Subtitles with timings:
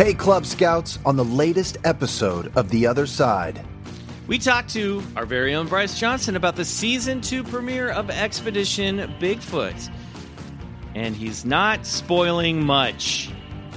[0.00, 3.60] Hey, Club Scouts, on the latest episode of The Other Side.
[4.28, 9.00] We talked to our very own Bryce Johnson about the season two premiere of Expedition
[9.20, 9.92] Bigfoot.
[10.94, 13.28] And he's not spoiling much.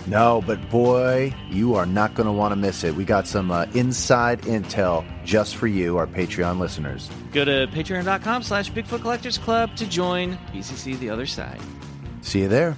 [0.07, 2.96] No, but boy, you are not going to want to miss it.
[2.96, 7.12] We got some uh, inside intel just for you, our Patreon listeners.
[7.33, 11.60] Go to patreon.com slash Bigfoot Collectors Club to join BCC The Other Side.
[12.21, 12.78] See you there.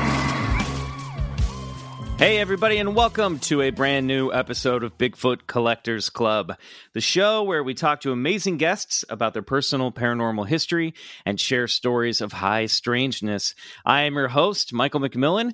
[2.21, 6.55] Hey, everybody, and welcome to a brand new episode of Bigfoot Collectors Club,
[6.93, 10.93] the show where we talk to amazing guests about their personal paranormal history
[11.25, 13.55] and share stories of high strangeness.
[13.83, 15.53] I am your host, Michael McMillan.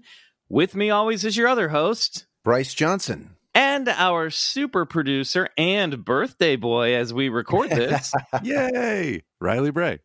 [0.49, 3.37] With me always is your other host, Bryce Johnson.
[3.55, 8.11] and our super producer and birthday boy as we record this.
[8.43, 9.23] Yay!
[9.39, 9.99] Riley Bray.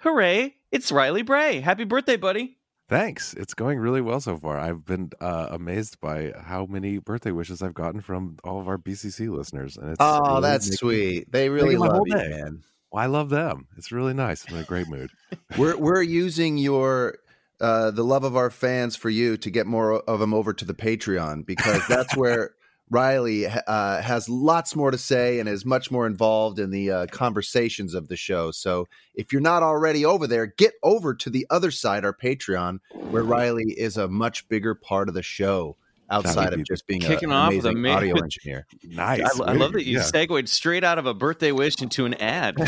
[0.00, 0.54] Hooray!
[0.70, 1.60] It's Riley Bray.
[1.60, 2.58] Happy birthday, buddy.
[2.88, 3.32] Thanks.
[3.34, 4.58] It's going really well so far.
[4.58, 8.76] I've been uh, amazed by how many birthday wishes I've gotten from all of our
[8.76, 9.76] BCC listeners.
[9.78, 11.32] And it's Oh, really that's making- sweet.
[11.32, 12.28] They really love you, day.
[12.28, 12.62] man.
[12.92, 13.66] Well, I love them.
[13.78, 14.44] It's really nice.
[14.48, 15.10] I'm in a great mood.
[15.58, 17.16] We're we're using your
[17.60, 20.64] uh, the love of our fans for you to get more of them over to
[20.64, 22.50] the Patreon because that's where
[22.90, 27.06] Riley uh, has lots more to say and is much more involved in the uh,
[27.06, 28.50] conversations of the show.
[28.50, 32.80] So if you're not already over there, get over to the other side, our Patreon,
[33.10, 35.76] where Riley is a much bigger part of the show
[36.10, 38.66] outside of just being a- kicking an off with amazing a audio engineer.
[38.84, 39.40] Nice.
[39.40, 42.14] I, I love that you Yeah, segued straight out of a birthday wish into an
[42.14, 42.56] ad.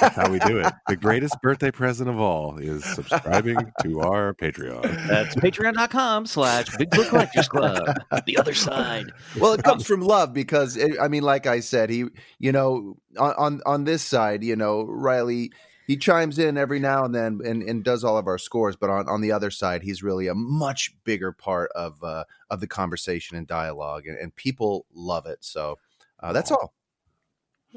[0.00, 0.72] that's how we do it.
[0.88, 4.82] The greatest birthday present of all is subscribing to our Patreon.
[5.08, 7.82] That's patreon.com slash Bigfoot Collectors Club.
[8.26, 9.06] The other side.
[9.38, 12.04] well it comes from love because it, i mean like i said he
[12.38, 15.50] you know on, on on this side you know riley
[15.86, 18.90] he chimes in every now and then and, and does all of our scores but
[18.90, 22.66] on, on the other side he's really a much bigger part of uh of the
[22.66, 25.78] conversation and dialogue and, and people love it so
[26.20, 26.72] uh, that's all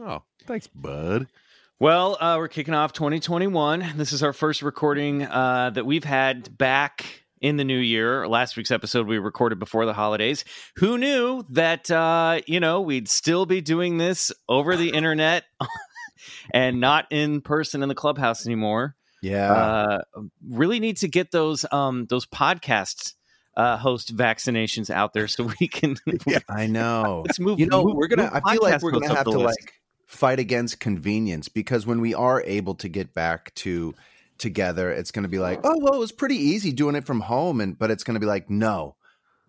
[0.02, 1.28] Oh, thanks, bud.
[1.80, 3.94] Well, uh, we're kicking off 2021.
[3.96, 8.28] This is our first recording uh, that we've had back in the new year.
[8.28, 10.46] Last week's episode we recorded before the holidays.
[10.76, 15.46] Who knew that, uh, you know, we'd still be doing this over the internet
[16.52, 18.96] and not in person in the clubhouse anymore?
[19.22, 20.02] yeah uh,
[20.48, 23.14] really need to get those um those podcasts
[23.58, 25.98] uh host vaccinations out there so we can
[26.50, 29.26] i know let's move you know move- we're gonna i feel like we're gonna have
[29.26, 29.60] to list.
[29.62, 29.74] like
[30.06, 33.94] fight against convenience because when we are able to get back to
[34.38, 37.60] together it's gonna be like oh well it was pretty easy doing it from home
[37.60, 38.96] and but it's gonna be like no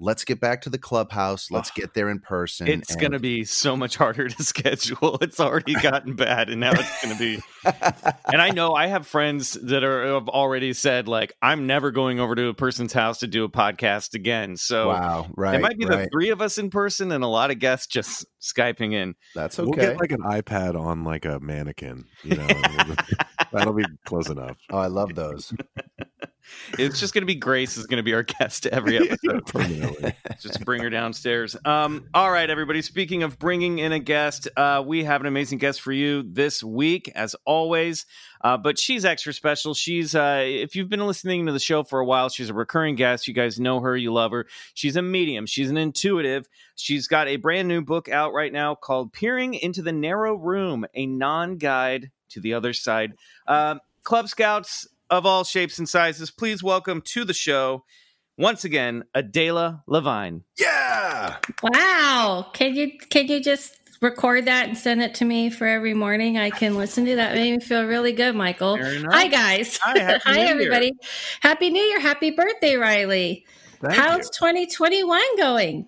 [0.01, 3.45] let's get back to the clubhouse let's get there in person it's and- gonna be
[3.45, 7.39] so much harder to schedule it's already gotten bad and now it's gonna be
[8.33, 12.19] and i know i have friends that are have already said like i'm never going
[12.19, 15.79] over to a person's house to do a podcast again so wow right it might
[15.79, 16.05] be right.
[16.05, 19.59] the three of us in person and a lot of guests just skyping in that's
[19.59, 19.65] okay.
[19.65, 22.05] We'll okay get like an iPad on like a mannequin.
[22.25, 22.47] You know,
[23.53, 24.57] that'll be close enough.
[24.71, 25.53] oh i love those
[26.79, 30.91] it's just gonna be grace is gonna be our guest every episode just bring her
[30.91, 31.57] downstairs.
[31.65, 32.83] Um, all right, everybody.
[32.83, 36.63] Speaking of bringing in a guest, uh, we have an amazing guest for you this
[36.63, 38.07] week, as always.
[38.43, 39.75] Uh, but she's extra special.
[39.75, 42.95] She's, uh, if you've been listening to the show for a while, she's a recurring
[42.95, 43.29] guest.
[43.29, 44.47] You guys know her, you love her.
[44.73, 45.45] She's a medium.
[45.45, 46.49] She's an intuitive.
[46.75, 50.87] She's got a brand new book out right now called "Peering into the Narrow Room:
[50.95, 53.13] A Non-Guide to the Other Side."
[53.47, 57.85] Um, Club Scouts of all shapes and sizes, please welcome to the show
[58.39, 60.43] once again Adela Lavine.
[60.59, 62.47] yeah Wow.
[62.55, 66.39] Can you can you just record that and send it to me for every morning?
[66.39, 67.35] I can listen to that.
[67.35, 68.79] Made me feel really good, Michael.
[69.11, 69.79] Hi guys.
[69.83, 70.49] Hi, Happy New Year.
[70.51, 70.93] everybody.
[71.41, 72.01] Happy New Year.
[72.01, 73.45] Happy birthday, Riley.
[73.81, 74.31] Thank How's you.
[74.39, 75.87] 2021 going?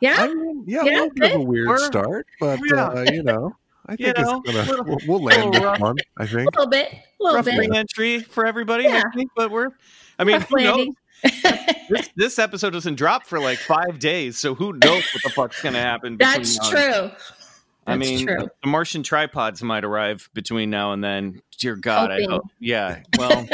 [0.00, 0.16] Yeah?
[0.18, 2.84] I mean, yeah, Yeah, a little bit of a weird We're- start, but Yeah.
[2.88, 3.54] uh, you know,
[3.90, 5.80] I You think know, it's gonna little- we'll, we'll land little this rough.
[5.80, 5.96] one.
[6.16, 6.36] I think.
[6.56, 6.92] a little bit.
[6.92, 7.58] A little Rough bit.
[7.58, 9.02] re-entry for everybody, Yeah.
[9.04, 9.70] I think, but we're.
[10.18, 10.88] I mean, Rough who knows?
[11.90, 15.60] This, this episode doesn't drop for like five days, so who knows what the fuck's
[15.60, 16.16] going to happen?
[16.18, 17.10] That's now and- true.
[17.86, 18.48] I mean, true.
[18.62, 21.42] the Martian tripods might arrive between now and then.
[21.58, 22.28] Dear God, Hoping.
[22.28, 22.44] I hope.
[22.60, 23.48] Yeah, well,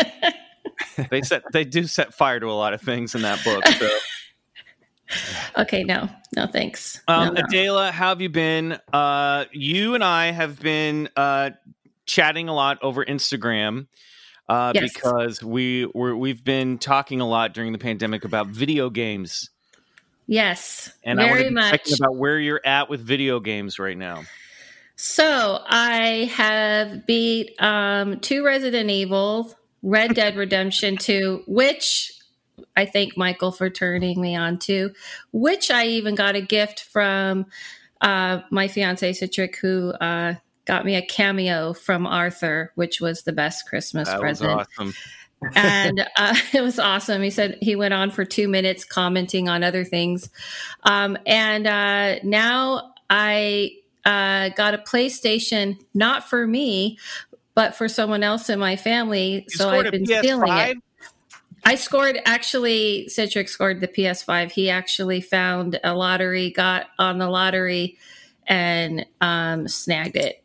[1.11, 3.67] they set they do set fire to a lot of things in that book.
[3.67, 3.89] So
[5.59, 7.01] Okay, no, no, thanks.
[7.09, 7.43] Um, no, no.
[7.49, 8.79] Adela, how have you been?
[8.93, 11.51] Uh, you and I have been uh,
[12.05, 13.87] chatting a lot over Instagram
[14.49, 14.93] uh, Yes.
[14.93, 19.49] because we we're, we've been talking a lot during the pandemic about video games,
[20.27, 21.71] Yes, and I want very to be much.
[21.71, 24.25] checking about where you're at with video games right now.
[24.97, 32.13] So I have beat um, two Resident Evil, Red Dead Redemption 2, which
[32.77, 34.93] I thank Michael for turning me on to,
[35.33, 37.47] which I even got a gift from
[38.01, 43.33] uh, my fiance Citric, who uh, got me a cameo from Arthur, which was the
[43.33, 44.95] best Christmas That was present awesome.
[45.55, 47.23] and uh, it was awesome.
[47.23, 50.29] He said he went on for two minutes commenting on other things,
[50.83, 56.99] um, and uh, now I uh, got a PlayStation, not for me,
[57.55, 59.47] but for someone else in my family.
[59.49, 60.71] You so I've been stealing PS5?
[60.71, 60.77] it.
[61.67, 63.09] I scored actually.
[63.09, 64.53] Citric scored the PS5.
[64.53, 67.99] He actually found a lottery, got on the lottery,
[68.47, 70.45] and um, snagged it.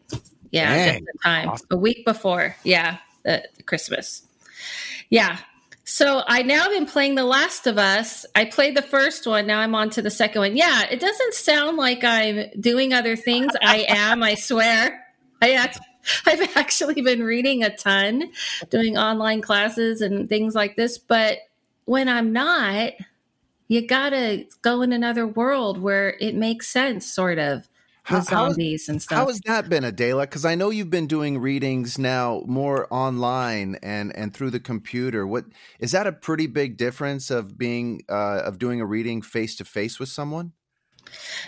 [0.49, 1.05] Yeah, Dang.
[1.05, 1.49] just time.
[1.49, 1.67] Awesome.
[1.69, 2.55] A week before.
[2.63, 4.23] Yeah, the, the Christmas.
[5.11, 5.37] Yeah.
[5.83, 8.25] So I now have been playing The Last of Us.
[8.33, 9.45] I played the first one.
[9.45, 10.57] Now I'm on to the second one.
[10.57, 13.51] Yeah, it doesn't sound like I'm doing other things.
[13.61, 14.23] I am.
[14.23, 15.05] I swear.
[15.41, 15.79] I act-
[16.25, 18.31] I've actually been reading a ton,
[18.69, 20.97] doing online classes and things like this.
[20.97, 21.39] But
[21.85, 22.93] when I'm not,
[23.67, 27.67] you gotta go in another world where it makes sense, sort of.
[28.03, 29.17] How- With how is- zombies and stuff.
[29.19, 30.23] How has that been, Adela?
[30.23, 35.27] Because I know you've been doing readings now more online and and through the computer.
[35.27, 35.45] What
[35.79, 39.65] is that a pretty big difference of being uh, of doing a reading face to
[39.65, 40.53] face with someone?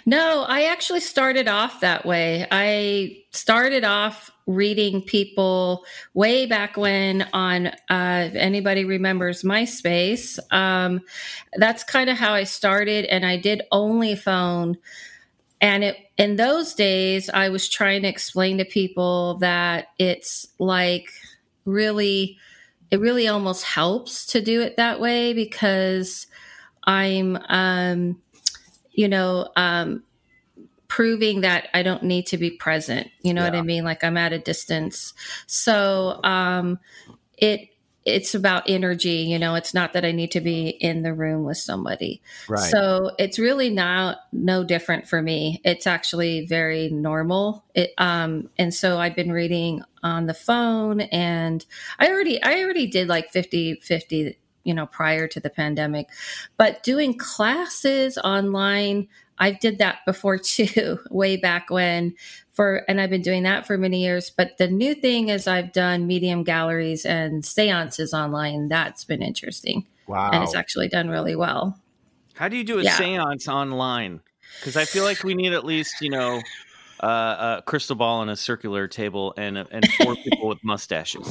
[0.06, 2.48] No, I actually started off that way.
[2.52, 10.40] I started off reading people way back when on uh, if anybody remembers MySpace.
[10.54, 11.02] Um,
[11.56, 14.78] that's kind of how I started, and I did only phone.
[15.62, 21.10] And it in those days, I was trying to explain to people that it's like
[21.66, 22.38] really,
[22.92, 26.28] it really almost helps to do it that way because
[26.84, 27.38] I'm.
[27.48, 28.20] Um,
[28.94, 30.04] you know, um,
[30.88, 33.10] proving that I don't need to be present.
[33.24, 33.84] You know what I mean?
[33.84, 35.14] Like I'm at a distance.
[35.48, 36.80] So um,
[37.38, 37.70] it
[38.06, 39.10] it's about energy.
[39.10, 42.22] You know, it's not that I need to be in the room with somebody.
[42.50, 42.70] Right.
[42.70, 45.62] So it's really not no different for me.
[45.64, 47.64] It's actually very normal.
[47.74, 51.66] It um and so I've been reading on the phone and
[51.98, 56.08] I already I already did like 50 50 you know prior to the pandemic.
[56.58, 59.08] But doing classes online
[59.38, 62.16] I did that before too, way back when
[62.52, 64.30] for and I've been doing that for many years.
[64.30, 68.68] But the new thing is I've done medium galleries and seances online.
[68.70, 69.86] That's been interesting.
[70.08, 70.30] wow.
[70.32, 71.80] And it's actually done really well.
[72.36, 72.96] How do you do a Yeah.
[72.98, 74.22] seance online?
[74.60, 76.42] Because I feel like we need at least, you know,
[77.00, 81.28] uh, a crystal ball and a circular table and and four people with mustaches.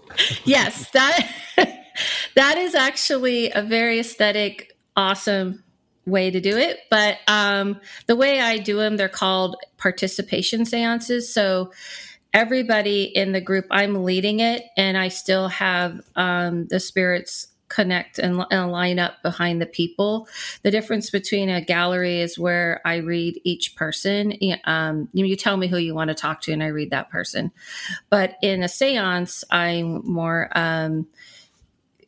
[0.44, 1.28] yes, that
[2.34, 5.62] that is actually a very aesthetic, awesome
[6.06, 6.80] way to do it.
[6.90, 11.32] But um, the way I do them, they're called participation seances.
[11.32, 11.72] So
[12.32, 18.18] everybody in the group, I'm leading it, and I still have um, the spirits connect
[18.18, 20.28] and, and line up behind the people.
[20.62, 24.34] The difference between a gallery is where I read each person.
[24.64, 27.50] Um, you, tell me who you want to talk to, and I read that person.
[28.08, 31.08] But in a seance, I'm more um,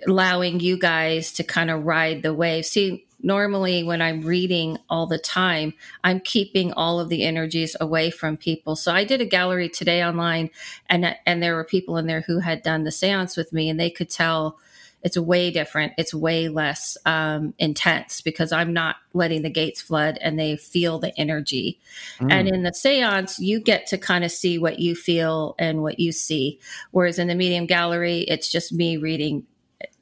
[0.06, 2.66] allowing you guys to kind of ride the wave.
[2.66, 5.74] See, normally when I'm reading all the time,
[6.04, 8.76] I'm keeping all of the energies away from people.
[8.76, 10.50] So I did a gallery today online,
[10.88, 13.78] and and there were people in there who had done the seance with me, and
[13.78, 14.58] they could tell
[15.00, 15.92] it's way different.
[15.96, 20.98] It's way less um, intense because I'm not letting the gates flood, and they feel
[20.98, 21.78] the energy.
[22.20, 26.00] And in the seance, you get to kind of see what you feel and what
[26.00, 26.58] you see.
[26.90, 29.46] Whereas in the medium gallery, it's just me reading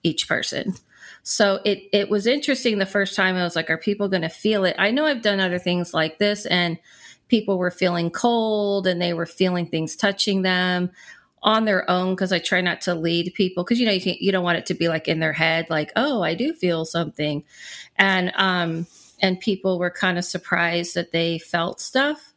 [0.06, 0.75] each person.
[1.22, 3.34] So it it was interesting the first time.
[3.34, 4.76] I was like, are people going to feel it?
[4.78, 6.78] I know I've done other things like this, and
[7.28, 10.90] people were feeling cold and they were feeling things touching them
[11.42, 14.16] on their own because I try not to lead people because you know you, can,
[14.20, 16.84] you don't want it to be like in their head like oh I do feel
[16.84, 17.44] something
[17.96, 18.86] and um
[19.20, 22.32] and people were kind of surprised that they felt stuff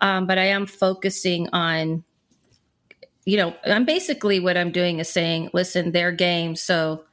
[0.00, 2.04] um, but I am focusing on
[3.24, 7.04] you know I'm basically what I'm doing is saying listen they're game so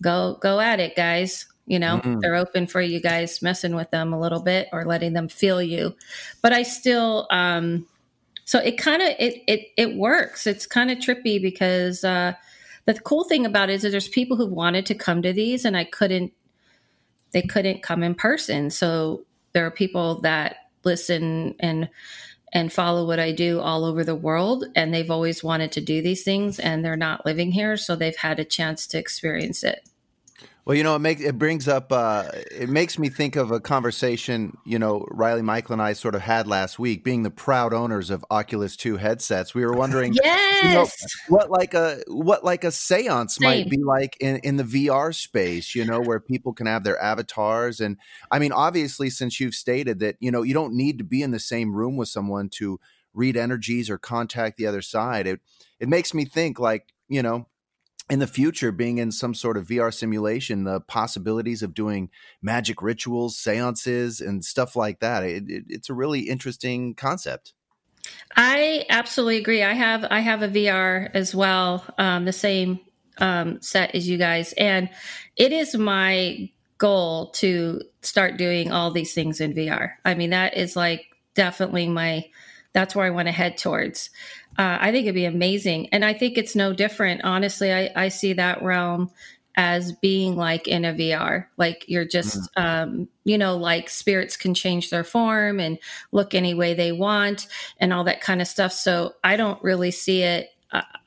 [0.00, 2.20] go go at it guys you know Mhm.
[2.20, 5.62] they're open for you guys messing with them a little bit or letting them feel
[5.62, 5.94] you
[6.42, 7.86] but I still um
[8.44, 12.32] so it kind of it, it it works it's kind of trippy because uh
[12.86, 15.64] the cool thing about it is that there's people who wanted to come to these
[15.64, 16.32] and i couldn't
[17.32, 18.70] they couldn't come in person.
[18.70, 21.88] So there are people that listen and
[22.52, 26.02] and follow what I do all over the world and they've always wanted to do
[26.02, 29.89] these things and they're not living here so they've had a chance to experience it.
[30.64, 33.60] Well, you know, it makes it brings up uh, it makes me think of a
[33.60, 37.72] conversation you know Riley Michael and I sort of had last week, being the proud
[37.72, 39.54] owners of Oculus Two headsets.
[39.54, 40.86] We were wondering, yes, you know,
[41.28, 43.48] what like a what like a séance Same.
[43.48, 47.00] might be like in in the VR space, you know, where people can have their
[47.02, 47.80] avatars.
[47.80, 47.96] And
[48.30, 51.30] I mean, obviously, since you've stated that you know you don't need to be in
[51.30, 52.78] the same room with someone to
[53.14, 55.40] read energies or contact the other side, it
[55.78, 57.46] it makes me think like you know
[58.10, 62.10] in the future being in some sort of VR simulation, the possibilities of doing
[62.42, 65.22] magic rituals, seances, and stuff like that.
[65.22, 67.54] It, it, it's a really interesting concept.
[68.36, 69.62] I absolutely agree.
[69.62, 72.80] I have I have a VR as well, um, the same
[73.18, 74.90] um, set as you guys, and
[75.36, 79.92] it is my goal to start doing all these things in VR.
[80.04, 82.24] I mean, that is like definitely my
[82.72, 84.10] that's where I want to head towards
[84.58, 85.88] uh, I think it'd be amazing.
[85.90, 87.22] And I think it's no different.
[87.24, 89.10] Honestly, I, I see that realm
[89.56, 91.46] as being like in a VR.
[91.56, 92.62] Like you're just, mm.
[92.62, 95.78] um, you know, like spirits can change their form and
[96.12, 97.46] look any way they want
[97.78, 98.72] and all that kind of stuff.
[98.72, 100.50] So I don't really see it.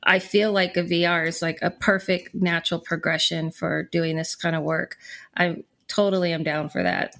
[0.02, 4.54] I feel like a VR is like a perfect natural progression for doing this kind
[4.54, 4.98] of work.
[5.34, 7.14] I totally am down for that.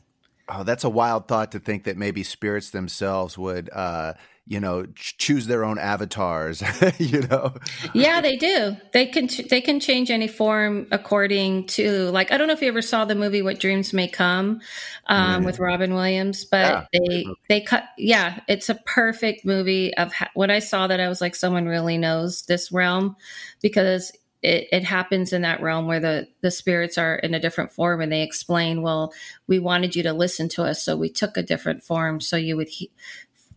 [0.48, 4.12] Oh, that's a wild thought to think that maybe spirits themselves would uh,
[4.46, 6.62] you know choose their own avatars
[6.98, 7.54] you know
[7.94, 12.46] yeah they do they can they can change any form according to like i don't
[12.46, 14.60] know if you ever saw the movie what dreams may come
[15.06, 15.46] um, mm.
[15.46, 17.00] with robin williams but yeah.
[17.08, 21.08] they they cut yeah it's a perfect movie of ha- when i saw that i
[21.08, 23.16] was like someone really knows this realm
[23.62, 27.72] because it, it, happens in that realm where the the spirits are in a different
[27.72, 29.10] form and they explain well
[29.46, 32.54] we wanted you to listen to us so we took a different form so you
[32.54, 32.90] would he-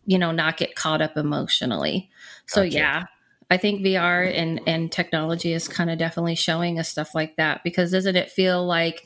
[0.08, 2.10] you know, not get caught up emotionally.
[2.48, 2.76] So gotcha.
[2.76, 3.04] yeah,
[3.52, 7.64] I think VR and and technology is kind of definitely showing us stuff like that
[7.64, 9.06] because doesn't it feel like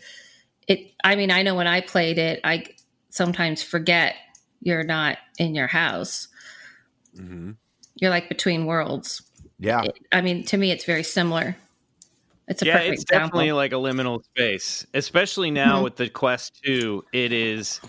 [0.68, 2.66] it I mean, I know when I played it, I
[3.10, 4.16] sometimes forget
[4.62, 6.28] you're not in your house.
[7.18, 7.52] Mm-hmm.
[7.96, 9.24] You're like between worlds.
[9.60, 9.84] Yeah.
[9.84, 11.56] It, I mean, to me, it's very similar.
[12.48, 13.40] It's a yeah, it's example.
[13.40, 15.84] definitely like a liminal space, especially now mm-hmm.
[15.86, 17.04] with the Quest 2.
[17.14, 17.80] It is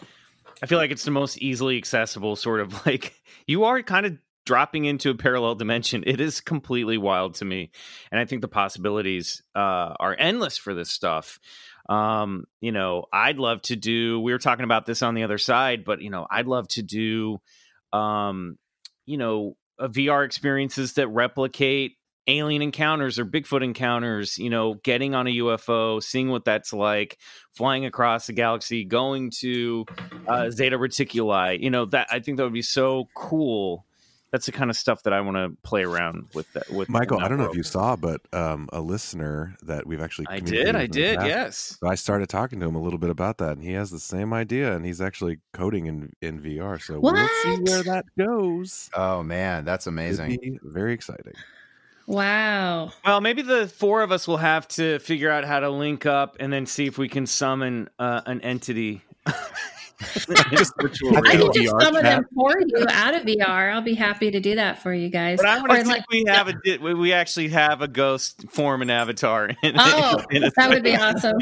[0.62, 4.16] I feel like it's the most easily accessible sort of like you are kind of
[4.45, 6.04] dropping into a parallel dimension.
[6.07, 7.71] It is completely wild to me,
[8.11, 11.38] and I think the possibilities uh, are endless for this stuff.
[11.88, 14.21] Um, you know, I'd love to do.
[14.21, 16.83] We were talking about this on the other side, but you know, I'd love to
[16.83, 17.38] do,
[17.92, 18.57] um,
[19.04, 25.26] you know, VR experiences that replicate alien encounters or Bigfoot encounters, you know, getting on
[25.26, 27.19] a UFO, seeing what that's like,
[27.55, 29.87] flying across the galaxy, going to
[30.26, 33.85] uh, Zeta Reticuli, you know, that I think that would be so cool.
[34.31, 36.50] That's the kind of stuff that I want to play around with.
[36.55, 40.00] That, with Michael, I don't know if you saw, but um, a listener that we've
[40.00, 41.76] actually I did, I did, past, yes.
[41.81, 44.00] So I started talking to him a little bit about that, and he has the
[44.00, 46.81] same idea, and he's actually coding in in VR.
[46.81, 47.12] So what?
[47.12, 48.88] we'll see where that goes.
[48.95, 50.59] Oh man, that's amazing!
[50.62, 51.35] very exciting.
[52.06, 52.92] Wow.
[53.04, 56.37] Well, maybe the four of us will have to figure out how to link up
[56.40, 59.02] and then see if we can summon uh, an entity
[60.50, 63.73] just virtual I can just some of them for you out of VR.
[63.73, 65.38] I'll be happy to do that for you guys.
[65.38, 68.82] But I want to see if we have a we actually have a ghost form
[68.82, 69.50] an avatar.
[69.62, 71.38] In, oh, in that would be awesome.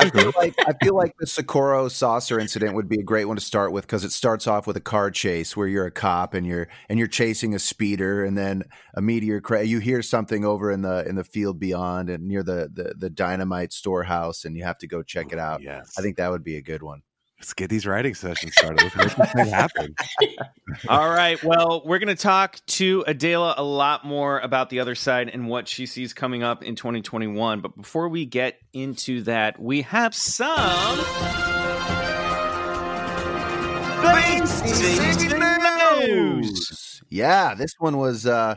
[0.00, 3.36] I feel like I feel like the Socorro saucer incident would be a great one
[3.36, 6.34] to start with because it starts off with a car chase where you're a cop
[6.34, 10.44] and you're and you're chasing a speeder and then a meteor cra- you hear something
[10.44, 14.56] over in the in the field beyond and near the the, the dynamite storehouse and
[14.56, 15.62] you have to go check it out.
[15.62, 15.94] Yes.
[15.98, 17.02] I think that would be a good one.
[17.38, 18.82] Let's get these writing sessions started.
[18.82, 19.94] Let's make this thing happen.
[20.88, 21.40] All right.
[21.44, 25.48] Well, we're going to talk to Adela a lot more about the other side and
[25.48, 27.60] what she sees coming up in 2021.
[27.60, 30.98] But before we get into that, we have some
[36.00, 37.02] news.
[37.08, 38.56] Yeah, this one was uh,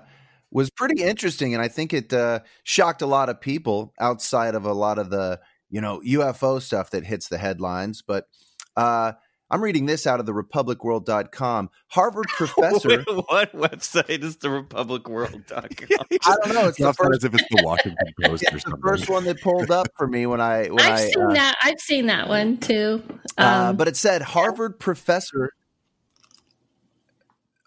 [0.50, 4.66] was pretty interesting, and I think it uh, shocked a lot of people outside of
[4.66, 8.26] a lot of the you know UFO stuff that hits the headlines, but
[8.75, 9.13] uh,
[9.51, 11.70] I'm reading this out of the republicworld.com.
[11.88, 12.88] Harvard professor.
[12.88, 16.08] Wait, what website is the republicworld.com?
[16.25, 16.68] I don't know.
[16.70, 18.82] It's, the first, as if it's the Washington Post it's or something.
[18.82, 21.34] the first one that pulled up for me when I when I've I, seen uh,
[21.34, 21.58] that.
[21.62, 23.04] I've seen that one too.
[23.38, 25.51] Uh, um, uh, but it said Harvard professor.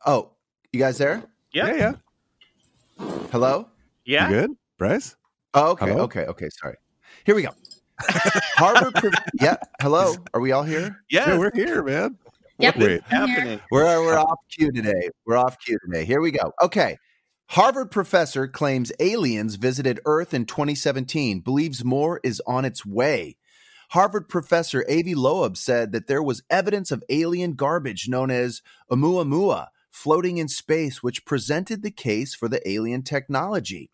[0.07, 0.31] Oh,
[0.73, 1.23] you guys there?
[1.53, 1.93] Yeah, yeah.
[2.99, 3.11] yeah.
[3.31, 3.69] Hello.
[4.07, 4.29] Yeah.
[4.29, 5.17] You good, Bryce?
[5.53, 6.03] Oh, okay, Hello?
[6.05, 6.49] okay, okay.
[6.51, 6.77] Sorry.
[7.25, 7.51] Here we go.
[8.01, 8.95] Harvard.
[8.95, 9.11] Pro-
[9.41, 9.57] yeah.
[9.81, 10.15] Hello.
[10.33, 11.03] Are we all here?
[11.11, 11.29] Yes.
[11.29, 12.19] Yeah, we're here, man.
[12.59, 12.77] Yep.
[12.77, 13.61] Wait, happening.
[13.71, 15.11] We're we're off cue today.
[15.27, 16.05] We're off cue today.
[16.05, 16.53] Here we go.
[16.63, 16.99] Okay.
[17.49, 21.41] Harvard professor claims aliens visited Earth in 2017.
[21.41, 23.37] Believes more is on its way.
[23.91, 29.69] Harvard professor Avi Loeb said that there was evidence of alien garbage known as Oumuamua
[29.91, 33.91] floating in space, which presented the case for the alien technology.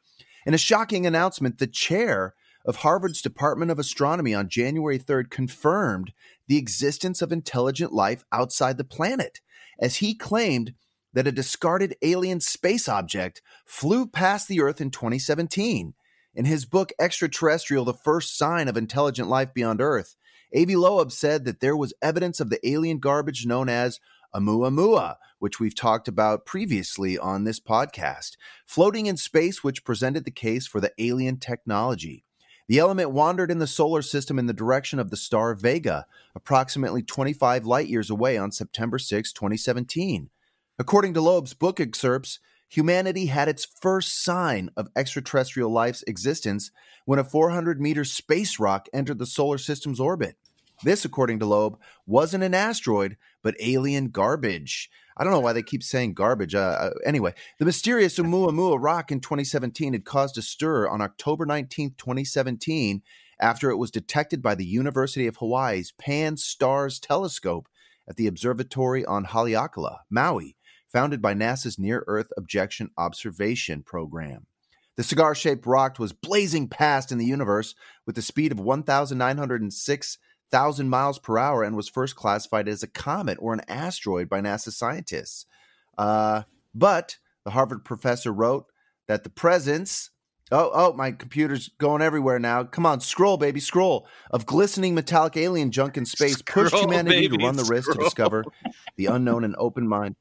[0.47, 6.13] In a shocking announcement, the chair of Harvard's Department of Astronomy on January 3rd confirmed
[6.47, 9.41] the existence of intelligent life outside the planet,
[9.79, 10.75] as he claimed
[11.13, 15.95] that a discarded alien space object flew past the Earth in 2017.
[16.35, 20.17] In his book Extraterrestrial, The First Sign of Intelligent Life Beyond Earth,
[20.55, 24.01] Avi Loeb said that there was evidence of the alien garbage known as
[24.35, 28.33] Oumuamua, which we've talked about previously on this podcast,
[28.67, 32.25] floating in space, which presented the case for the alien technology.
[32.71, 37.03] The element wandered in the solar system in the direction of the star Vega, approximately
[37.03, 40.31] 25 light years away on September 6, 2017.
[40.79, 46.71] According to Loeb's book excerpts, humanity had its first sign of extraterrestrial life's existence
[47.07, 50.37] when a 400 meter space rock entered the solar system's orbit.
[50.85, 54.89] This, according to Loeb, wasn't an asteroid, but alien garbage.
[55.21, 56.55] I don't know why they keep saying garbage.
[56.55, 61.45] Uh, uh, anyway, the mysterious Oumuamua rock in 2017 had caused a stir on October
[61.45, 63.03] 19, 2017,
[63.39, 67.69] after it was detected by the University of Hawaii's Pan-STARRS Telescope
[68.09, 70.57] at the observatory on Haleakala, Maui,
[70.91, 74.47] founded by NASA's Near Earth Objection Observation Program.
[74.97, 77.75] The cigar shaped rock was blazing past in the universe
[78.07, 78.59] with a speed of
[80.53, 84.41] 1,906,000 miles per hour and was first classified as a comet or an asteroid by
[84.41, 85.47] NASA scientists.
[85.97, 86.43] Uh,
[86.75, 88.67] but the Harvard professor wrote
[89.09, 90.11] that the presence.
[90.53, 92.65] Oh, oh, my computer's going everywhere now.
[92.65, 94.09] Come on, scroll, baby, scroll.
[94.33, 97.99] Of glistening metallic alien junk in space pushed humanity baby, to run the risk to
[97.99, 98.45] discover
[98.97, 100.17] the unknown and open mind.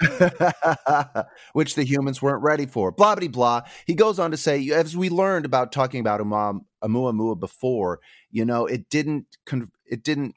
[1.52, 2.92] which the humans weren't ready for.
[2.92, 3.62] Blah blah blah.
[3.86, 8.44] He goes on to say, as we learned about talking about Umam, Amuamua before, you
[8.44, 9.26] know, it didn't,
[9.86, 10.34] it didn't.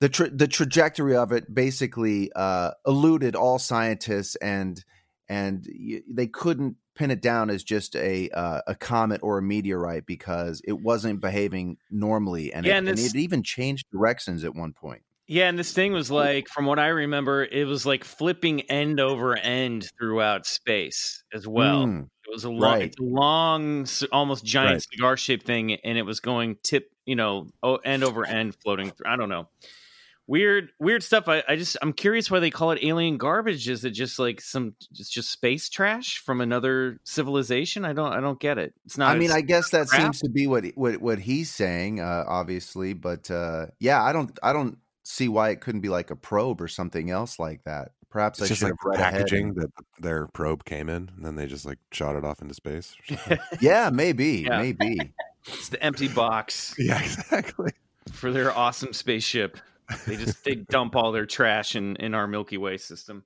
[0.00, 4.82] The tra- the trajectory of it basically uh, eluded all scientists, and
[5.28, 9.42] and y- they couldn't pin it down as just a uh, a comet or a
[9.42, 14.42] meteorite because it wasn't behaving normally, and, Yeah, it, and and it even changed directions
[14.42, 15.02] at one point.
[15.32, 18.98] Yeah, and this thing was like, from what I remember, it was like flipping end
[18.98, 21.86] over end throughout space as well.
[21.86, 22.82] Mm, It was a long, right.
[22.82, 24.82] it's a long, almost giant Right.
[24.92, 27.46] cigar shaped thing, and it was going tip, you know,
[27.84, 29.06] end over end, floating through.
[29.06, 29.48] I don't know.
[30.26, 31.28] Weird, weird stuff.
[31.28, 33.68] I, I just, I'm curious why they call it alien garbage.
[33.68, 37.84] Is it just like some, just just space trash from another civilization?
[37.84, 38.74] I don't, I don't get it.
[38.84, 39.14] It's not.
[39.14, 40.00] I mean, I guess that crap.
[40.02, 42.94] seems to be what what what he's saying, uh, obviously.
[42.94, 44.76] But uh, yeah, I don't I don't
[45.10, 47.92] see why it couldn't be like a probe or something else like that.
[48.10, 49.70] Perhaps it's I just should like have read packaging and- that
[50.00, 52.94] their probe came in, and then they just like shot it off into space.
[53.60, 54.58] Yeah, maybe, Yeah.
[54.60, 55.12] maybe.
[55.46, 57.70] it's the empty box yeah, exactly.
[58.12, 59.58] for their awesome spaceship.
[60.06, 63.24] They just they dump all their trash in in our Milky Way system.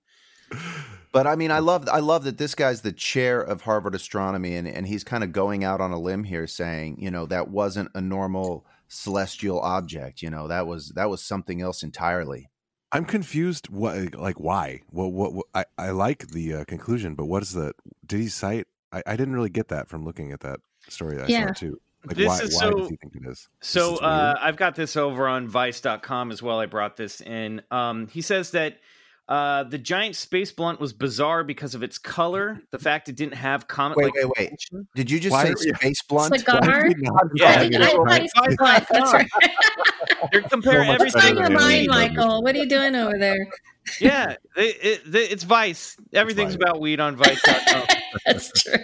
[1.12, 4.56] But I mean, I love I love that this guy's the chair of Harvard astronomy,
[4.56, 7.48] and and he's kind of going out on a limb here, saying, you know, that
[7.48, 10.22] wasn't a normal celestial object.
[10.22, 12.50] You know, that was that was something else entirely.
[12.92, 13.68] I'm confused.
[13.68, 14.80] What like why?
[14.90, 17.72] What what, what I I like the uh, conclusion, but what is the?
[18.06, 18.66] Did he cite?
[18.92, 21.80] I, I didn't really get that from looking at that story that I saw too.
[22.06, 23.48] Like This why is why so- does he think it is?
[23.60, 24.36] This So is uh.
[24.40, 26.60] I've got this over on Vice.com as well.
[26.60, 27.62] I brought this in.
[27.70, 28.78] Um, he says that
[29.28, 33.34] uh, the giant space blunt was bizarre because of its color, the fact it didn't
[33.34, 34.86] have comet Wait, wait, wait.
[34.94, 36.34] Did you just Why say space blunt?
[36.38, 36.60] Cigar?
[36.60, 38.22] Why did he not Yeah, I flag think it I as thought right?
[38.22, 38.84] he said blunt.
[38.90, 39.30] That's right.
[40.30, 41.38] They're comparing So What's everything.
[41.38, 42.42] on your mind, Michael?
[42.42, 43.46] What are you doing over there?
[44.00, 45.96] Yeah, it, it, it's Vice.
[46.12, 46.62] Everything's Vice.
[46.62, 47.82] about weed on Vice.com.
[48.26, 48.74] That's true.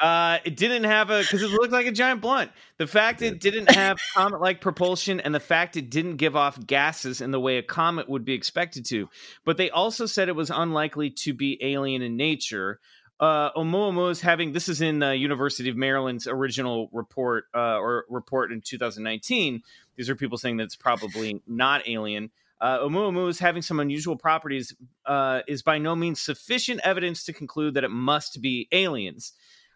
[0.00, 2.52] Uh, it didn't have a because it looked like a giant blunt.
[2.76, 7.20] The fact it didn't have comet-like propulsion, and the fact it didn't give off gases
[7.20, 9.08] in the way a comet would be expected to.
[9.44, 12.78] But they also said it was unlikely to be alien in nature.
[13.18, 18.04] Uh, Oumuamua is having this is in the University of Maryland's original report uh, or
[18.08, 19.62] report in 2019.
[19.96, 22.30] These are people saying that it's probably not alien.
[22.60, 24.74] Uh, Oumuamua is having some unusual properties.
[25.04, 29.32] Uh, is by no means sufficient evidence to conclude that it must be aliens.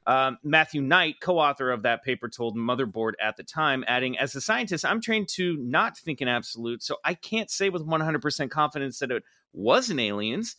[0.07, 4.35] Um, Matthew Knight, co author of that paper, told Motherboard at the time, adding, As
[4.35, 8.51] a scientist, I'm trained to not think in absolute, so I can't say with 100%
[8.51, 10.57] confidence that it was an aliens.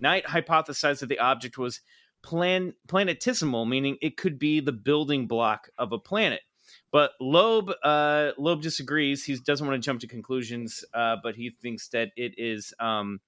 [0.00, 1.80] Knight hypothesized that the object was
[2.22, 6.40] plan- planetesimal, meaning it could be the building block of a planet.
[6.90, 9.24] But Loeb, uh, Loeb disagrees.
[9.24, 13.20] He doesn't want to jump to conclusions, uh, but he thinks that it is um,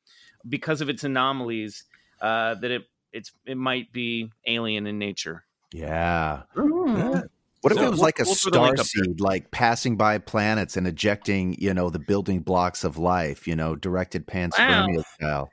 [0.48, 1.84] because of its anomalies
[2.20, 5.44] uh, that it it's it might be alien in nature.
[5.72, 6.42] Yeah.
[6.56, 7.28] Mm.
[7.60, 9.50] What if So it was we'll- like a we'll put a link star seed, like
[9.50, 14.26] passing by planets and ejecting, you know, the building blocks of life, you know, directed
[14.26, 15.50] panspermia style?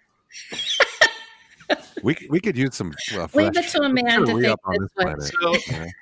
[2.04, 2.93] We we could use some.
[3.12, 5.15] Uh, Leave fresh- it to a man to think this this way.
[5.19, 5.54] So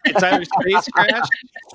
[0.03, 1.27] it's either space crash,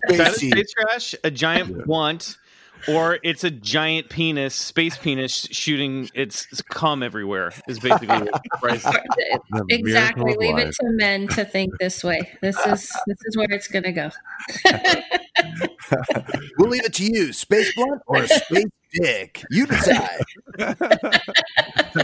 [0.08, 1.84] it's space crash, a giant Yeah.
[1.86, 2.36] blunt,
[2.86, 7.52] or it's a giant penis, space penis shooting its cum everywhere.
[7.66, 10.24] Is basically what The Exactly.
[10.24, 12.20] miracle of Leave it to men to think this way.
[12.40, 14.10] This is this is where it's gonna go.
[16.58, 19.42] We'll leave it to you, space blunt or space dick.
[19.50, 20.08] You decide.
[20.58, 20.78] That'd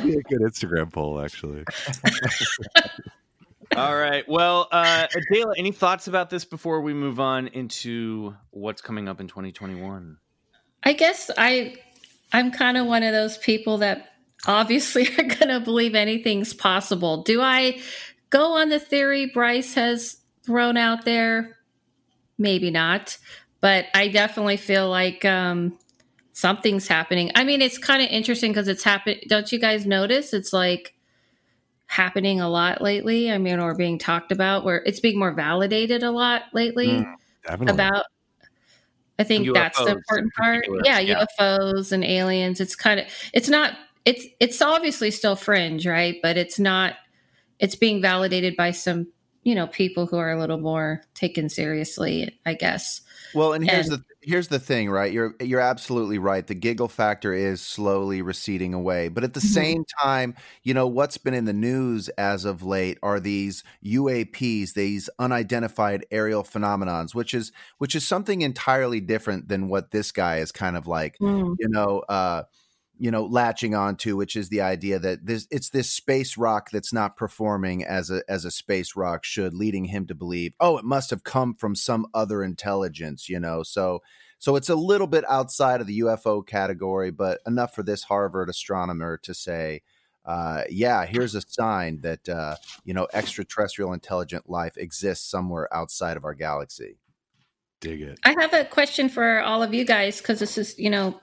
[0.02, 1.64] be a good Instagram poll, actually.
[3.76, 4.24] All right.
[4.28, 9.20] Well, uh, Adela, any thoughts about this before we move on into what's coming up
[9.20, 10.16] in 2021?
[10.84, 11.76] I guess I
[12.32, 14.10] I'm kind of one of those people that
[14.46, 17.22] obviously are going to believe anything's possible.
[17.22, 17.80] Do I
[18.30, 21.56] go on the theory Bryce has thrown out there?
[22.36, 23.16] Maybe not,
[23.60, 25.78] but I definitely feel like um,
[26.32, 27.30] something's happening.
[27.36, 29.20] I mean, it's kind of interesting because it's happening.
[29.28, 30.34] Don't you guys notice?
[30.34, 30.94] It's like
[31.86, 33.30] happening a lot lately.
[33.30, 37.68] I mean, or being talked about where it's being more validated a lot lately Mm,
[37.68, 38.04] about
[39.18, 40.66] I think that's the important part.
[40.84, 41.24] Yeah, yeah.
[41.38, 42.60] UFOs and aliens.
[42.60, 46.16] It's kind of it's not it's it's obviously still fringe, right?
[46.22, 46.94] But it's not
[47.60, 49.06] it's being validated by some,
[49.44, 53.00] you know, people who are a little more taken seriously, I guess.
[53.34, 55.12] Well, and here's And- the here's the thing, right?
[55.12, 56.46] You're you're absolutely right.
[56.46, 59.64] The giggle factor is slowly receding away, but at the Mhm.
[59.64, 64.72] same time, you know what's been in the news as of late are these UAPs,
[64.74, 70.38] these unidentified aerial phenomenons, which is which is something entirely different than what this guy
[70.38, 71.56] is kind of like, Mm.
[71.58, 72.44] you know, uh
[72.98, 76.92] you know latching onto which is the idea that this it's this space rock that's
[76.92, 80.84] not performing as a as a space rock should leading him to believe oh it
[80.84, 84.00] must have come from some other intelligence you know so
[84.38, 88.48] so it's a little bit outside of the UFO category but enough for this Harvard
[88.48, 89.82] astronomer to say
[90.24, 96.16] uh, yeah here's a sign that uh, you know extraterrestrial intelligent life exists somewhere outside
[96.16, 96.98] of our galaxy
[97.80, 98.18] Dig it.
[98.24, 101.20] I have a question for all of you guys because this is, you know,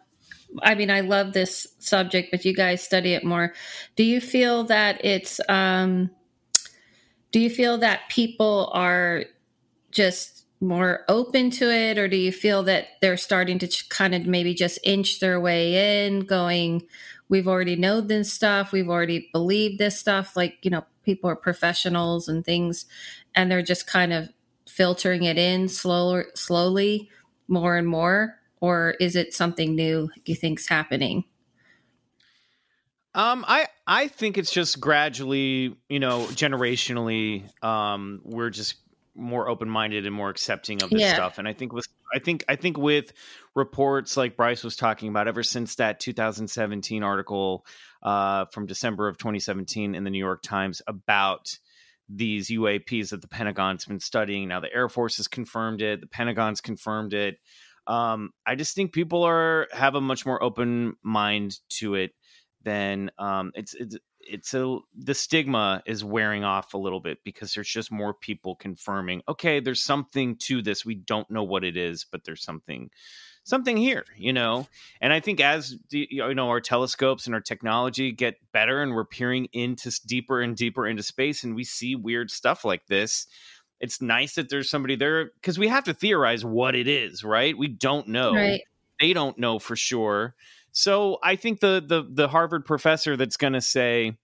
[0.62, 3.54] I mean, I love this subject, but you guys study it more.
[3.96, 6.12] Do you feel that it's, um,
[7.32, 9.24] do you feel that people are
[9.92, 14.28] just more open to it, or do you feel that they're starting to kind of
[14.28, 16.84] maybe just inch their way in, going,
[17.30, 21.36] we've already known this stuff, we've already believed this stuff, like, you know, people are
[21.36, 22.86] professionals and things,
[23.34, 24.30] and they're just kind of
[24.68, 27.10] filtering it in slower, slowly,
[27.48, 31.26] more and more, or is it something new you think's happening?
[33.14, 38.76] Um, I I think it's just gradually, you know, generationally, um, we're just
[39.14, 41.14] more open minded and more accepting of this Yeah.
[41.16, 41.38] stuff.
[41.38, 43.12] And I think with I think I think with
[43.54, 47.66] reports like Bryce was talking about, ever since that 2017 article
[48.02, 51.58] uh, from December of 2017 in the New York Times about
[52.08, 54.48] these UAPs that the Pentagon's been studying.
[54.48, 57.38] Now the Air Force has confirmed it, the Pentagon's confirmed it.
[57.88, 62.12] Um, I just think people are have a much more open mind to it
[62.64, 67.54] than um, it's it's it's a the stigma is wearing off a little bit because
[67.54, 70.86] there's just more people confirming okay there's something to this.
[70.86, 72.90] We don't know what it is but there's something
[73.44, 74.68] something here you know?
[75.02, 78.94] And i think as the, you know our telescopes and our technology get better and
[78.94, 83.28] we're peering into deeper and deeper into space and we see weird stuff like this
[83.82, 87.58] it's nice that there's somebody there because we have to theorize what it is right
[87.58, 88.62] we don't know Right.
[89.00, 90.36] they don't know for sure.
[90.72, 94.16] So I think the the the Harvard professor that's going to say,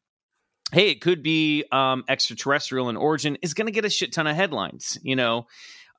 [0.72, 4.28] "Hey, it could be um, extraterrestrial in origin," is going to get a shit ton
[4.28, 4.98] of headlines.
[5.02, 5.48] You know,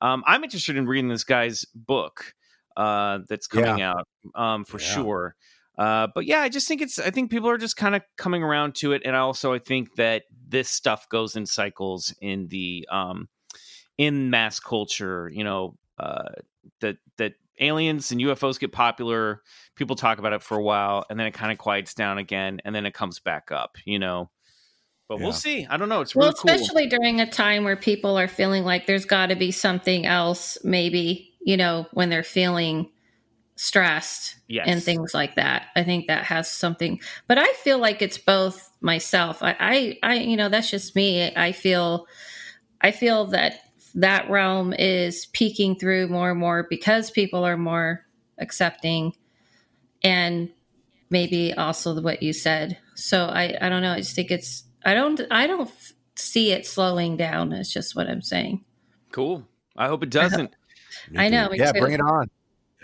[0.01, 2.33] um, I'm interested in reading this guy's book
[2.77, 4.85] uh, that's coming out um, for Yeah.
[4.87, 5.35] sure.
[5.77, 6.97] Uh, but yeah, I just think it's.
[6.97, 9.95] I think people are just kind of coming around to it, and also I think
[9.97, 13.29] that this stuff goes in cycles in the um,
[13.99, 15.29] in mass culture.
[15.31, 16.29] You know, uh,
[16.79, 19.43] that that aliens and UFOs get popular,
[19.75, 22.61] people talk about it for a while, and then it kind of quiets down again,
[22.65, 23.75] and then it comes back up.
[23.85, 24.31] You know,
[25.09, 25.23] but Yeah.
[25.25, 25.67] we'll see.
[25.69, 26.01] I don't know.
[26.01, 26.49] It's Well, really cool.
[26.49, 30.57] especially during a time where people are feeling like there's got to be something else,
[30.63, 32.89] maybe, you know, when they're feeling
[33.57, 34.67] stressed Yes.
[34.67, 35.67] and things like that.
[35.75, 39.43] I think that has something, but I feel like it's both myself.
[39.43, 41.35] I, I, I, you know, that's just me.
[41.35, 42.07] I feel,
[42.81, 43.55] I feel that
[43.95, 48.05] that realm is peeking through more and more because people are more
[48.37, 49.15] accepting
[50.03, 50.49] and
[51.09, 52.77] maybe also what you said.
[52.95, 53.93] So I, I don't know.
[53.93, 55.69] I just think it's, I don't, I don't
[56.15, 57.51] see it slowing down.
[57.51, 58.63] It's just what I'm saying.
[59.11, 59.45] Cool.
[59.75, 60.53] I hope it doesn't.
[61.17, 61.49] I know.
[61.53, 62.29] Yeah, bring it on.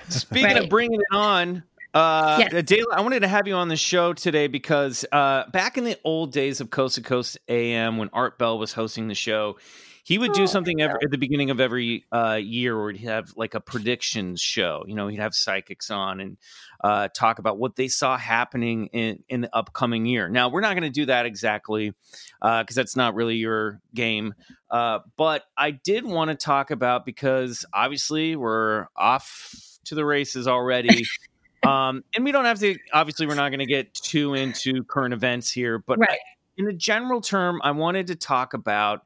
[0.09, 0.63] Speaking Right.
[0.63, 1.63] of bringing it on,
[1.93, 2.51] uh, Yes.
[2.63, 5.97] Dayla, I wanted to have you on the show today because uh, back in the
[6.03, 9.57] old days of Coast to Coast AM, when Art Bell was hosting the show,
[10.05, 13.07] he would do Oh, something every, at the beginning of every uh, year where he'd
[13.07, 14.83] have like a predictions show.
[14.87, 16.37] You know, he'd have psychics on and
[16.83, 20.29] uh, talk about what they saw happening in, in the upcoming year.
[20.29, 21.91] Now, we're not going to do that exactly
[22.39, 24.35] because that's not really your game.
[24.69, 30.47] Uh, but I did want to talk about because obviously we're off to the races
[30.47, 31.03] already.
[31.67, 35.15] um, and we don't have to, obviously, we're not going to get too into current
[35.15, 35.79] events here.
[35.79, 36.19] But Right.
[36.57, 39.01] in a general term, I wanted to talk about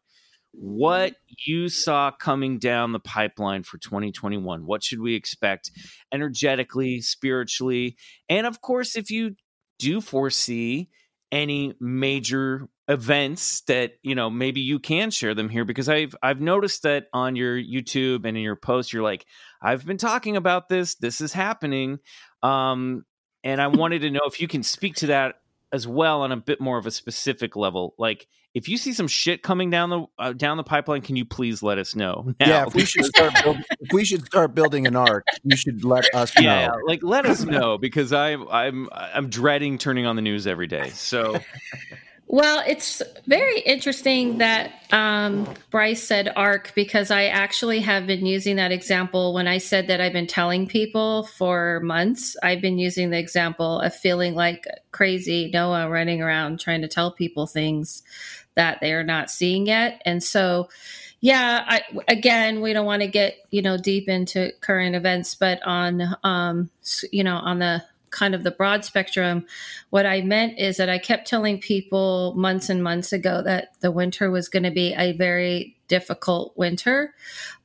[0.52, 1.14] what
[1.46, 4.66] you saw coming down the pipeline for 2021.
[4.66, 5.72] What should we expect
[6.12, 7.98] energetically, spiritually?
[8.28, 9.36] And of course, if you
[9.78, 10.90] do foresee
[11.32, 16.42] any major events that you know maybe you can share them here because i've i've
[16.42, 19.28] noticed that on your youtube and in your posts you're like
[19.62, 22.00] i've been talking about this this is happening
[22.42, 23.06] um
[23.44, 25.36] and i wanted to know if you can speak to that
[25.71, 29.08] as well on a bit more of a specific level like if you see some
[29.08, 32.45] shit coming down the uh, down the pipeline can you please let us know now?
[32.47, 35.84] Yeah, if we should start build, if we should start building an arc, you should
[35.84, 36.41] let us know.
[36.41, 40.67] yeah like let us know because i'm i'm i'm dreading turning on the news every
[40.67, 41.39] day so
[42.32, 48.58] Well, it's very interesting that um, Bryce said arc because I actually have been using
[48.58, 52.38] that example when I said that I've been telling people for months.
[52.44, 57.12] I've been using the example of feeling like crazy Noah running around trying to tell
[57.12, 58.04] people things
[58.54, 60.00] that they are not seeing yet.
[60.06, 60.70] And so,
[61.22, 65.65] yeah, I, again, we don't want to get you know deep into current events, but
[65.65, 66.70] on um,
[67.12, 69.45] you know on the kind of the broad spectrum,
[69.89, 73.91] what I meant is that I kept telling people months and months ago that the
[73.91, 77.13] winter was going to be a very difficult winter,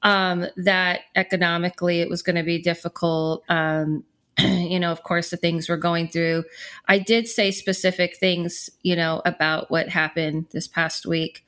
[0.03, 3.43] um, that economically it was going to be difficult.
[3.49, 4.05] Um,
[4.39, 6.45] you know, of course, the things we're going through.
[6.89, 11.47] I did say specific things, you know, about what happened this past week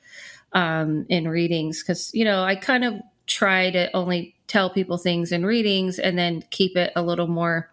[0.53, 2.93] um, in readings because, you know, I kind of
[3.25, 7.69] try to only tell people things in readings and then keep it a little more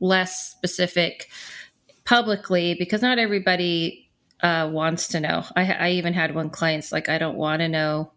[0.00, 1.28] less specific
[2.04, 5.44] publicly because not everybody uh, wants to know.
[5.56, 8.12] I, I even had one client's like, I don't want to know.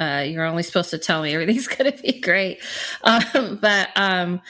[0.00, 2.62] Uh, you're only supposed to tell me everything's going to be great.
[3.02, 4.40] Um, but um,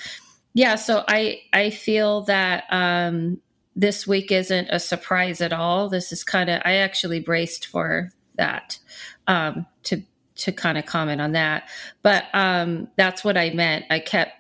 [0.55, 3.41] yeah, so I I feel that um,
[3.77, 5.89] this week isn't a surprise at all.
[5.89, 8.79] This is kind of I actually braced for that
[9.27, 10.03] um, to
[10.37, 11.69] to kind of comment on that.
[12.03, 13.85] But um, that's what I meant.
[13.91, 14.33] I kept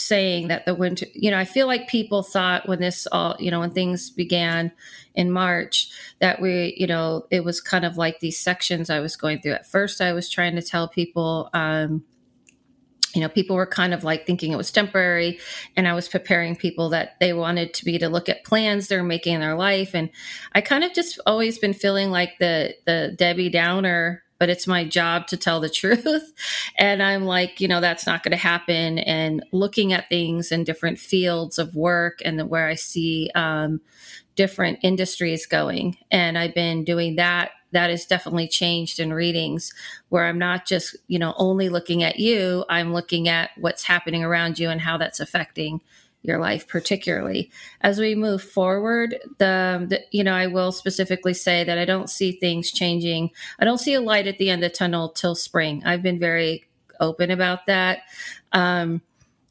[0.00, 3.50] saying that the winter, you know, I feel like people thought when this all, you
[3.50, 4.72] know, when things began
[5.14, 9.16] in March that we, you know, it was kind of like these sections I was
[9.16, 9.52] going through.
[9.52, 12.04] At first, I was trying to tell people, um,
[13.14, 15.40] you know, people were kind of like thinking it was temporary,
[15.76, 19.02] and I was preparing people that they wanted to be to look at plans they're
[19.02, 20.10] making in their life, and
[20.52, 24.84] I kind of just always been feeling like the the Debbie Downer but it's my
[24.84, 26.32] job to tell the truth.
[26.78, 29.00] And I'm like, you know, that's not going to happen.
[29.00, 33.82] And looking at things in different fields of work and where I see um,
[34.34, 35.98] different industries going.
[36.10, 37.50] And I've been doing that.
[37.72, 39.74] That has definitely changed in readings
[40.08, 44.24] where I'm not just, you know, only looking at you, I'm looking at what's happening
[44.24, 45.82] around you and how that's affecting
[46.22, 47.50] your life particularly.
[47.80, 52.10] As we move forward the, the, you know i will specifically say that i don't
[52.10, 53.30] see things changing.
[53.58, 55.82] I don't see a light at the end of the tunnel till spring.
[55.84, 56.64] I've been very
[57.00, 58.00] open about that.
[58.52, 59.02] Um,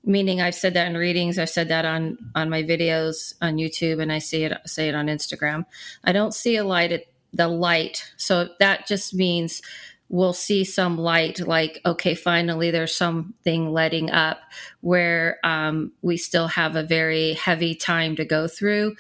[0.06, 4.02] meaning i've said that in readings i've said that on on my videos on youtube
[4.02, 5.66] and i see it say it on instagram.
[6.06, 7.04] I don't see a light at
[7.34, 8.12] the light.
[8.18, 9.62] So that just means
[10.10, 14.40] we'll see some light like okay finally there's something letting up
[14.82, 18.96] where um, we still have a very heavy time to go through.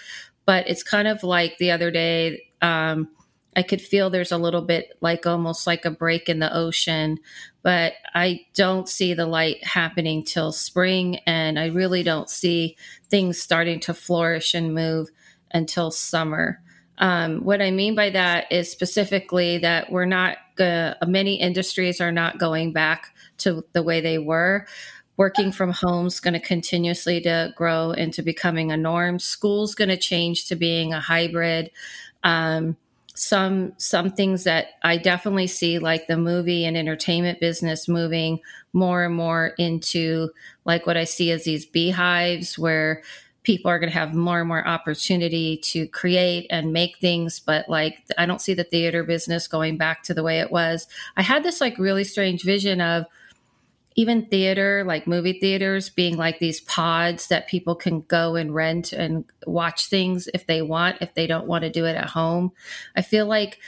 [0.45, 3.09] But it's kind of like the other day um,
[3.55, 7.17] i could feel there's a little bit like almost like a break in the ocean
[7.63, 12.77] but i don't see the light happening till spring and i really don't see
[13.09, 15.09] things starting to flourish and move
[15.51, 16.61] until summer
[16.99, 22.11] um, what I mean by that is specifically that we're not, uh, many industries are
[22.11, 24.67] not going back to the way they were.
[25.15, 29.19] Working from home is going to continuously to grow into becoming a norm.
[29.19, 31.71] School's going to change to being a hybrid.
[32.23, 32.77] Um,
[33.15, 38.39] some some things that I definitely see like the movie and entertainment business moving
[38.71, 40.29] more and more into
[40.63, 43.03] like what I see as these beehives where
[43.43, 47.67] people are going to have more and more opportunity to create and make things but
[47.69, 50.87] like I don't see the theater business going back to the way it was.
[51.15, 53.05] I had this like really strange vision of
[53.95, 58.93] even theater, like movie theaters, being like these pods that people can go and rent
[58.93, 62.51] and watch things if they want, if they don't want to do it at home.
[62.95, 63.59] I feel like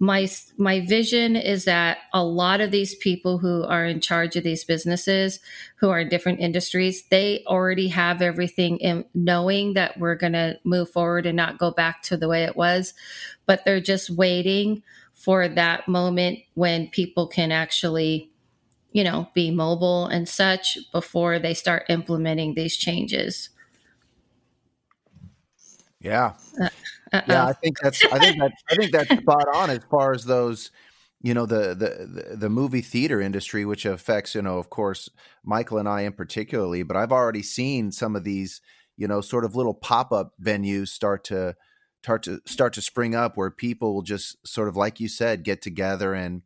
[0.00, 4.42] my my vision is that a lot of these people who are in charge of
[4.42, 5.38] these businesses
[5.76, 10.58] who are in different industries they already have everything in knowing that we're going to
[10.64, 12.94] move forward and not go back to the way it was
[13.46, 14.82] but they're just waiting
[15.12, 18.30] for that moment when people can actually
[18.92, 23.50] you know, be mobile and such before they start implementing these changes.
[26.00, 26.32] Yeah.
[26.60, 26.68] Uh,
[27.12, 30.24] yeah, I think that's I think that I think that's spot on as far as
[30.24, 30.70] those
[31.22, 35.08] you know the, the the movie theater industry which affects you know of course
[35.44, 38.60] Michael and I in particularly but I've already seen some of these
[38.96, 41.56] you know sort of little pop-up venues start to
[42.02, 45.44] start to start to spring up where people will just sort of like you said
[45.44, 46.42] get together and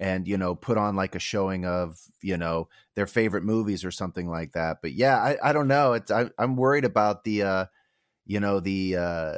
[0.00, 3.90] and you know put on like a showing of you know their favorite movies or
[3.90, 4.78] something like that.
[4.82, 5.92] But yeah i, I don't know.
[5.92, 7.64] It's I, i'm worried about the uh
[8.26, 9.34] you know the uh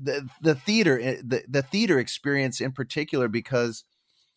[0.00, 3.84] the the theater eh, the, the theater experience in particular because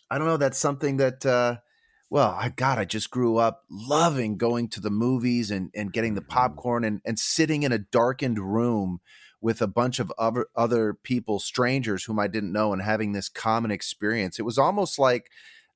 [0.10, 1.58] i don't know that's something that uh
[2.10, 6.16] well i god i just grew up loving going to the movies and and getting
[6.16, 6.32] the mm-hmm.
[6.32, 9.00] popcorn and and sitting in a darkened room
[9.42, 13.30] with a bunch of other other people, strangers whom I didn't know, and having this
[13.30, 14.40] common experience.
[14.40, 15.30] It was almost like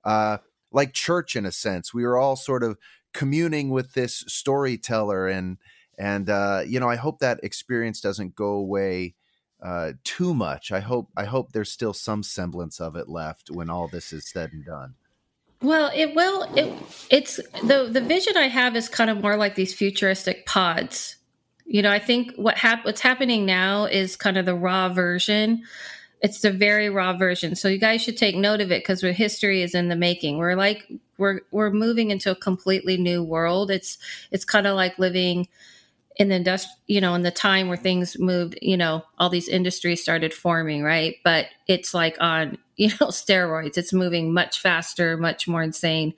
[0.03, 0.39] uh,
[0.71, 1.93] like church in a sense.
[1.93, 2.77] We were all sort of
[3.13, 5.57] communing with this storyteller, and
[5.97, 9.15] and uh, you know, I hope that experience doesn't go away.
[9.63, 10.71] Uh, too much.
[10.71, 11.09] I hope.
[11.15, 14.65] I hope there's still some semblance of it left when all this is said and
[14.65, 14.95] done.
[15.61, 16.43] Well, it will.
[16.55, 16.73] It,
[17.09, 21.15] it's the the vision I have is kind of more like these futuristic pods
[21.65, 25.63] you know, I think what hap- what's happening now is kind of the raw version.
[26.21, 27.55] It's the very raw version.
[27.55, 30.37] So you guys should take note of it because history is in the making.
[30.37, 33.71] We're like we're we're moving into a completely new world.
[33.71, 33.97] It's
[34.31, 35.47] it's kind of like living
[36.17, 39.47] in the industri- you know, in the time where things moved, you know, all these
[39.47, 41.15] industries started forming, right?
[41.23, 43.77] But it's like on, you know, steroids.
[43.77, 46.13] It's moving much faster, much more insane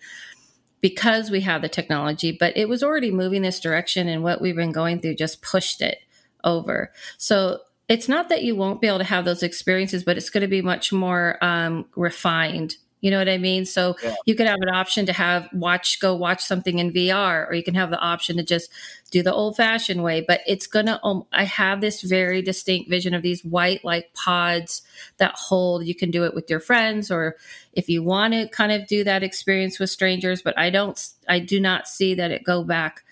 [0.81, 4.55] because we have the technology, but it was already moving this direction and what we've
[4.55, 5.97] been going through just pushed it
[6.43, 6.91] over.
[7.17, 10.41] So it's not that you won't be able to have those experiences, but it's going
[10.41, 13.67] to be much more um, refined you know what I mean?
[13.67, 14.15] So yeah.
[14.25, 17.61] you could have an option to have watch, go watch something in VR, or you
[17.61, 18.71] can have the option to just
[19.11, 20.25] do the old fashioned way.
[20.27, 24.81] But it's to, um, I have this very distinct vision of these white like pods
[25.17, 25.85] that hold.
[25.85, 27.35] You can do it with your friends, or
[27.73, 30.41] if you want to kind of do that experience with strangers.
[30.41, 33.03] But I don't, I do not see that it go back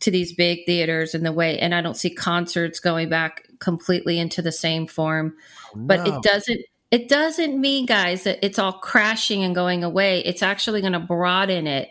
[0.00, 4.18] to these big theaters in the way, and I don't see concerts going back completely
[4.18, 5.36] into the same form.
[5.74, 5.82] No.
[5.82, 10.20] But it doesn't it doesn't mean, guys, that it's all crashing and going away.
[10.20, 11.90] It's actually going to broaden it.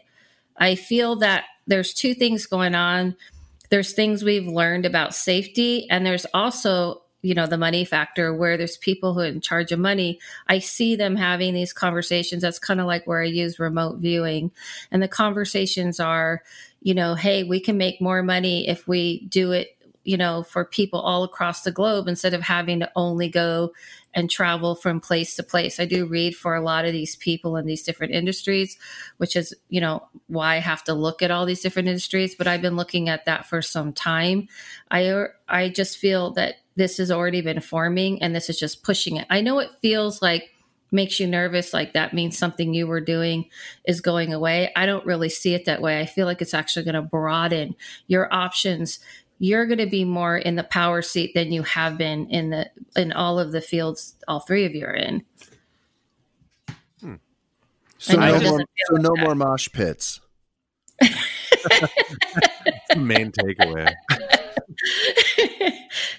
[0.57, 3.15] I feel that there's two things going on.
[3.69, 8.57] There's things we've learned about safety, and there's also, you know, the money factor where
[8.57, 10.19] there's people who are in charge of money.
[10.47, 12.41] I see them having these conversations.
[12.41, 14.51] That's kind of like where I use remote viewing.
[14.89, 16.41] And the conversations are,
[16.81, 20.63] you know, hey, we can make more money if we do it you know, for
[20.63, 23.73] people all across the globe instead of having to only go
[24.17, 25.80] and travel from place to place.
[25.80, 28.75] I do read for a lot of these people in these different industries,
[29.17, 32.47] which is, you know, why I have to look at all these different industries, but
[32.47, 34.47] I've been looking at that for some time.
[34.89, 39.17] I I just feel that this has already been forming and this is just pushing
[39.17, 39.27] it.
[39.30, 40.49] I know it feels like
[40.91, 43.45] makes you nervous like that means something you were doing
[43.86, 44.71] is going away.
[44.75, 45.99] I don't really see it that way.
[45.99, 47.75] I feel like it's actually going to broaden
[48.08, 48.99] your options
[49.39, 52.69] you're going to be more in the power seat than you have been in the
[52.95, 55.23] in all of the fields all three of you are in.
[57.02, 57.15] Hmm.
[57.97, 60.21] So, no more, so no more mosh pits.
[62.98, 63.94] main takeaway.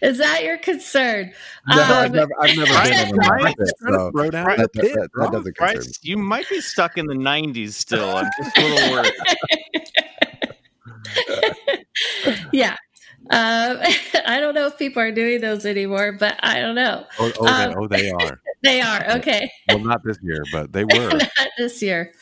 [0.02, 1.32] Is that your concern?
[1.68, 3.68] No, um, I've never, I've never been in a mosh pit.
[3.80, 5.92] So that, that, that, that, doesn't concern me.
[6.02, 8.16] You might be stuck in the 90s still.
[8.16, 9.12] I'm just a little worried.
[12.52, 12.76] yeah.
[13.30, 13.78] Um,
[14.26, 17.04] I don't know if people are doing those anymore, but I don't know.
[17.18, 18.40] Oh, oh, um, they, oh they, are.
[18.62, 19.16] they are.
[19.18, 19.50] Okay.
[19.68, 21.08] Well, not this year, but they were.
[21.10, 22.12] not this year.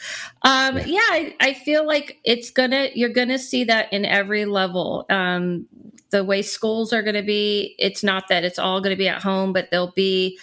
[0.43, 2.89] Um, yeah, I, I, feel like it's gonna.
[2.95, 5.07] You're gonna see that in every level.
[5.11, 5.67] Um,
[6.11, 9.09] the way schools are going to be, it's not that it's all going to be
[9.09, 10.39] at home, but there'll be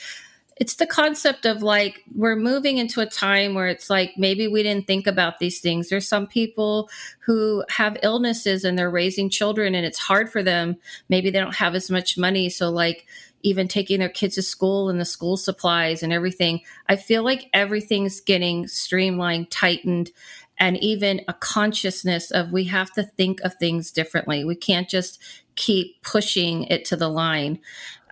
[0.58, 4.62] it's the concept of like we're moving into a time where it's like maybe we
[4.62, 5.90] didn't think about these things.
[5.90, 6.90] There's some people
[7.26, 10.78] who have illnesses and they're raising children and it's hard for them.
[11.10, 12.50] Maybe they don't have as much money.
[12.50, 13.08] So, like,
[13.44, 16.62] even taking their kids to school and the school supplies and everything.
[16.88, 20.12] I feel like everything's getting streamlined, tightened,
[20.60, 24.46] and even a consciousness of we have to think of things differently.
[24.46, 25.22] We can't just
[25.56, 27.60] keep pushing it to the line.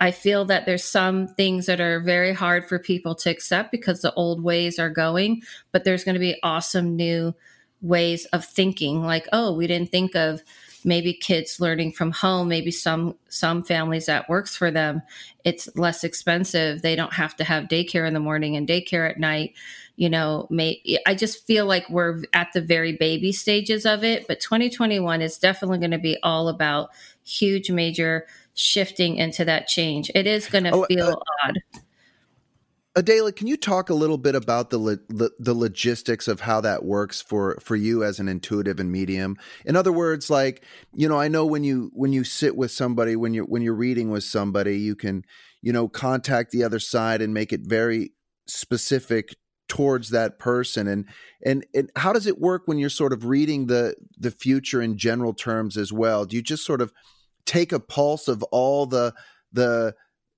[0.02, 4.02] I feel that there's some things that are very hard for people to accept because
[4.02, 7.36] the old ways are going, but there's going to be awesome new
[7.82, 10.41] ways of thinking like, oh, we didn't think of
[10.84, 14.99] maybe kids learning from home maybe some some families that works for them
[15.43, 19.20] it's less expensive they don't have to have daycare in the morning and daycare at
[19.20, 19.54] night
[19.95, 24.28] you know may i just feel like we're at the very baby stages of it
[24.28, 26.89] but 2021 is definitely going to be all about
[27.24, 28.26] huge major
[28.62, 30.12] shifting into that change.
[30.14, 31.59] It is going to oh, feel uh, odd.
[32.93, 36.84] Adela, can you talk a little bit about the, lo- the logistics of how that
[36.84, 39.38] works for for you as an intuitive and medium?
[39.66, 43.16] In other words, like you know, I know when you when you sit with somebody
[43.16, 45.24] when you're when you're reading with somebody, you can
[45.62, 48.12] you know contact the other side and make it very
[48.45, 49.36] specific
[49.70, 50.86] towards that person.
[50.89, 51.05] And
[51.45, 54.97] and and how does it work when you're sort of reading the the future in
[54.97, 56.26] general terms as well?
[56.26, 56.91] Do you just sort of
[57.52, 59.14] take a pulse of all the
[59.52, 59.93] the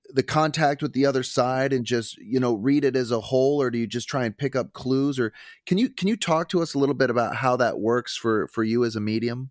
[0.08, 3.62] the contact with the other side and just you know read it as a whole
[3.62, 5.32] or do you just try and pick up clues or
[5.64, 8.48] can you can you talk to us a little bit about how that works for
[8.48, 9.50] for you as a medium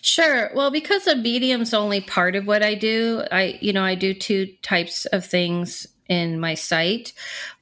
[0.00, 0.50] Sure.
[0.54, 4.14] Well, because a medium's only part of what I do, I you know I do
[4.14, 7.12] two types of things in my site.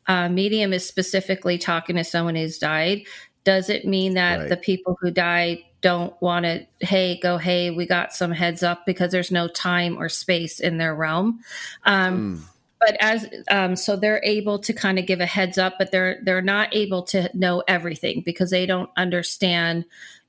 [0.07, 3.03] Uh, medium is specifically talking to someone who's died.
[3.45, 4.49] Does it mean that right.
[4.49, 8.85] the people who died don't want to, hey, go, hey, we got some heads up
[8.85, 11.41] because there's no time or space in their realm.
[11.85, 12.55] Um, mm.
[12.81, 16.21] But as um, so, they're able to kind of give a heads up, but they're
[16.23, 19.85] they're not able to know everything because they don't understand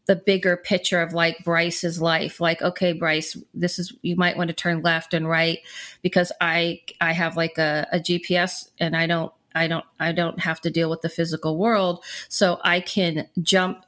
[0.07, 2.41] the bigger picture of like Bryce's life.
[2.41, 5.59] Like, okay, Bryce, this is you might want to turn left and right
[6.01, 10.39] because I I have like a, a GPS and I don't I don't I don't
[10.39, 13.85] have to deal with the physical world, so I can jump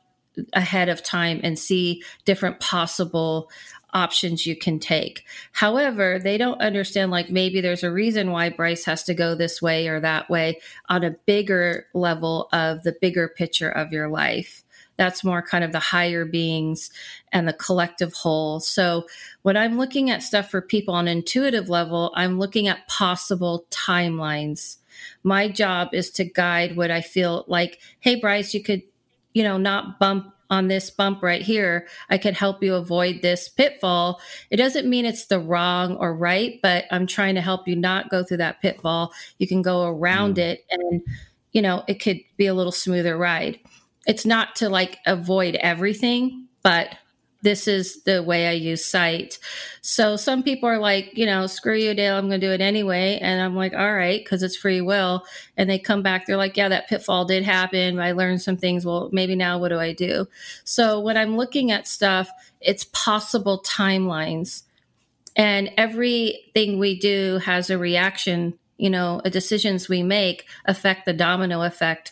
[0.54, 3.50] ahead of time and see different possible
[3.94, 5.26] options you can take.
[5.52, 9.62] However, they don't understand like maybe there's a reason why Bryce has to go this
[9.62, 10.60] way or that way
[10.90, 14.64] on a bigger level of the bigger picture of your life.
[14.98, 16.92] That's more kind of the higher beings
[17.32, 18.60] and the collective whole.
[18.60, 19.08] So,
[19.42, 24.78] when I'm looking at stuff for people on intuitive level, I'm looking at possible timelines.
[25.24, 28.84] My job is to guide what I feel like, hey, Bryce, you could
[29.34, 31.88] you know, not bump on this bump right here.
[32.10, 34.20] I could help you avoid this pitfall.
[34.50, 38.10] It doesn't mean it's the wrong or right, but I'm trying to help you not
[38.10, 39.14] go through that pitfall.
[39.38, 40.40] You can go around mm.
[40.40, 41.02] it and,
[41.54, 43.60] you know, it could be a little smoother ride.
[44.06, 46.90] It's not to like avoid everything, but
[47.42, 49.40] this is the way I use sight.
[49.82, 52.62] So some people are like, you know, screw you, Dale, I'm going to do it
[52.62, 53.18] anyway.
[53.22, 55.26] And I'm like, all right, because it's free will.
[55.58, 58.00] And they come back, they're like, yeah, that pitfall did happen.
[58.00, 58.86] I learned some things.
[58.86, 60.28] Well, maybe now what do I do?
[60.64, 62.30] So when I'm looking at stuff,
[62.60, 64.64] it's possible timelines.
[65.36, 71.64] And everything we do has a reaction, you know, decisions we make affect the domino
[71.64, 72.12] effect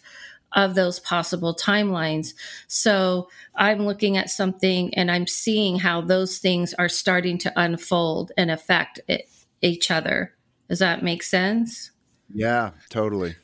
[0.54, 2.34] of those possible timelines.
[2.68, 8.32] So I'm looking at something and I'm seeing how those things are starting to unfold
[8.38, 9.30] and affect it,
[9.62, 10.34] each other.
[10.68, 11.92] Does that make sense?
[12.34, 13.36] Yeah, totally.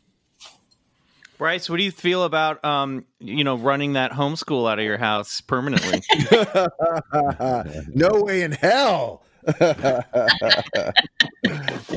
[1.37, 4.97] Bryce, what do you feel about um, you know, running that homeschool out of your
[4.97, 6.01] house permanently?
[7.93, 9.23] no way in hell.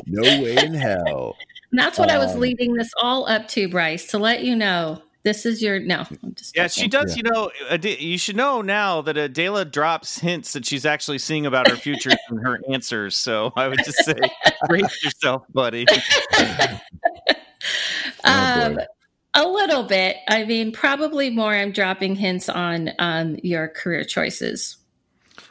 [0.07, 1.37] no way in hell.
[1.71, 4.43] And that's what um, I was um, leading this all up to, Bryce, to let
[4.43, 6.07] you know this is your no.
[6.55, 7.15] yeah, she does.
[7.15, 7.23] Yeah.
[7.23, 7.51] You know,
[7.83, 12.13] you should know now that Adela drops hints that she's actually seeing about her future
[12.31, 13.15] in her answers.
[13.17, 14.19] So I would just say,
[14.67, 15.87] brace yourself, buddy.
[18.25, 18.81] um,
[19.35, 20.17] a little bit.
[20.29, 21.53] I mean, probably more.
[21.53, 24.78] I'm dropping hints on um, your career choices.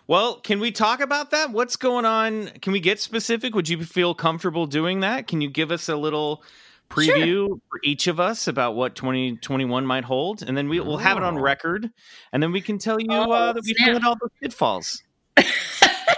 [0.08, 1.52] Well, can we talk about that?
[1.52, 2.48] What's going on?
[2.62, 3.54] Can we get specific?
[3.54, 5.28] Would you feel comfortable doing that?
[5.28, 6.44] Can you give us a little
[6.90, 7.58] preview sure.
[7.70, 10.44] for each of us about what 2021 might hold?
[10.44, 11.92] And then we, will have it on record.
[12.32, 15.04] And then we can tell you oh, uh, that we found all the pitfalls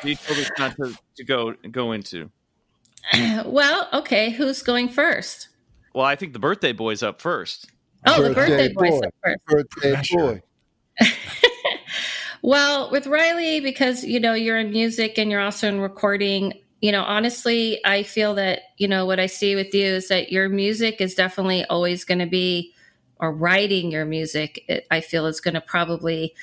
[0.04, 2.30] you told us not to, to go, go into.
[3.46, 4.30] Well, okay.
[4.30, 5.48] Who's going first?
[5.96, 7.72] Well, I think the birthday boy's up first.
[8.06, 8.90] Oh, birthday the birthday boy.
[8.90, 9.70] boy's up first.
[9.72, 10.42] Birthday boy.
[12.42, 16.92] Well, with Riley, because you know you're in music and you're also in recording, you
[16.92, 20.48] know, honestly, I feel that, you know, what I see with you is that your
[20.48, 22.74] music is definitely always going to be,
[23.20, 26.34] or writing your music, it, I feel is going to probably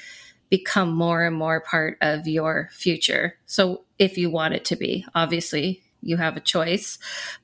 [0.50, 3.38] become more and more part of your future.
[3.46, 6.98] So if you want it to be, obviously you have a choice.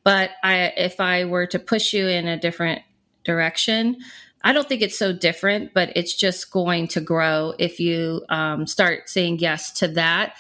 [0.04, 2.82] But I, if I were to push you in a different
[3.24, 3.96] direction,
[4.44, 8.66] I don't think it's so different, but it's just going to grow if you um,
[8.66, 10.36] start saying yes to that.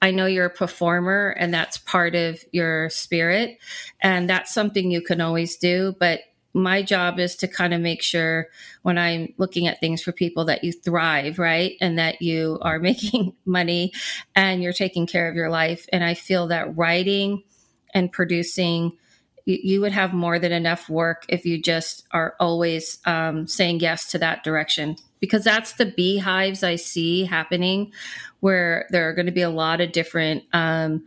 [0.00, 3.58] I know you're a performer and that's part of your spirit.
[4.00, 5.94] And that's something you can always do.
[5.98, 6.20] But
[6.54, 8.48] my job is to kind of make sure
[8.82, 11.76] when I'm looking at things for people that you thrive, right?
[11.80, 13.92] And that you are making money
[14.34, 15.86] and you're taking care of your life.
[15.92, 17.44] And I feel that writing
[17.94, 18.98] and producing
[19.44, 24.10] you, would have more than enough work if you just are always um, saying yes
[24.10, 24.96] to that direction.
[25.20, 27.92] Because that's the beehives i see happening
[28.40, 31.04] where there are going to be a lot of different um,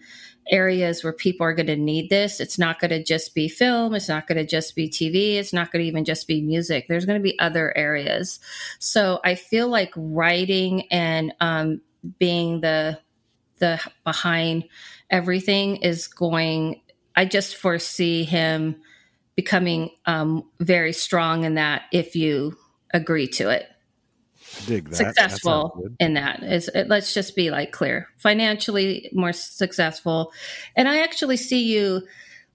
[0.50, 2.40] areas where people are going to need this.
[2.40, 3.94] It's not going to just be film.
[3.96, 6.88] It's not going to just be tv it's not going to even just be music.
[6.88, 8.40] There's going to be other areas.
[8.80, 11.82] So i feel like writing and um,
[12.20, 13.00] being the
[13.60, 14.66] the behind
[15.10, 16.82] everything is going
[17.16, 18.76] I just foresee him
[19.36, 22.58] becoming um, very strong in that if you
[22.94, 23.68] agree to it.
[24.66, 24.96] Dig that.
[24.96, 30.32] Successful that in that is it, let's just be like clear financially more successful,
[30.76, 32.04] and I actually see you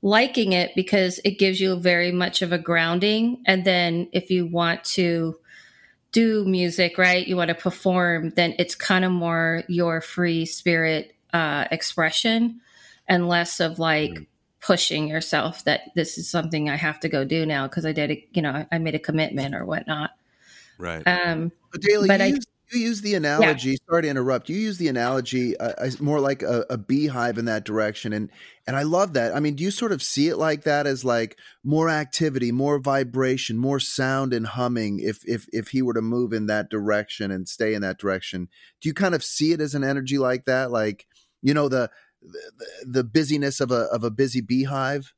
[0.03, 3.43] liking it because it gives you very much of a grounding.
[3.47, 5.37] And then if you want to
[6.13, 11.15] do music, right, you want to perform, then it's kind of more your free spirit
[11.35, 12.61] uh, expression
[13.07, 14.27] and less of like mm
[14.61, 18.11] pushing yourself that this is something I have to go do now because I did,
[18.11, 20.11] a, you know, I made a commitment or whatnot.
[20.79, 21.03] Right.
[21.07, 23.71] Um, but Daly, but you, I, use, you use the analogy.
[23.71, 23.77] Yeah.
[23.89, 24.49] Sorry to interrupt.
[24.49, 28.31] You use the analogy uh, more like a, a, beehive in that direction, and
[28.67, 29.35] and I love that.
[29.35, 32.79] I mean, do you sort of see it like that as like more activity, more
[32.79, 35.01] vibration, more sound and humming?
[35.01, 38.49] If if if he were to move in that direction and stay in that direction,
[38.81, 40.71] do you kind of see it as an energy like that?
[40.71, 41.07] Like
[41.43, 41.91] you know the
[42.23, 45.13] the, the busyness of a of a busy beehive?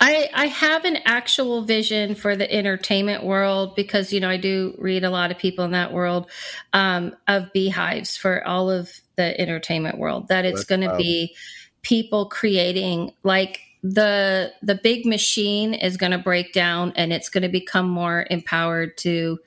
[0.00, 4.74] I, I have an actual vision for the entertainment world because you know I do
[4.78, 6.30] read a lot of people in that world
[6.72, 10.28] um, of beehives for all of the entertainment world.
[10.28, 11.34] That it's going to be
[11.82, 17.42] people creating like the the big machine is going to break down and it's going
[17.42, 19.38] to become more empowered to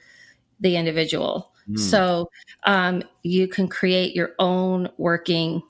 [0.60, 1.51] the individual.
[1.70, 1.80] Mm.
[1.80, 2.30] So
[2.64, 5.64] um, you can create your own working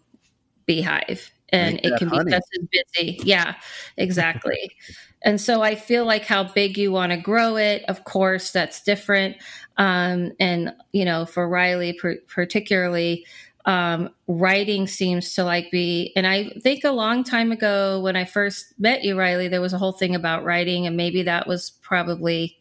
[0.66, 2.26] beehive and it can honey.
[2.26, 3.20] be just as busy.
[3.24, 3.56] Yeah,
[3.98, 4.72] exactly.
[5.22, 8.82] and so I feel like how big you want to grow it, of course, that's
[8.84, 9.38] different.
[9.78, 13.26] Um, and, you know, for Riley per- particularly,
[13.66, 18.26] um, writing seems to like be, and I think a long time ago when I
[18.26, 21.72] first met you, Riley, there was a whole thing about writing, and maybe that was
[21.82, 22.60] probably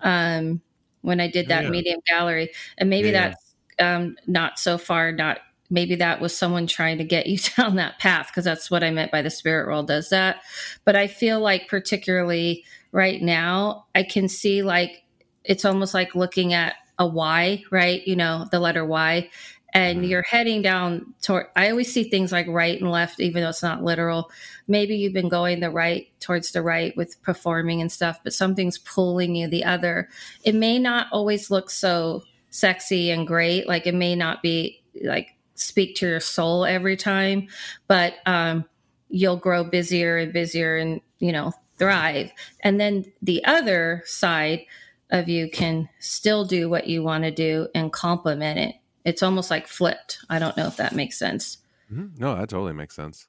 [0.00, 0.60] um,
[1.02, 1.70] when I did that yeah.
[1.70, 3.28] medium gallery, and maybe yeah.
[3.28, 5.38] that's um, not so far, not
[5.70, 8.90] maybe that was someone trying to get you down that path because that's what I
[8.90, 10.42] meant by the spirit world does that.
[10.84, 15.02] But I feel like particularly right now, I can see like
[15.44, 18.06] it's almost like looking at a Y, right?
[18.06, 19.28] You know, the letter Y.
[19.74, 20.10] And mm-hmm.
[20.10, 23.62] you're heading down toward, I always see things like right and left, even though it's
[23.62, 24.30] not literal.
[24.66, 28.78] Maybe you've been going the right towards the right with performing and stuff, but something's
[28.78, 30.08] pulling you the other.
[30.44, 33.68] It may not always look so sexy and great.
[33.68, 37.48] Like it may not be like speak to your soul every time,
[37.88, 38.64] but um,
[39.08, 42.30] you'll grow busier and busier and, you know, thrive.
[42.60, 44.66] And then the other side
[45.10, 48.76] of you can still do what you want to do and complement it.
[49.04, 50.18] It's almost like flipped.
[50.28, 51.58] I don't know if that makes sense.
[51.92, 52.20] Mm-hmm.
[52.20, 53.28] No, that totally makes sense.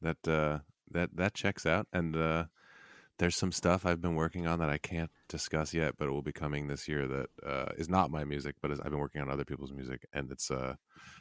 [0.00, 0.58] That uh,
[0.90, 1.86] that that checks out.
[1.92, 2.44] And uh,
[3.18, 6.22] there's some stuff I've been working on that I can't discuss yet, but it will
[6.22, 7.08] be coming this year.
[7.08, 10.30] That uh, is not my music, but I've been working on other people's music, and
[10.30, 10.76] it's uh,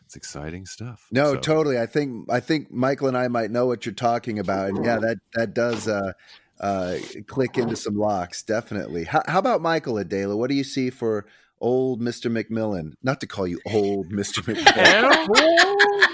[0.06, 1.08] it's exciting stuff.
[1.12, 1.40] No, so.
[1.40, 1.80] totally.
[1.80, 5.00] I think I think Michael and I might know what you're talking about, and yeah,
[5.00, 6.14] that that does uh,
[6.60, 6.98] uh,
[7.28, 9.06] click into some locks, definitely.
[9.06, 10.38] How, how about Michael Adela?
[10.38, 11.26] What do you see for
[11.60, 12.32] old Mr.
[12.32, 12.94] McMillian?
[13.02, 14.44] Not to call you old Mr.
[14.46, 16.11] McMillian.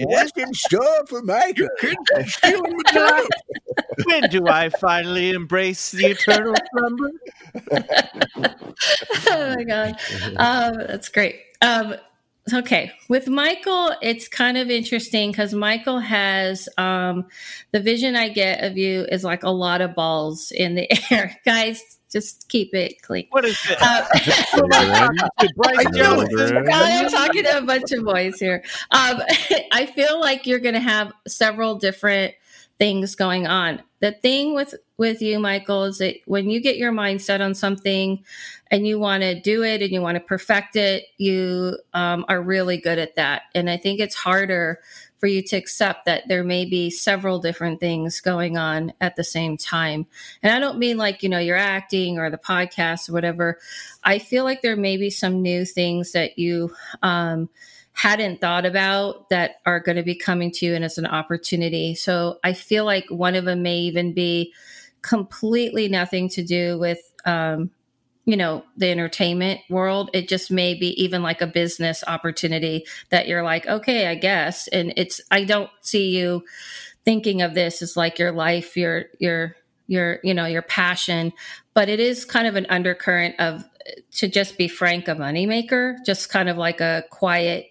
[0.00, 1.68] What's in store for Michael?
[4.04, 7.10] when do I finally embrace the eternal slumber?
[9.28, 10.00] oh my god,
[10.36, 11.40] um, that's great.
[11.62, 11.94] Um,
[12.52, 17.24] okay with michael it's kind of interesting because michael has um
[17.72, 21.38] the vision i get of you is like a lot of balls in the air
[21.44, 23.78] guys just keep it clean What is it?
[23.80, 26.28] uh, I know Jones.
[26.32, 26.68] it.
[26.72, 28.64] I'm talking to a bunch of boys here.
[28.90, 29.22] Um,
[29.72, 32.34] I feel like you're going to have several different
[32.78, 33.82] things going on.
[34.00, 37.54] The thing with with you, Michael, is that when you get your mind set on
[37.54, 38.24] something
[38.70, 42.42] and you want to do it and you want to perfect it, you um, are
[42.42, 43.42] really good at that.
[43.54, 44.80] And I think it's harder
[45.20, 49.22] for you to accept that there may be several different things going on at the
[49.22, 50.06] same time.
[50.42, 53.58] And I don't mean like, you know, you're acting or the podcast or whatever.
[54.02, 57.50] I feel like there may be some new things that you um,
[57.92, 61.94] hadn't thought about that are going to be coming to you and it's an opportunity.
[61.94, 64.54] So I feel like one of them may even be
[65.02, 67.70] completely nothing to do with, um,
[68.26, 70.10] you know, the entertainment world.
[70.12, 74.68] It just may be even like a business opportunity that you're like, okay, I guess.
[74.68, 76.44] And it's, I don't see you
[77.04, 79.56] thinking of this as like your life, your, your,
[79.86, 81.32] your, you know, your passion,
[81.74, 83.64] but it is kind of an undercurrent of,
[84.12, 87.66] to just be frank, a moneymaker, just kind of like a quiet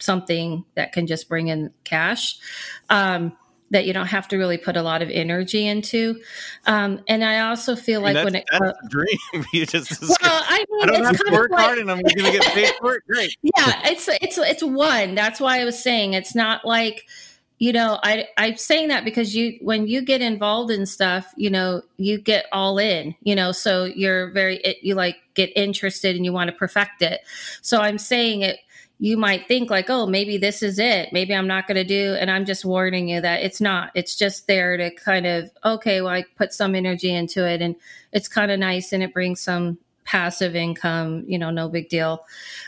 [0.00, 2.38] something that can just bring in cash.
[2.90, 3.36] Um,
[3.72, 6.20] that you don't have to really put a lot of energy into.
[6.66, 9.46] Um, and I also feel like when it, that's, the dream.
[9.52, 11.90] you just well, I mean, I don't it's have to kind of like, hard and
[11.90, 13.02] I'm going to get paid for it.
[13.08, 13.36] Great.
[13.42, 15.14] yeah, it's it's it's one.
[15.14, 17.06] That's why I was saying it's not like
[17.58, 21.50] you know I I'm saying that because you when you get involved in stuff, you
[21.50, 26.14] know, you get all in, you know, so you're very it, you like get interested
[26.14, 27.22] and you want to perfect it.
[27.62, 28.58] So I'm saying it
[29.02, 31.08] you might think like, oh, maybe this is it.
[31.12, 32.14] Maybe I'm not going to do.
[32.20, 33.90] And I'm just warning you that it's not.
[33.96, 37.74] It's just there to kind of, okay, well, I put some energy into it and
[38.12, 42.24] it's kind of nice and it brings some passive income, you know, no big deal.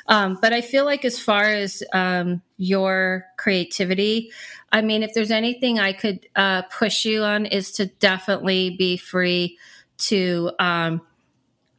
[0.08, 4.32] Um, but I feel like as far as um, your creativity,
[4.72, 8.96] I mean, if there's anything I could uh, push you on is to definitely be
[8.96, 9.56] free
[9.98, 11.00] to, um,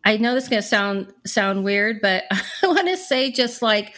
[0.05, 3.61] I know this is going to sound sound weird, but I want to say just
[3.61, 3.95] like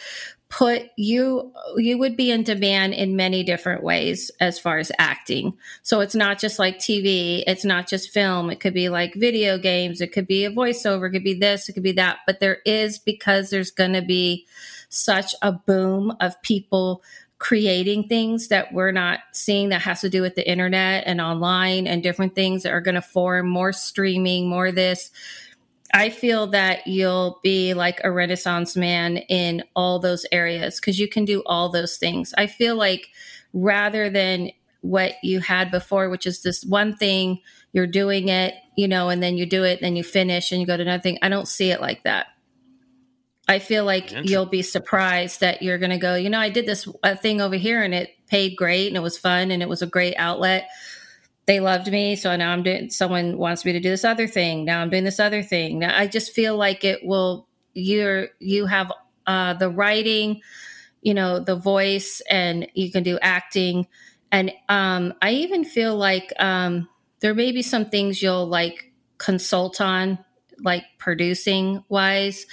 [0.50, 5.52] put you you would be in demand in many different ways as far as acting.
[5.82, 9.58] So it's not just like tv it's not just film it could be like video
[9.58, 12.40] games it could be a voiceover it could be this it could be that but
[12.40, 14.46] there is because there's going to be
[14.88, 17.02] such a boom of people
[17.38, 21.86] creating things that we're not seeing that has to do with the internet and online
[21.86, 25.10] and different things that are going to form more streaming more this
[25.94, 31.08] I feel that you'll be like a renaissance man in all those areas because you
[31.08, 32.34] can do all those things.
[32.36, 33.08] I feel like
[33.52, 34.50] rather than
[34.82, 37.40] what you had before, which is this one thing,
[37.72, 40.60] you're doing it, you know, and then you do it, and then you finish and
[40.60, 41.18] you go to another thing.
[41.22, 42.28] I don't see it like that.
[43.48, 46.66] I feel like you'll be surprised that you're going to go, you know, I did
[46.66, 49.68] this uh, thing over here and it paid great and it was fun and it
[49.70, 50.68] was a great outlet
[51.48, 54.66] they loved me so now i'm doing someone wants me to do this other thing
[54.66, 55.78] now i'm doing this other thing.
[55.78, 58.92] Now i just feel like it will you're you have
[59.26, 60.42] uh the writing
[61.00, 63.86] you know the voice and you can do acting.
[64.30, 66.86] And um i even feel like um
[67.20, 70.18] there may be some things you'll like consult on
[70.60, 72.46] like producing wise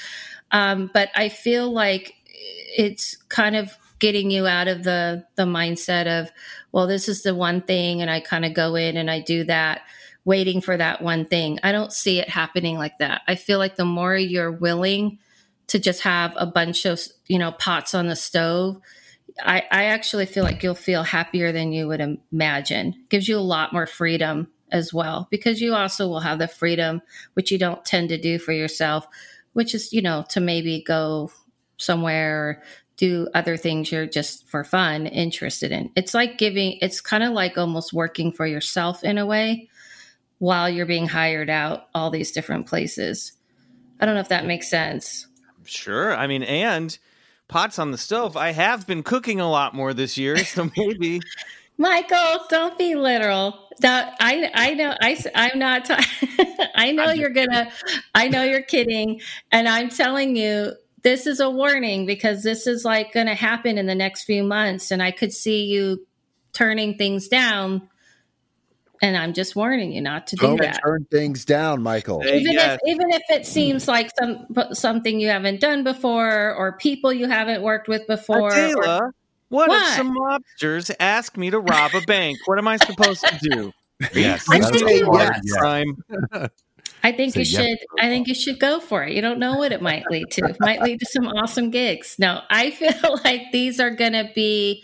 [0.51, 2.13] um but i feel like
[2.77, 6.29] it's kind of getting you out of the the mindset of
[6.71, 9.43] well this is the one thing and i kind of go in and i do
[9.43, 9.81] that
[10.25, 11.59] waiting for that one thing.
[11.63, 13.21] I don't see it happening like that.
[13.27, 15.19] I feel like the more you're willing
[15.67, 18.79] to just have a bunch of you know pots on the stove
[19.41, 22.93] i i actually feel like you'll feel happier than you would imagine.
[23.09, 27.01] Gives you a lot more freedom as well because you also will have the freedom
[27.33, 29.07] which you don't tend to do for yourself
[29.53, 31.31] which is you know to maybe go
[31.77, 32.61] somewhere
[32.97, 35.91] do other things you're just for fun interested in.
[35.95, 39.69] It's like giving, it's kind of like almost working for yourself in a way
[40.39, 43.33] while you're being hired out all these different places.
[43.99, 45.27] I don't know if that makes sense.
[45.65, 46.15] Sure.
[46.15, 46.97] I mean, and
[47.47, 48.37] pots on the stove.
[48.37, 51.21] I have been cooking a lot more this year, so maybe.
[51.77, 53.69] Michael, don't be literal.
[53.79, 55.85] That I I know I I'm not.
[55.85, 55.95] T-
[56.75, 57.69] I know you're gonna.
[58.13, 59.19] I know you're kidding,
[59.51, 60.71] and I'm telling you
[61.05, 64.43] this is a warning because this is like going to happen in the next few
[64.43, 66.05] months and i could see you
[66.51, 67.87] turning things down
[69.03, 72.21] and i'm just warning you not to do Don't that turn things down, Michael.
[72.21, 72.79] Hey, even yes.
[72.81, 77.27] if even if it seems like some something you haven't done before or people you
[77.27, 79.13] haven't worked with before or-
[79.49, 79.81] what, What?
[79.81, 82.35] if some mobsters ask me to rob a bank?
[82.45, 83.71] What am I supposed to do?
[84.13, 84.45] Yes.
[84.49, 85.51] I that's think what you-
[86.33, 86.49] Yes.
[87.05, 87.77] I think Say you yes should.
[87.99, 89.13] I think you should go for it.
[89.13, 90.45] You don't know what it might lead to.
[90.45, 92.15] It might lead to some awesome gigs.
[92.17, 94.83] No, I feel like these are going to be.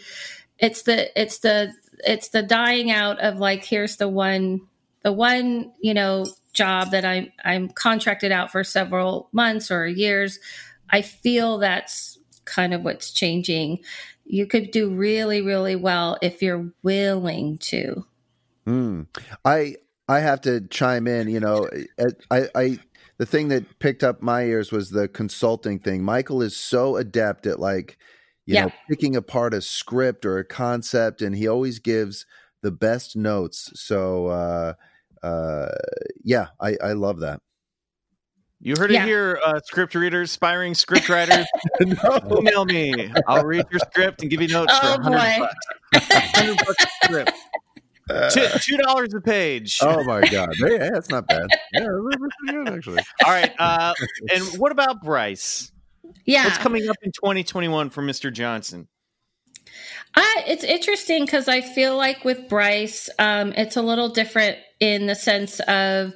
[0.60, 1.20] It's the.
[1.20, 1.74] It's the.
[2.06, 3.66] It's the dying out of like.
[3.66, 4.62] Here's the one.
[5.02, 7.32] The one you know job that I'm.
[7.44, 10.38] I'm contracted out for several months or years.
[10.92, 13.80] I feel that's kind of what's changing.
[14.26, 18.06] You could do really, really well if you're willing to.
[18.66, 19.02] Hmm.
[19.44, 19.78] I
[20.12, 21.30] I have to chime in.
[21.30, 21.70] You know,
[22.30, 22.80] I, I
[23.18, 26.04] the thing that picked up my ears was the consulting thing.
[26.04, 27.98] Michael is so adept at like,
[28.46, 28.66] you Yeah.
[28.66, 32.26] know, picking apart a script or a concept, and he always gives
[32.62, 33.72] the best notes.
[33.76, 34.74] So, uh,
[35.24, 35.70] uh,
[36.24, 37.40] yeah, I I love that.
[38.60, 39.04] You heard Yeah.
[39.04, 41.46] it here, uh, script readers, aspiring script writers.
[41.82, 43.12] Email me.
[43.28, 45.40] I'll read your script and give you notes Oh, for 100 boy.
[45.40, 46.12] bucks.
[46.36, 47.32] 100 bucks script.
[48.32, 49.80] Two, two dollars a page.
[49.82, 51.48] Oh my god, Hey, that's not bad.
[51.74, 53.04] Yeah, that's pretty good actually.
[53.26, 53.52] All right.
[53.58, 53.94] Uh,
[54.34, 55.72] and what about Bryce?
[56.26, 56.46] Yeah.
[56.46, 58.32] What's coming up in 2021 for Mr.
[58.32, 58.88] Johnson?
[60.16, 65.06] I, it's interesting because I feel like with Bryce, um, it's a little different in
[65.06, 66.14] the sense of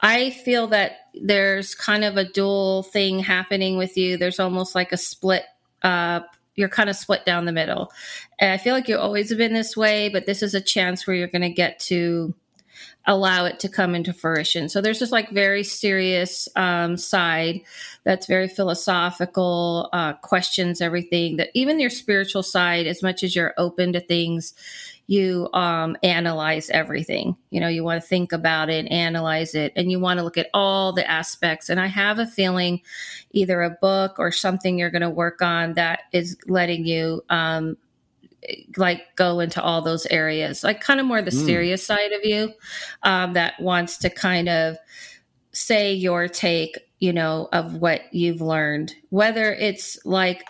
[0.00, 4.16] I feel that there's kind of a dual thing happening with you.
[4.16, 5.44] There's almost like a split.
[5.82, 6.20] Uh,
[6.56, 7.92] you're kind of split down the middle,
[8.38, 11.14] and I feel like you've always been this way, but this is a chance where
[11.14, 12.34] you're going to get to
[13.06, 14.68] allow it to come into fruition.
[14.68, 17.60] So there's this like very serious um, side
[18.04, 21.36] that's very philosophical, uh, questions everything.
[21.36, 24.54] That even your spiritual side, as much as you're open to things,
[25.06, 27.36] you um, analyze everything.
[27.50, 30.36] You know, you want to think about it, analyze it, and you want to look
[30.36, 31.68] at all the aspects.
[31.68, 32.80] And I have a feeling,
[33.30, 37.76] either a book or something you're going to work on that is letting you um,
[38.76, 41.44] like go into all those areas, like kind of more the Mm.
[41.46, 42.52] serious side of you
[43.02, 44.76] um, that wants to kind of
[45.52, 50.44] say your take, you know, of what you've learned, whether it's like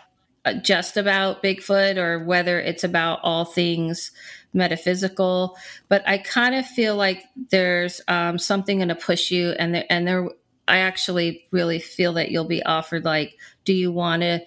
[0.44, 4.12] uh, just about Bigfoot or whether it's about all things
[4.56, 5.56] metaphysical.
[5.88, 9.84] But I kind of feel like there's um, something going to push you, and there,
[9.88, 10.28] and there,
[10.66, 14.40] I actually really feel that you'll be offered like, do you want to?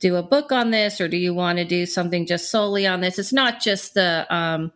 [0.00, 3.00] do a book on this or do you want to do something just solely on
[3.00, 4.70] this it's not just the um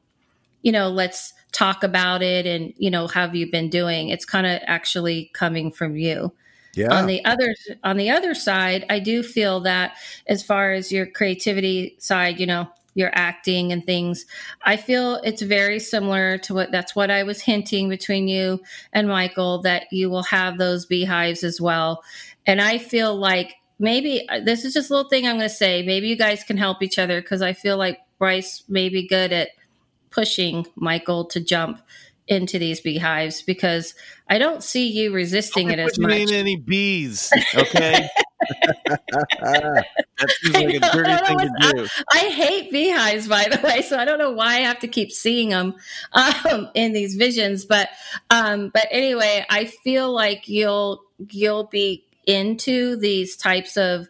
[0.62, 4.24] you know let's talk about it and you know how have you been doing it's
[4.24, 6.33] kind of actually coming from you
[6.74, 7.55] Yeah, on the other
[7.85, 12.47] on the other side i do feel that as far as your creativity side you
[12.47, 12.68] know
[12.99, 14.26] your acting and things.
[14.62, 18.61] I feel it's very similar to what that's what i was hinting between you
[18.92, 22.03] and michael that you will have those beehives as well.
[22.46, 25.55] And i feel like maybe uh, this is just a little thing i'm going to
[25.55, 29.07] say maybe you guys can help each other because i feel like bryce may be
[29.07, 29.51] good at
[30.11, 31.80] pushing michael to jump
[32.26, 33.94] into these beehives because
[34.28, 36.32] i don't see you resisting it as Don't much.
[36.32, 38.09] any bees, okay?
[38.41, 41.86] That seems like a dirty I thing to do.
[42.12, 45.12] I hate beehives, by the way, so I don't know why I have to keep
[45.12, 45.74] seeing them
[46.12, 47.64] um, in these visions.
[47.64, 47.89] But
[48.30, 54.09] um, but anyway, I feel like you'll you'll be into these types of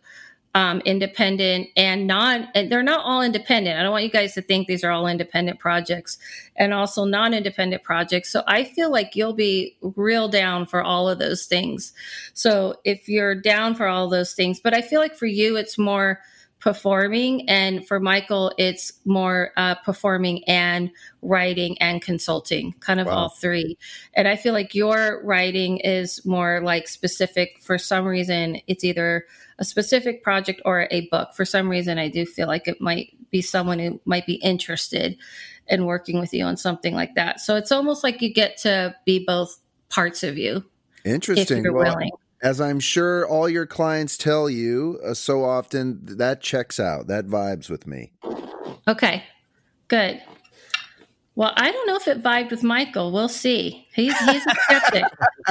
[0.55, 2.49] um, independent and non.
[2.55, 3.79] And they're not all independent.
[3.79, 6.19] I don't want you guys to think these are all independent projects,
[6.57, 8.31] and also non-independent projects.
[8.31, 11.93] So I feel like you'll be real down for all of those things.
[12.35, 15.79] So if you're down for all those things, but I feel like for you, it's
[15.79, 16.21] more
[16.61, 20.91] performing and for michael it's more uh, performing and
[21.23, 23.13] writing and consulting kind of Wow.
[23.13, 23.79] all three
[24.15, 29.25] and i feel like your writing is more like specific for some reason it's either
[29.59, 33.13] a specific project or a book for some reason i do feel like it might
[33.31, 35.17] be someone who might be interested
[35.67, 38.95] in working with you on something like that so it's almost like you get to
[39.05, 40.65] be both parts of you
[41.05, 41.73] interesting.
[41.73, 41.99] Well,
[42.43, 47.09] as I'm sure all your clients tell you uh, so often, that checks out.
[47.09, 48.13] That vibes with me.
[48.87, 49.25] Okay,
[49.89, 50.23] good.
[51.35, 53.13] Well, I don't know if it vibed with Michael.
[53.13, 53.87] We'll see.
[53.95, 55.05] He's he's a skeptic.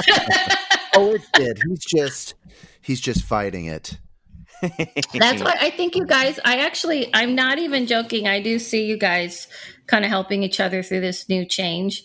[0.98, 1.60] Oh, it did.
[1.68, 2.34] He's just
[2.80, 3.98] he's just fighting it.
[4.60, 6.40] That's why I think you guys.
[6.44, 8.26] I actually, I'm not even joking.
[8.26, 9.46] I do see you guys
[9.86, 12.04] kind of helping each other through this new change,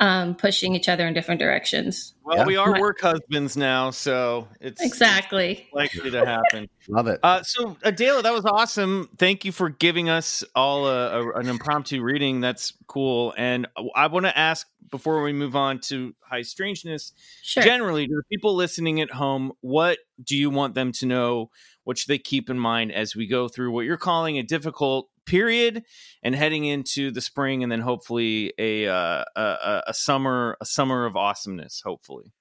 [0.00, 2.14] um, pushing each other in different directions.
[2.24, 2.44] Well, Yeah.
[2.46, 5.68] we are work husbands now, so it's Exactly.
[5.72, 6.68] likely to happen.
[6.88, 7.18] Love it.
[7.22, 9.08] Uh, so, Adela, that was awesome.
[9.18, 12.40] Thank you for giving us all a, a, an impromptu reading.
[12.40, 13.34] That's cool.
[13.36, 17.62] And I want to ask before we move on to high strangeness, Sure.
[17.62, 21.50] generally, to the people listening at home, what do you want them to know?
[21.84, 25.08] What should they keep in mind as we go through what you're calling a difficult
[25.28, 25.84] period
[26.22, 31.06] and heading into the spring, and then hopefully a uh, a, a- summer a summer
[31.06, 31.82] of awesomeness.
[31.84, 32.32] Hopefully,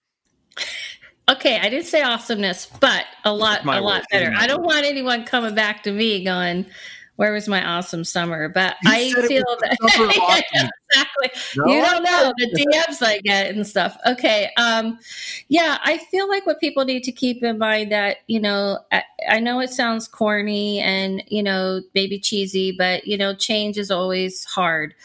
[1.29, 4.05] okay, I didn't say awesomeness, but a lot, a lot word.
[4.11, 4.33] better.
[4.35, 6.65] I don't want anyone coming back to me going,
[7.17, 10.69] "Where was my awesome summer?" But You I feel that the summer of awesome.
[10.89, 11.29] exactly.
[11.57, 13.97] No, you don't know the DMs I get and stuff.
[14.05, 14.97] Okay, um,
[15.49, 19.03] yeah, I feel like what people need to keep in mind that you know, I,
[19.29, 23.91] I know it sounds corny and you know maybe cheesy, but you know, change is
[23.91, 24.95] always hard.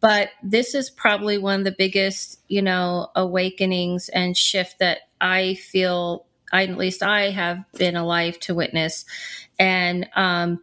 [0.00, 5.54] But this is probably one of the biggest, you know, awakenings and shift that I
[5.54, 6.26] feel.
[6.54, 9.06] I, at least I have been alive to witness,
[9.58, 10.60] and um,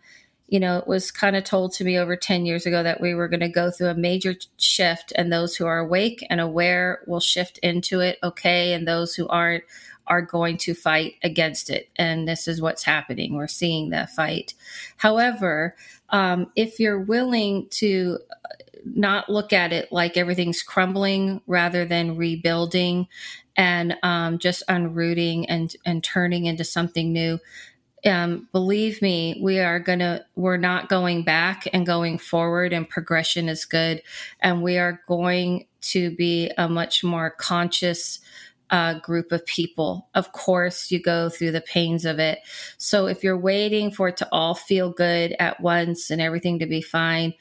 [0.49, 3.13] you know, it was kind of told to me over 10 years ago that we
[3.13, 7.01] were going to go through a major shift, and those who are awake and aware
[7.07, 9.63] will shift into it, okay, and those who aren't
[10.07, 11.87] are going to fight against it.
[11.95, 13.35] And this is what's happening.
[13.35, 14.55] We're seeing that fight.
[14.97, 15.75] However,
[16.09, 18.17] um, if you're willing to
[18.85, 23.07] not look at it like everything's crumbling rather than rebuilding
[23.55, 27.39] and um, just unrooting and, and turning into something new,
[28.05, 33.49] um, believe me, we are gonna, we're not going back and going forward, and progression
[33.49, 34.01] is good.
[34.41, 38.19] And we are going to be a much more conscious
[38.71, 40.07] uh, group of people.
[40.13, 42.39] Of course, you go through the pains of it.
[42.77, 46.67] So if you're waiting for it to all feel good at once and everything to
[46.67, 47.33] be fine,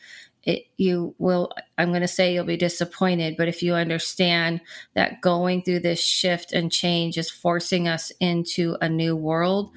[0.49, 4.61] it, you will i'm going to say you'll be disappointed but if you understand
[4.95, 9.71] that going through this shift and change is forcing us into a new world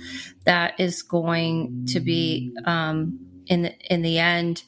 [0.46, 4.64] that is going to be um, in the, in the end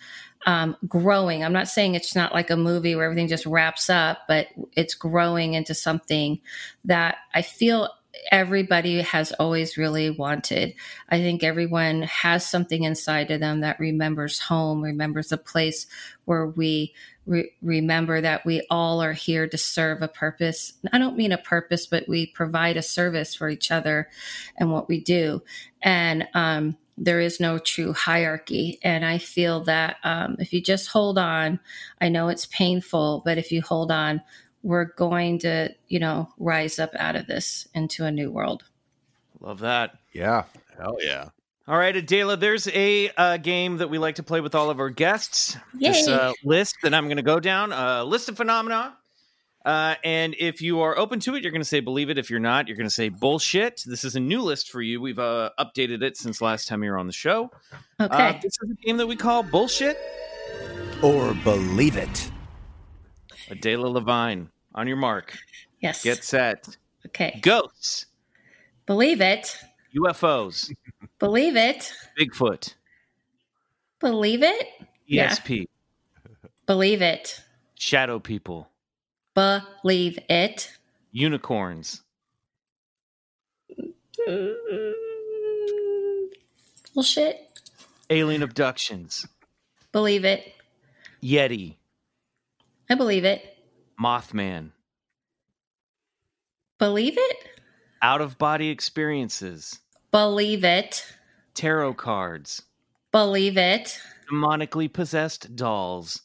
[0.45, 1.41] um, growing.
[1.41, 4.93] I'm not saying it's not like a movie where everything just wraps up but it's
[4.93, 6.41] growing into something
[6.83, 7.87] that i feel
[8.31, 10.73] everybody has always really wanted.
[11.09, 15.87] I think everyone has something inside of them that remembers home, remembers a place
[16.25, 16.93] where we
[17.25, 20.73] re- remember that we all are here to serve a purpose.
[20.91, 24.09] I don't mean a purpose, but we provide a service for each other
[24.57, 25.41] and what we do.
[25.81, 28.79] And um, there is no true hierarchy.
[28.83, 31.59] And I feel that um, if you just hold on,
[31.99, 34.21] I know it's painful, but if you hold on,
[34.63, 38.63] we're going to, you know, rise up out of this into a new world.
[39.39, 39.99] Love that.
[40.13, 40.45] Yeah.
[40.77, 41.29] Hell yeah.
[41.65, 44.81] All right, Adela, there's a uh, game that we like to play with all of
[44.81, 45.55] our guests.
[45.73, 48.97] This uh, list that I'm going to go down, a list of phenomena.
[49.63, 52.17] Uh, and if you are open to it, you're going to say believe it.
[52.17, 53.81] If you're not, you're going to say bullshit.
[53.85, 54.99] This is a new list for you.
[54.99, 57.49] We've uh, updated it since last time you were on the show.
[58.01, 58.29] Okay.
[58.29, 59.97] Uh, this is a game that we call bullshit.
[61.01, 62.29] Or believe it.
[63.49, 65.37] Adela Lavine, on your mark,
[65.79, 66.03] yes.
[66.03, 66.77] get set.
[67.07, 67.39] okay.
[67.41, 68.07] Ghosts,
[68.85, 69.57] Believe it.
[69.95, 70.71] UFOs,
[71.19, 71.93] Believe it.
[72.19, 72.73] Bigfoot,
[73.99, 74.67] Believe it.
[75.05, 75.29] Yeah.
[75.29, 75.67] ESP,
[76.65, 77.41] Believe it.
[77.75, 78.69] shadow people,
[79.35, 80.71] Believe it.
[81.11, 82.01] unicorns,
[86.93, 87.59] Bullshit.
[88.09, 89.25] alien abductions,
[89.91, 90.53] Believe it.
[91.21, 91.75] Yeti,
[92.89, 93.52] I believe it.
[94.03, 94.71] Mothman,
[96.77, 97.37] Believe it.
[98.01, 99.79] out of body experiences,
[100.11, 101.05] Believe it.
[101.53, 102.63] tarot cards,
[103.13, 103.97] Believe it.
[104.29, 106.21] demonically possessed dolls,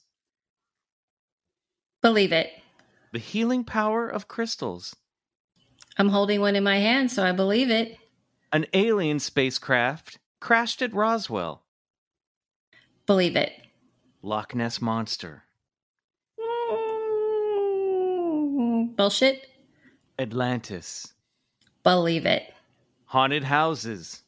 [2.02, 2.50] Believe it.
[3.12, 4.96] the healing power of crystals,
[5.96, 7.96] I'm holding one in my hand, so I believe it.
[8.52, 11.62] an alien spacecraft crashed at Roswell,
[13.06, 13.52] Believe it.
[14.20, 15.44] Loch Ness monster,
[18.99, 19.46] Bullshit.
[20.18, 21.14] Atlantis,
[21.84, 22.53] Believe it.
[23.05, 24.24] haunted houses,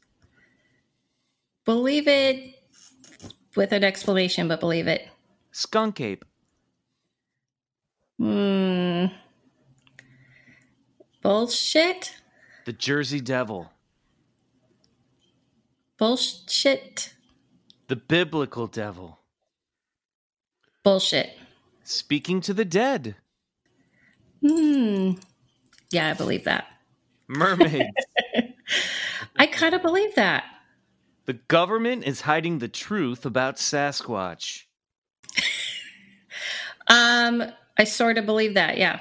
[1.65, 2.55] Believe it
[3.57, 5.09] with an explanation, but believe it.
[5.51, 6.23] skunk ape,
[8.17, 9.07] Hmm.
[11.21, 12.15] Bullshit.
[12.65, 13.69] the Jersey Devil,
[15.97, 17.13] Bullshit.
[17.89, 19.19] the biblical devil,
[20.81, 21.37] Bullshit.
[21.83, 23.17] speaking to the dead,
[24.45, 25.11] Hmm.
[25.91, 26.65] Yeah, I believe that.
[27.27, 27.87] mermaids.
[29.37, 30.43] I kind of believe that.
[31.25, 34.63] the government is hiding the truth about Sasquatch.
[36.87, 37.43] Um,
[37.77, 38.77] I sort of believe that.
[38.77, 38.99] Yeah.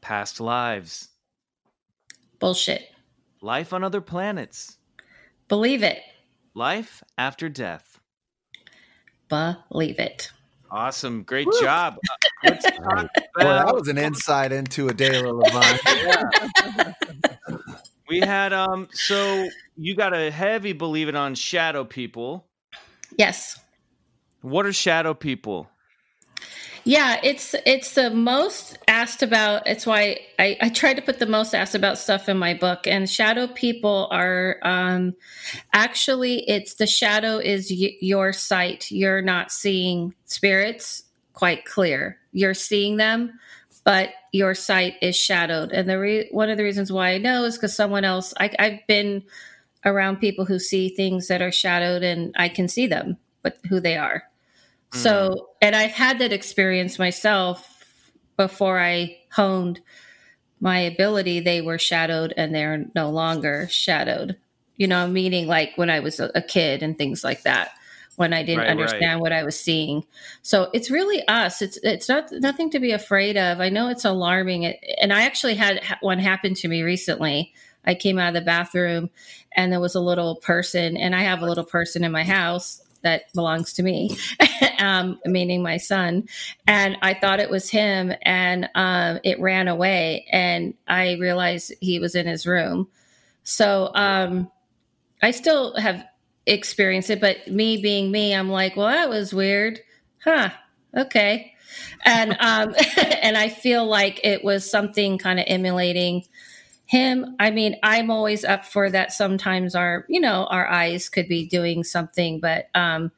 [0.00, 1.08] Past lives,
[2.38, 2.82] Bullshit.
[3.40, 4.76] life on other planets,
[5.48, 5.98] Believe it.
[6.54, 7.98] life after death.
[9.28, 10.30] Believe it.
[10.70, 11.22] Awesome.
[11.22, 11.96] Great job.
[12.42, 16.94] Uh, let's Boy, that was an insight into Adela Lavine.
[18.08, 19.46] we had um so
[19.76, 22.46] you got a heavy believe it on shadow people.
[23.18, 23.60] Yes.
[24.40, 25.68] What are shadow people?
[26.84, 29.66] Yeah, it's it's the most asked about.
[29.66, 32.86] It's why I, I try to put the most asked about stuff in my book.
[32.86, 35.14] And shadow people are um,
[35.72, 38.90] actually it's the shadow is y- your sight.
[38.90, 41.02] You're not seeing spirits
[41.34, 42.18] quite clear.
[42.32, 43.38] You're seeing them,
[43.84, 45.72] but your sight is shadowed.
[45.72, 48.32] And the re- one of the reasons why I know is because someone else.
[48.40, 49.22] I, I've been
[49.84, 53.80] around people who see things that are shadowed, and I can see them, but who
[53.80, 54.29] they are.
[54.92, 55.40] So, mm.
[55.62, 57.66] and I've had that experience myself
[58.36, 59.80] before I honed
[60.60, 61.40] my ability.
[61.40, 64.36] They were shadowed and they're no longer shadowed,
[64.76, 67.72] you know, meaning like when I was a, kid and things like that,
[68.16, 68.70] when I didn't Right, right.
[68.72, 70.04] understand what I was seeing.
[70.42, 71.62] So it's really us.
[71.62, 73.60] It's, it's not nothing to be afraid of.
[73.60, 74.64] I know it's alarming.
[74.64, 77.54] It, and I actually had one happen to me recently.
[77.84, 79.08] I came out of the bathroom
[79.56, 82.82] and there was a little person, and I have a little person in my house
[83.02, 84.16] that belongs to me,
[84.78, 86.28] um, meaning my son.
[86.66, 90.26] And I thought it was him, and um, it ran away.
[90.30, 92.88] And I realized he was in his room.
[93.42, 94.50] So um,
[95.22, 96.04] I still have
[96.46, 99.80] experienced it, but me being me, I'm like, well, that was weird,
[100.24, 100.50] huh?
[100.96, 101.54] Okay.
[102.04, 106.24] And um, and I feel like it was something kind of emulating
[106.90, 107.36] him.
[107.38, 109.12] I mean i'm always up for that.
[109.12, 113.12] Sometimes our you know our eyes could be doing something but um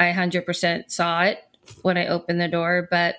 [0.00, 1.38] i 100% saw it
[1.82, 3.14] when i opened the door but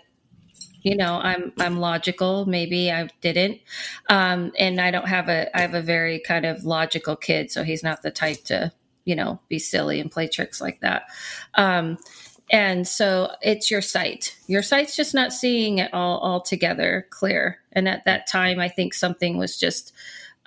[0.82, 2.45] you know i'm i'm logical.
[2.45, 3.62] Maybe i didn't.
[4.10, 7.64] Um and i don't have a i have a very kind of logical kid so
[7.64, 8.74] he's not the type to
[9.06, 11.04] you know be silly and play tricks like that.
[11.56, 11.97] Um
[12.52, 17.58] and so it's your sight your sight's just not seeing it all all together clear
[17.72, 19.94] and at that time i think something was just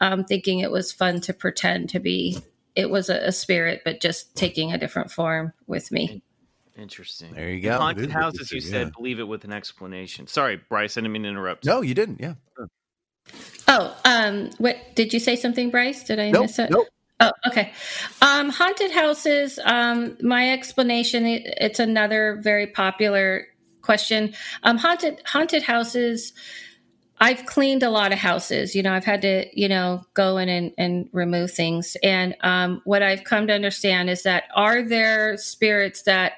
[0.01, 2.37] um, thinking it was fun to pretend to be
[2.75, 6.23] it was a, a spirit but just taking a different form with me
[6.79, 7.33] Interesting.
[7.33, 7.79] There you go.
[7.79, 8.91] Haunted It is houses, you interesting, said, yeah.
[8.95, 10.27] believe it with an explanation.
[10.27, 11.65] Sorry, Bryce, I didn't mean to interrupt.
[11.65, 12.21] No, you didn't.
[12.21, 12.35] Yeah.
[13.69, 16.43] oh um what did you say something bryce did i Nope.
[16.43, 16.87] miss it Nope.
[17.19, 17.73] Oh, okay.
[18.21, 19.59] Um, haunted houses.
[19.65, 21.25] Um, my explanation.
[21.25, 23.47] It's another very popular
[23.81, 24.35] question.
[24.65, 26.35] Um, haunted haunted houses.
[27.19, 28.75] I've cleaned a lot of houses.
[28.75, 31.97] You know, I've had to, you know, go in and, and remove things.
[32.03, 36.35] And um, what I've come to understand is that are there spirits that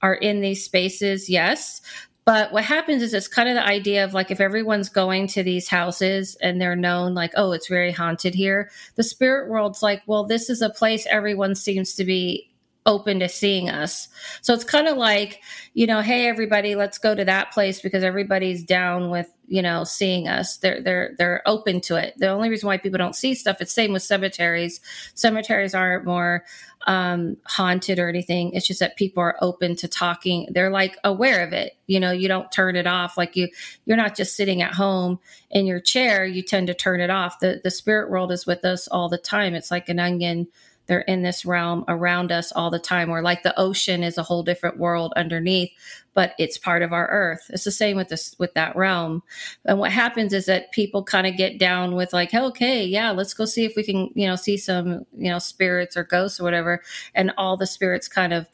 [0.00, 1.28] are in these spaces?
[1.28, 1.80] Yes.
[2.24, 5.42] But what happens is it's kind of the idea of like if everyone's going to
[5.42, 10.02] these houses and they're known like, oh, it's very haunted here, the spirit world's like,
[10.06, 12.48] well, this is a place everyone seems to be
[12.86, 14.08] open to seeing us.
[14.40, 15.40] So it's kind of like,
[15.74, 19.84] you know, hey everybody, let's go to that place because everybody's down with, you know,
[19.84, 20.56] seeing us.
[20.58, 22.14] They're they're they're open to it.
[22.18, 24.80] The only reason why people don't see stuff, it's same with cemeteries.
[25.14, 26.44] Cemeteries aren't more
[26.86, 28.52] um haunted or anything.
[28.52, 30.48] It's just that people are open to talking.
[30.50, 31.76] They're like aware of it.
[31.86, 33.48] You know, you don't turn it off like you
[33.84, 35.18] you're not just sitting at home
[35.50, 37.40] in your chair, you tend to turn it off.
[37.40, 39.54] The the spirit world is with us all the time.
[39.54, 40.48] It's like an onion
[40.86, 44.22] they're in this realm around us all the time or like the ocean is a
[44.22, 45.70] whole different world underneath
[46.14, 47.50] but it's part of our earth.
[47.50, 49.22] It's the same with this with that realm.
[49.64, 53.34] And what happens is that people kind of get down with like okay yeah let's
[53.34, 56.44] go see if we can you know see some you know spirits or ghosts or
[56.44, 56.82] whatever
[57.14, 58.46] and all the spirits kind of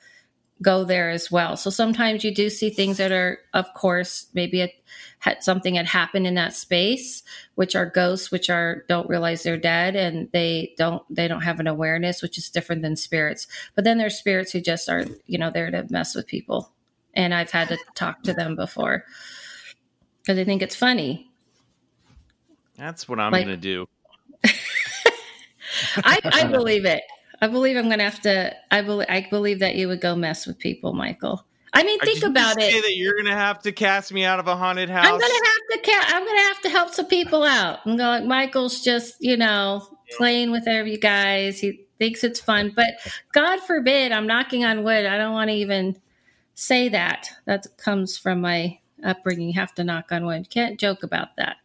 [0.63, 1.57] go there as well.
[1.57, 4.73] So sometimes you do see things that are of course maybe it
[5.21, 7.23] had something had happened in that space
[7.57, 11.59] which are ghosts which are don't realize they're dead and they don't they don't have
[11.61, 13.47] an awareness which is different than spirits.
[13.75, 16.73] But then there's spirits who just are you know there to mess with people.
[17.15, 19.05] And i've had to talk to them before.
[20.23, 21.31] Because i think it's funny.
[22.77, 23.89] That's what I'm Like- going to do.
[25.97, 27.03] I, I believe it
[27.41, 30.47] i believe i'm gonna have to i believe i believe that you would go mess
[30.47, 33.61] with people michael i mean think you about say it that you're going to have
[33.61, 35.07] to cast me out of a haunted house.
[35.07, 37.81] I'm gonna have to ca- I'm gonna have to help some people out.
[37.85, 38.27] I'm going.
[38.27, 39.87] Michael's just you know
[40.17, 41.61] playing with every you guys.
[41.61, 42.87] He thinks it's fun, but
[43.33, 45.07] God forbid I'm knocking on wood.
[45.07, 46.01] I don't want to even
[46.55, 47.29] say that.
[47.45, 49.49] That comes from my upbringing.
[49.49, 50.49] You have to knock on wood.
[50.51, 51.57] Can't joke about that.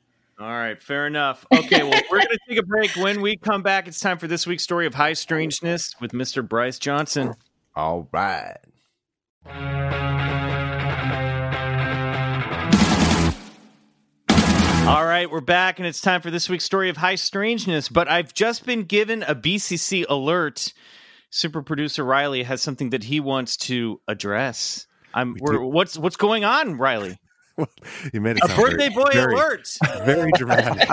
[0.44, 1.46] All right, fair enough.
[1.54, 2.94] Okay, well, we're going to take a break.
[2.98, 6.46] When we come back, it's time for this week's story of high strangeness with Mr.
[6.46, 7.34] Bryce Johnson.
[7.78, 8.58] All right.
[14.86, 17.88] All right, we're back, and it's time for this week's story of high strangeness.
[17.88, 20.74] But I've just been given a BCC alert.
[21.30, 24.88] Super producer Riley has something that he wants to address.
[25.14, 25.38] I'm.
[25.40, 27.18] What's what's going on, Riley?
[28.14, 29.78] you made it A sound very- birthday boy very, alert.
[30.06, 30.90] Very dramatic.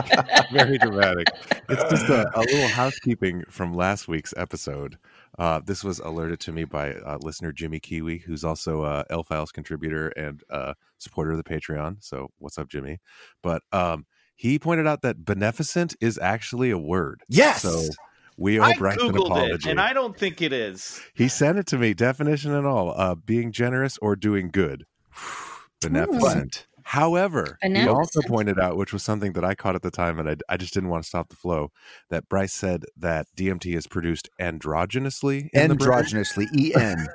[0.52, 1.26] very dramatic.
[1.68, 4.98] It's just a, a little housekeeping from last week's episode.
[5.38, 9.22] Uh, this was alerted to me by uh, listener Jimmy Kiwi, who's also a L
[9.22, 11.96] Files contributor and uh, supporter of the Patreon.
[12.00, 12.98] So, what's up, Jimmy?
[13.42, 14.06] But um,
[14.36, 17.22] he pointed out that beneficent is actually a word.
[17.28, 17.62] Yes.
[17.62, 17.80] So
[18.36, 19.52] we owe I an apology.
[19.54, 21.00] it, and I don't think it is.
[21.14, 22.92] He sent it to me, definition and all.
[22.98, 24.84] Uh, being generous or doing good.
[25.80, 26.66] Beneficent.
[26.82, 30.28] However, he also pointed out, which was something that I caught at the time, and
[30.28, 31.70] I, I just didn't want to stop the flow,
[32.08, 35.50] that Bryce said that DMT is produced androgynously.
[35.52, 35.76] in the.
[35.76, 37.06] Androgynously, E N.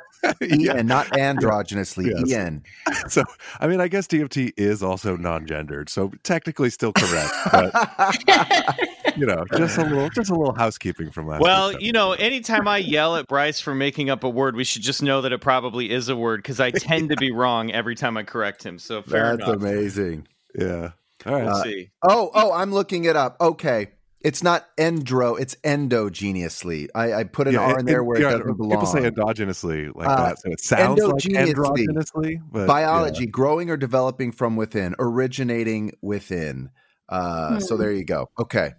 [0.41, 0.73] E Yeah.
[0.75, 2.29] N, not androgynously, Yes.
[2.29, 2.63] E N.
[3.07, 3.23] So,
[3.59, 7.31] I mean, I guess DMT is also non-gendered, so technically still correct.
[7.51, 11.41] But you know, just a little, just a little housekeeping from last.
[11.41, 14.63] Well, week's you know, anytime I yell at Bryce for making up a word, we
[14.63, 17.71] should just know that it probably is a word because I tend to be wrong
[17.71, 18.79] every time I correct him.
[18.79, 19.61] So fair That's enough.
[19.61, 20.27] amazing.
[20.57, 20.91] yeah.
[21.25, 21.47] All right.
[21.47, 21.89] Uh, see.
[22.03, 23.37] Oh, oh, I'm looking it up.
[23.41, 23.89] Okay.
[24.25, 26.87] It's not endro, it's endogenously.
[26.95, 28.71] I, I put an Yeah, R in there where yeah, it doesn't belong.
[28.71, 32.37] People say endogenously like Uh, that, so it sounds like endogenously.
[32.51, 36.71] But Biology, growing or developing from within, originating within.
[37.07, 37.81] Uh, So Hmm.
[37.81, 38.27] there you go.
[38.39, 38.73] Okay.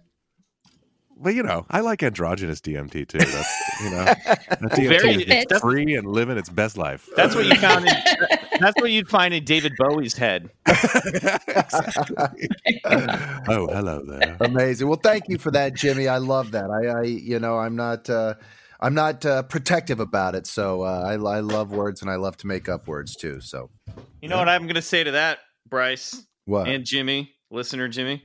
[1.17, 1.23] Yeah.
[1.23, 3.17] but you know, I like androgynous DMT too.
[3.17, 7.07] That's you know, that DMT Very- is it's- free and living its best life.
[7.15, 7.87] That's what you found.
[7.87, 7.93] In,
[8.59, 10.49] that's what you'd find in David Bowie's head.
[10.67, 12.49] exactly.
[12.85, 14.37] oh, hello there.
[14.41, 14.87] Amazing.
[14.87, 16.07] Well, thank you for that, Jimmy.
[16.07, 16.69] I love that.
[16.69, 18.35] I, I you know, I'm not, uh,
[18.79, 20.47] I'm not uh, protective about it.
[20.47, 23.41] So uh, I, I love words and I love to make up words too.
[23.41, 23.69] So
[24.21, 26.67] You know what I'm going to say to that, Bryce what?
[26.67, 28.23] and Jimmy, listener Jimmy.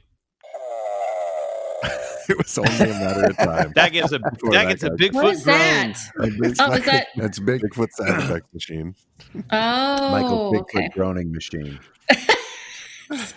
[2.33, 3.73] It was only a matter of time.
[3.75, 5.59] That gives a Before that that gets a Bigfoot What is groan.
[5.59, 5.99] that?
[6.19, 7.09] Oh, is that?
[7.17, 7.61] That's big.
[7.61, 8.95] Bigfoot sound effects machine.
[9.51, 10.89] Oh, Michael Bigfoot okay.
[10.95, 11.79] groaning machine.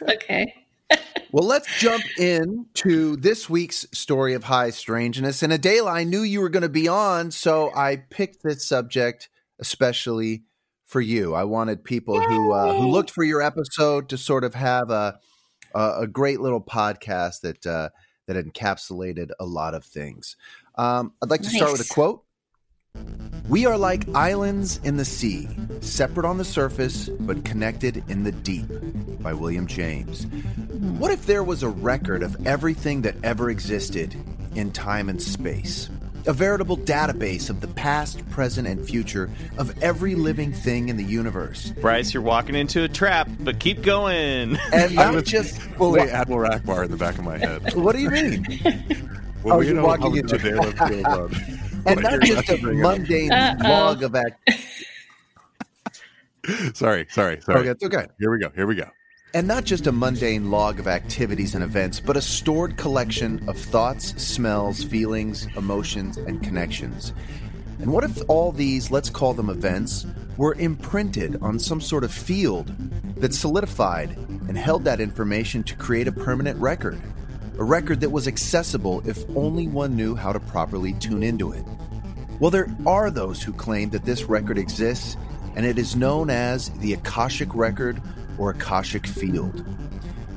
[0.10, 0.54] Okay.
[1.32, 5.44] Well, let's jump in to this week's story of high strangeness.
[5.44, 9.28] And Adela, I knew you were going to be on, so I picked this subject
[9.60, 10.44] especially
[10.86, 11.34] for you.
[11.34, 15.20] I wanted people who uh, who looked for your episode to sort of have a
[15.74, 17.90] a, a great little podcast that uh,
[18.28, 20.36] that encapsulated a lot of things.
[20.76, 22.24] Um, I'd like to start with a quote.
[23.50, 25.48] We are like islands in the sea,
[25.82, 28.66] separate on the surface, but connected in the deep,
[29.22, 30.26] by William James.
[30.98, 34.16] What if there was a record of everything that ever existed
[34.56, 35.90] in time and space?
[36.28, 41.04] A veritable database of the past, present, and future of every living thing in the
[41.04, 41.72] universe.
[41.82, 44.58] Bryce, you're walking into a trap, but keep going.
[44.74, 47.74] And I not was just fully What- Admiral Ackbar in the back of my head.
[47.76, 49.12] what do you mean?
[49.44, 51.40] Well, Oh, we you're know walking how into- the day lives.
[51.86, 52.98] And What not just a about to bring up.
[52.98, 54.50] mundane log of act.
[56.74, 57.60] Sorry, sorry, sorry.
[57.60, 58.08] Okay, it's okay.
[58.20, 58.50] Here we go.
[58.56, 58.90] Here we go.
[59.36, 63.58] And not just a mundane log of activities and events, but a stored collection of
[63.58, 67.12] thoughts, smells, feelings, emotions, and connections.
[67.80, 70.06] And what if all these, let's call them events,
[70.38, 72.74] were imprinted on some sort of field
[73.18, 74.16] that solidified
[74.48, 77.02] and held that information to create a permanent record?
[77.60, 81.66] A record that was accessible if only one knew how to properly tune into it.
[82.40, 85.18] Well, there are those who claim that this record exists,
[85.58, 88.02] and it is known as the Akashic Record
[88.38, 89.66] or Akashic Field.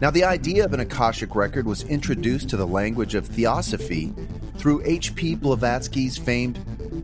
[0.01, 4.15] Now, the idea of an Akashic Record was introduced to the language of Theosophy
[4.57, 5.37] through H.P.
[5.37, 6.59] Blavatsky's famed.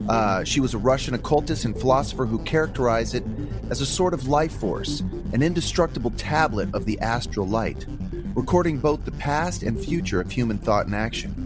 [0.08, 3.24] Uh, she was a Russian occultist and philosopher who characterized it
[3.70, 5.00] as a sort of life force,
[5.32, 7.84] an indestructible tablet of the astral light,
[8.34, 11.44] recording both the past and future of human thought and action.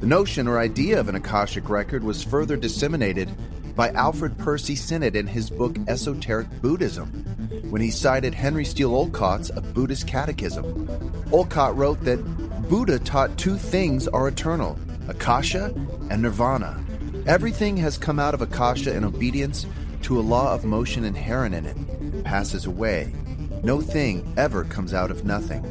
[0.00, 3.28] The notion or idea of an Akashic record was further disseminated
[3.74, 7.24] by Alfred Percy Sinnett in his book Esoteric Buddhism,
[7.68, 10.88] when he cited Henry Steele Olcott's A Buddhist Catechism.
[11.32, 12.18] Olcott wrote that
[12.68, 15.74] Buddha taught two things are eternal Akasha
[16.10, 16.82] and Nirvana.
[17.26, 19.66] Everything has come out of Akasha in obedience
[20.02, 23.12] to a law of motion inherent in it, passes away.
[23.62, 25.64] No thing ever comes out of nothing.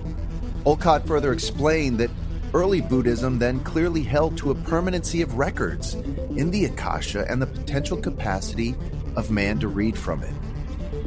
[0.65, 2.11] Olcott further explained that
[2.53, 7.47] early Buddhism then clearly held to a permanency of records in the Akasha and the
[7.47, 8.75] potential capacity
[9.15, 10.33] of man to read from it.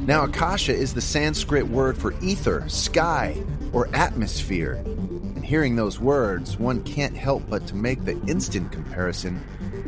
[0.05, 3.41] Now, Akasha is the Sanskrit word for ether, sky,
[3.73, 4.83] or atmosphere.
[4.85, 9.41] And hearing those words, one can't help but to make the instant comparison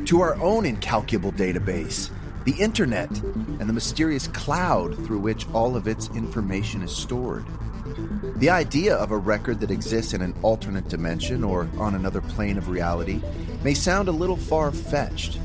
[0.04, 2.10] to our own incalculable database,
[2.44, 7.44] the internet, and the mysterious cloud through which all of its information is stored.
[8.36, 12.56] The idea of a record that exists in an alternate dimension or on another plane
[12.56, 13.20] of reality
[13.64, 15.40] may sound a little far fetched.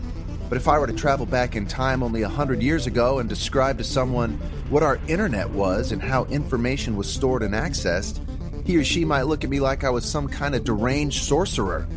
[0.49, 3.29] But if I were to travel back in time only a hundred years ago and
[3.29, 4.31] describe to someone
[4.69, 8.19] what our internet was and how information was stored and accessed,
[8.65, 11.87] he or she might look at me like I was some kind of deranged sorcerer.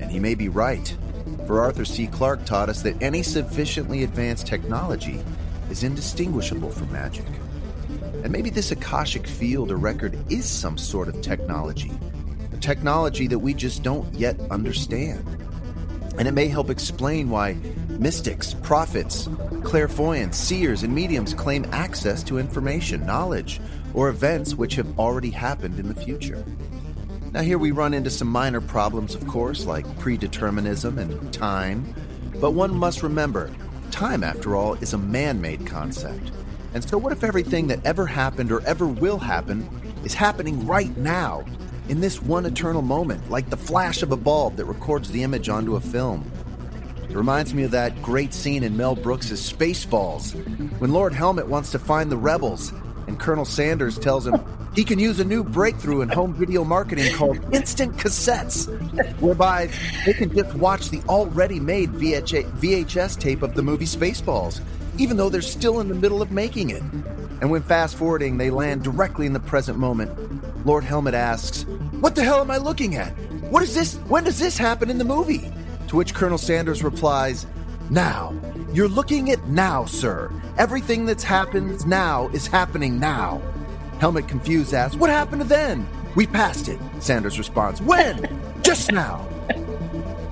[0.00, 0.94] And he may be right.
[1.50, 2.06] for Arthur C.
[2.06, 5.20] Clarke taught us that any sufficiently advanced technology
[5.68, 7.26] is indistinguishable from magic.
[8.22, 11.90] And maybe this Akashic field or record is some sort of technology,
[12.52, 15.26] a technology that we just don't yet understand.
[16.18, 17.56] And it may help explain why
[18.00, 19.28] mystics, prophets,
[19.62, 23.60] clairvoyants, seers, and mediums claim access to information, knowledge,
[23.92, 26.42] or events which have already happened in the future.
[27.32, 31.94] Now, here we run into some minor problems, of course, like predeterminism and time,
[32.40, 33.50] but one must remember
[33.90, 36.32] time, after all, is a man made concept.
[36.72, 39.68] And so, what if everything that ever happened or ever will happen
[40.04, 41.44] is happening right now,
[41.88, 45.48] in this one eternal moment, like the flash of a bulb that records the image
[45.48, 46.30] onto a film?
[47.10, 50.32] It reminds me of that great scene in Mel Brooks' Spaceballs,
[50.78, 52.72] when Lord Helmet wants to find the rebels,
[53.08, 54.36] and Colonel Sanders tells him
[54.76, 58.68] he can use a new breakthrough in home video marketing called instant cassettes,
[59.20, 59.68] whereby
[60.06, 64.60] they can just watch the already made VHS tape of the movie Spaceballs,
[64.96, 66.82] even though they're still in the middle of making it.
[67.40, 70.64] And when fast forwarding, they land directly in the present moment.
[70.64, 71.64] Lord Helmet asks,
[71.98, 73.10] What the hell am I looking at?
[73.50, 73.96] What is this?
[74.08, 75.50] When does this happen in the movie?
[75.90, 77.46] To which Colonel Sanders replies,
[77.90, 78.32] Now.
[78.72, 80.30] You're looking at now, sir.
[80.56, 83.42] Everything that's happened now is happening now.
[83.98, 85.88] Helmet confused asks, What happened to then?
[86.14, 86.78] We passed it.
[87.00, 88.40] Sanders responds, When?
[88.62, 89.26] Just now.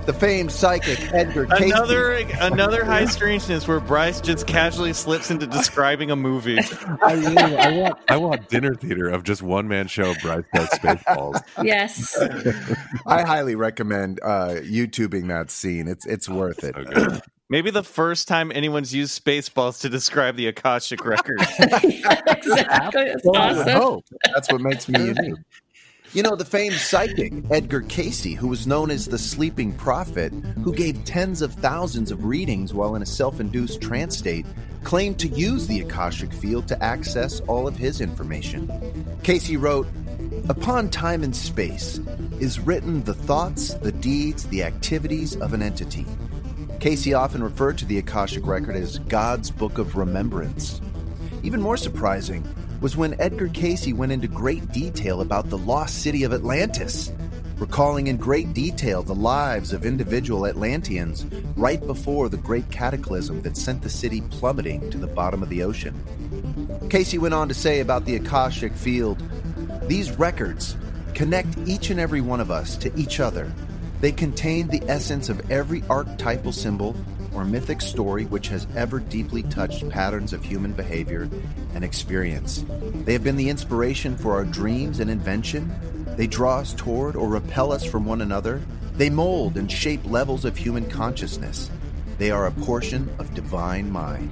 [0.08, 1.70] The famed psychic Edgar Cayce.
[1.70, 6.58] Another another high strangeness where Bryce just casually slips into describing a movie.
[7.02, 10.14] I really, I want, I want dinner theater of just one man show.
[10.22, 11.42] Bryce does Spaceballs.
[11.62, 12.16] Yes.
[13.06, 15.86] I highly recommend uh, YouTubing that scene.
[15.86, 16.74] It's it's worth it.
[16.74, 17.20] So.
[17.50, 21.42] Maybe the first time anyone's used Spaceballs to describe the Akashic record.
[21.42, 23.02] exactly.
[23.02, 23.72] It's Well, I awesome.
[23.72, 24.04] hope.
[24.34, 25.34] That's what makes me unique.
[26.14, 30.32] You know, the famed psychic Edgar Cayce, who was known as the sleeping prophet,
[30.64, 34.46] who gave tens of thousands of readings while in a self induced trance state,
[34.84, 38.70] claimed to use the Akashic field to access all of his information.
[39.22, 39.86] Cayce wrote,
[40.48, 41.98] Upon time and space
[42.40, 46.06] is written the thoughts, the deeds, the activities of an entity.
[46.80, 50.80] Cayce often referred to the Akashic Record as God's Book of Remembrance.
[51.42, 52.46] Even more surprising
[52.80, 57.12] was when Edgar Cayce went into great detail about the lost city of Atlantis,
[57.56, 61.26] recalling in great detail the lives of individual Atlanteans
[61.56, 65.62] right before the great cataclysm that sent the city plummeting to the bottom of the
[65.62, 65.94] ocean.
[66.88, 69.22] Cayce went on to say about the Akashic field
[69.88, 70.76] these records
[71.14, 73.50] connect each and every one of us to each other.
[74.02, 76.94] They contain the essence of every archetypal symbol
[77.34, 81.28] or mythic story which has ever deeply touched patterns of human behavior
[81.74, 82.64] and experience.
[83.04, 85.72] They have been the inspiration for our dreams and invention.
[86.16, 88.62] They draw us toward or repel us from one another.
[88.94, 91.70] They mold and shape levels of human consciousness.
[92.18, 94.30] They are a portion of divine mind.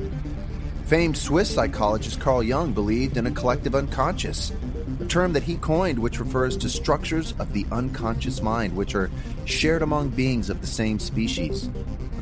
[0.87, 4.53] Famed Swiss psychologist Carl Jung believed in a collective unconscious,
[5.01, 9.11] a term that he coined which refers to structures of the unconscious mind which are
[9.47, 11.69] shared among beings of the same species.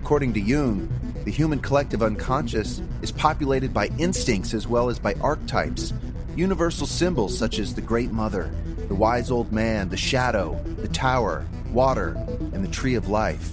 [0.04, 0.86] According to Jung,
[1.24, 5.94] the human collective unconscious is populated by instincts as well as by archetypes,
[6.36, 8.52] universal symbols such as the Great Mother,
[8.88, 12.22] the Wise Old Man, the Shadow, the Tower, water,
[12.52, 13.50] and the Tree of Life.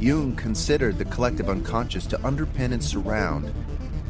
[0.00, 3.54] Jung considered the collective unconscious to underpin and surround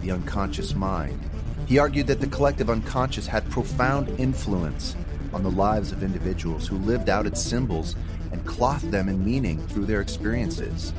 [0.01, 1.21] the unconscious mind.
[1.67, 4.97] He argued that the collective unconscious had profound influence
[5.35, 7.95] on the lives of individuals who lived out its symbols
[8.33, 10.95] and clothed them in meaning through their experiences.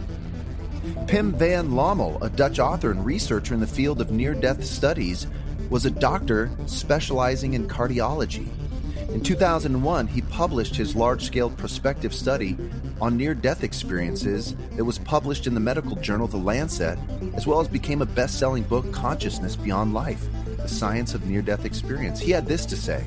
[1.08, 5.28] Pim van Lommel, a Dutch author and researcher in the field of near death studies,
[5.70, 8.48] was a doctor specializing in cardiology.
[9.10, 12.58] In 2001, he published his large scale prospective study
[13.00, 17.00] on near death experiences that was published in the medical journal The Lancet,
[17.36, 21.42] as well as became a best selling book, Consciousness Beyond Life The Science of Near
[21.42, 22.20] Death Experience.
[22.20, 23.06] He had this to say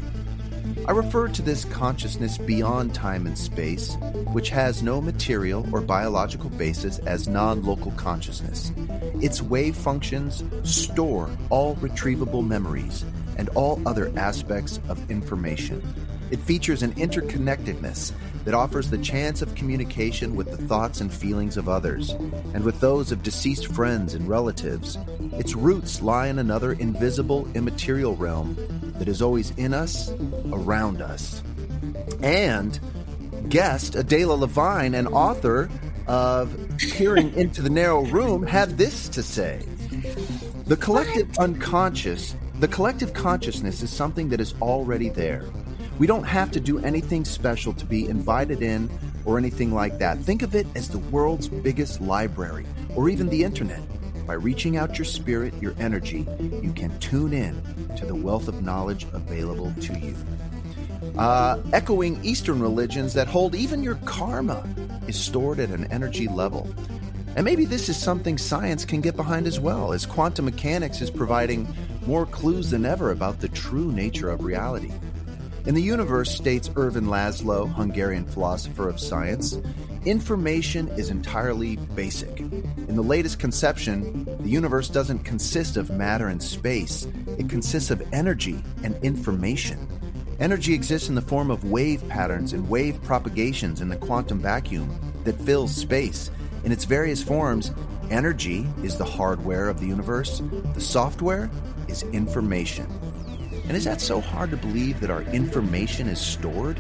[0.87, 3.97] I refer to this consciousness beyond time and space,
[4.33, 8.73] which has no material or biological basis as non local consciousness.
[9.21, 13.05] Its wave functions store all retrievable memories
[13.37, 15.83] and all other aspects of information.
[16.31, 18.13] It features an interconnectedness
[18.45, 22.11] that offers the chance of communication with the thoughts and feelings of others,
[22.55, 24.99] and with those of deceased friends and relatives.
[25.35, 28.57] Its roots lie in another invisible, immaterial realm
[28.99, 30.11] that is always in us,
[30.53, 31.43] around us.
[32.23, 32.79] And
[33.49, 35.71] guest Adela Lavine, an author
[36.07, 39.63] of Peering into the Narrow Room, had this to say
[40.67, 45.45] The collective unconscious, the collective consciousness is something that is already there.
[45.99, 48.91] We don't have to do anything special to be invited in
[49.25, 50.19] or anything like that.
[50.19, 53.81] Think of it as the world's biggest library, or even the internet.
[54.29, 56.27] By reaching out your spirit, your energy,
[56.63, 57.63] you can tune in
[57.97, 60.15] to the wealth of knowledge available to you.
[61.17, 64.69] Uh, echoing Eastern religions that hold even your karma
[65.07, 66.69] is stored at an energy level.
[67.37, 71.11] And maybe this is something science can get behind as well, as quantum mechanics is
[71.11, 71.67] providing
[72.07, 74.93] more clues than ever about the true nature of reality.
[75.65, 79.59] In the universe, states Ervin Laszlo, Hungarian philosopher of science,
[80.05, 82.41] information is entirely basic.
[82.41, 87.07] In the latest conception, the universe doesn't consist of matter and space,
[87.39, 89.89] it consists of energy and information.
[90.41, 94.89] Energy exists in the form of wave patterns and wave propagations in the quantum vacuum
[95.25, 96.31] that fills space.
[96.65, 97.73] In its various forms,
[98.11, 100.41] energy is the hardware of the universe,
[100.75, 101.51] the software
[101.89, 102.87] is information.
[103.67, 106.79] And is that so hard to believe that our information is stored?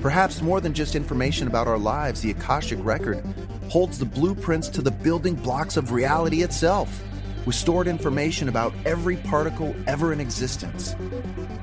[0.00, 3.24] Perhaps more than just information about our lives, the Akashic Record
[3.68, 7.02] holds the blueprints to the building blocks of reality itself,
[7.44, 10.94] with stored information about every particle ever in existence.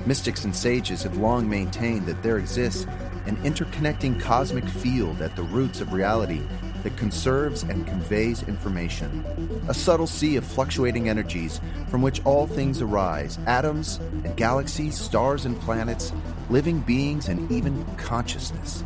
[0.04, 2.84] Mystics and sages have long maintained that there exists
[3.24, 6.42] an interconnecting cosmic field at the roots of reality
[6.86, 9.24] that conserves and conveys information.
[9.66, 15.46] A subtle sea of fluctuating energies from which all things arise atoms and galaxies, stars
[15.46, 16.12] and planets,
[16.48, 18.84] living beings, and even consciousness.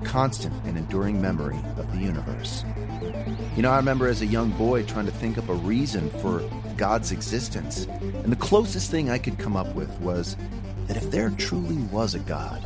[0.00, 2.64] A constant and enduring memory of the universe.
[3.56, 6.48] You know, I remember as a young boy trying to think up a reason for
[6.76, 10.36] God's existence, and the closest thing I could come up with was
[10.90, 12.64] that if there truly was a God,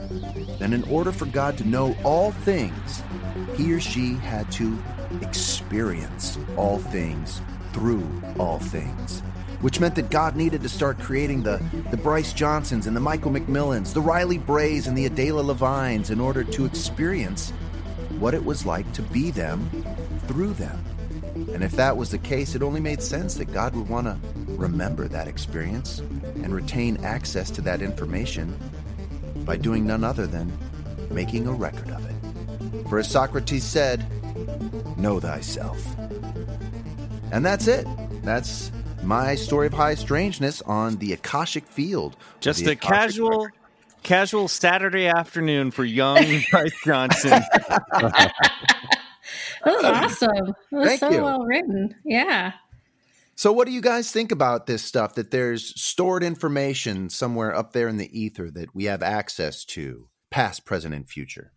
[0.59, 3.03] then in order for God to know all things,
[3.55, 4.83] he or she had to
[5.21, 7.43] experience all things
[7.75, 9.21] through all things.
[9.61, 13.31] Which meant that God needed to start creating the, the Bryce Johnsons and the Michael
[13.31, 17.51] McMillians, the Riley Brays and the Adela Lavines in order to experience
[18.19, 19.69] what it was like to be them
[20.29, 20.83] through them.
[21.55, 24.19] And if that was the case, it only made sense that God would want to
[24.49, 28.59] remember that experience and retain access to that information
[29.45, 30.53] by doing none other than
[31.13, 32.89] making a record of it.
[32.89, 34.05] For as Socrates said,
[34.99, 35.81] know thyself.
[37.31, 37.87] And that's it.
[38.25, 38.73] That's
[39.05, 42.17] my story of high strangeness on the Akashic field.
[42.41, 43.47] Just the a Akashic casual,
[44.03, 47.43] casual Saturday afternoon for young Bryce Johnson.
[49.67, 50.49] Oh, um, that was awesome.
[50.49, 51.23] It was Thank so you.
[51.23, 51.95] well written.
[52.05, 52.53] Yeah.
[53.37, 55.15] So, what do you guys think about this stuff?
[55.17, 60.09] That there's stored information somewhere up there in the ether that we have access to,
[60.31, 61.53] past, present, and future.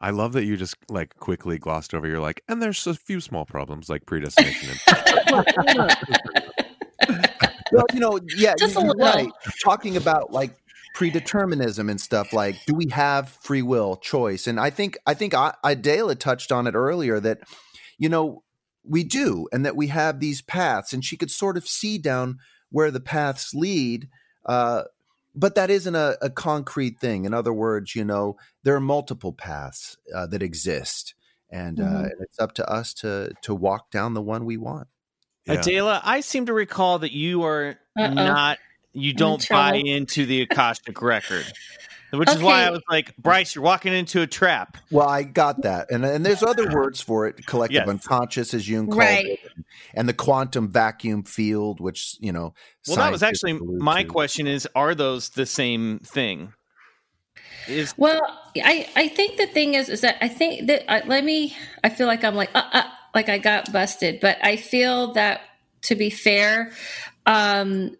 [0.00, 2.06] I love that you just like quickly glossed over.
[2.06, 4.76] You're like, and there's a few small problems like predestination.
[4.86, 5.96] and
[7.72, 9.04] Well, you know, yeah, Just a you're little.
[9.12, 9.30] right.
[9.64, 10.52] Talking about like
[10.96, 14.46] predeterminism and stuff like, do we have free will, choice?
[14.46, 17.40] And I think, I think I, Adela touched on it earlier that,
[17.98, 18.42] you know,
[18.82, 22.38] we do, and that we have these paths, and she could sort of see down
[22.70, 24.08] where the paths lead.
[24.46, 24.84] Uh,
[25.34, 27.24] but that isn't a, a concrete thing.
[27.24, 31.14] In other words, you know, there are multiple paths uh, that exist,
[31.50, 32.10] and uh, Mhm.
[32.20, 34.88] it's up to us to to walk down the one we want.
[35.46, 35.54] Yeah.
[35.54, 38.14] Adela, I seem to recall that you are Uh-oh.
[38.14, 38.58] not,
[38.96, 41.44] you don't buy into the Akashic record,
[42.10, 44.78] which is why I was like, Bryce, you're walking into a trap.
[44.90, 47.88] Well, I got that, and and there's other words for it: collective Yes.
[47.88, 49.26] unconscious, as Jung called Right.
[49.26, 49.38] it,
[49.94, 52.54] and the quantum vacuum field, which you know.
[52.86, 54.08] Well, that was actually my to.
[54.08, 56.52] question: is are those the same thing?
[57.68, 58.20] Is Well,
[58.56, 61.88] I I think the thing is is that I think that uh, let me I
[61.88, 65.40] feel like I'm like uh, uh, like I got busted, but I feel that
[65.82, 66.72] to be fair,
[67.26, 67.96] um,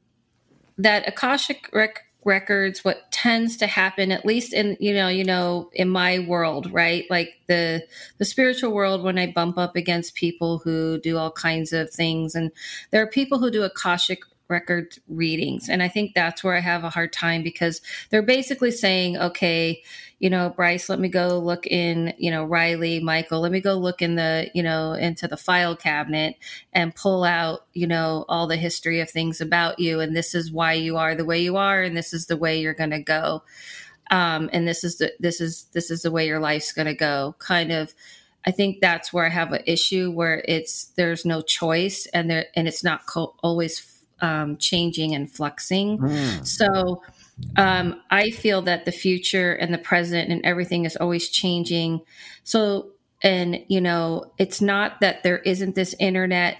[0.78, 5.70] that Akashic rec- records what tends to happen at least in you know you know
[5.72, 7.04] in my world right?
[7.08, 7.86] Like the
[8.18, 12.34] the spiritual world when i bump up against people who do all kinds of things
[12.34, 12.50] and
[12.90, 16.84] there are people who do akashic record readings and i think that's where i have
[16.84, 17.80] a hard time because
[18.10, 19.82] they're basically saying okay
[20.18, 23.74] you know bryce let me go look in you know riley michael let me go
[23.74, 26.36] look in the you know into the file cabinet
[26.72, 30.00] and pull out you know all the history of things about you.
[30.00, 32.60] And this is why you are the way you are and this is the way
[32.60, 33.42] you're going to go.
[34.10, 36.94] Um, and this is the this is this is the way your life's going to
[36.94, 37.34] go.
[37.38, 37.94] Kind of
[38.48, 42.46] i think that's where i have an issue where it's there's no choice and there
[42.54, 45.98] and it's not co- always um, changing and fluxing.
[45.98, 46.46] Mm.
[46.46, 47.02] so
[47.56, 52.00] um, I feel that the future and the present and everything is always changing.
[52.44, 52.92] So,
[53.22, 56.58] and you know, it's not that there isn't this internet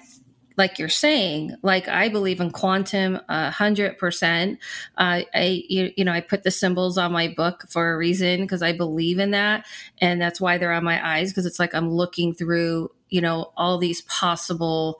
[0.57, 4.59] like you're saying, like I believe in quantum a hundred percent.
[4.97, 5.27] I,
[5.69, 8.73] you, you know, I put the symbols on my book for a reason because I
[8.73, 9.67] believe in that.
[10.01, 11.33] And that's why they're on my eyes.
[11.33, 14.99] Cause it's like, I'm looking through, you know, all these possible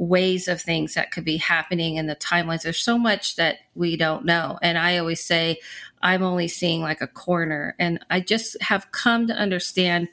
[0.00, 2.62] ways of things that could be happening in the timelines.
[2.62, 4.58] There's so much that we don't know.
[4.62, 5.60] And I always say,
[6.00, 7.76] I'm only seeing like a corner.
[7.78, 10.08] And I just have come to understand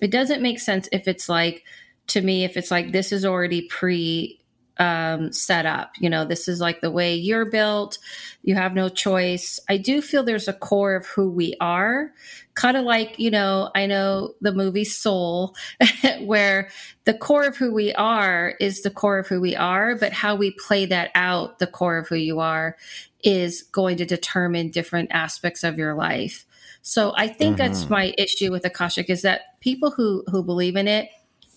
[0.00, 1.64] it doesn't make sense if it's like,
[2.08, 4.37] to me if it's like this is already pre
[4.78, 5.92] um, set up.
[5.98, 7.98] You know, this is like the way you're built.
[8.42, 9.58] You have no choice.
[9.68, 12.12] I do feel there's a core of who we are,
[12.54, 15.54] kind of like, you know, I know the movie Soul,
[16.20, 16.68] where
[17.04, 20.34] the core of who we are is the core of who we are, but how
[20.34, 22.76] we play that out, the core of who you are,
[23.24, 26.46] is going to determine different aspects of your life.
[26.82, 27.66] So I think mm-hmm.
[27.66, 31.10] that's my issue with Akashic is that people who who believe in it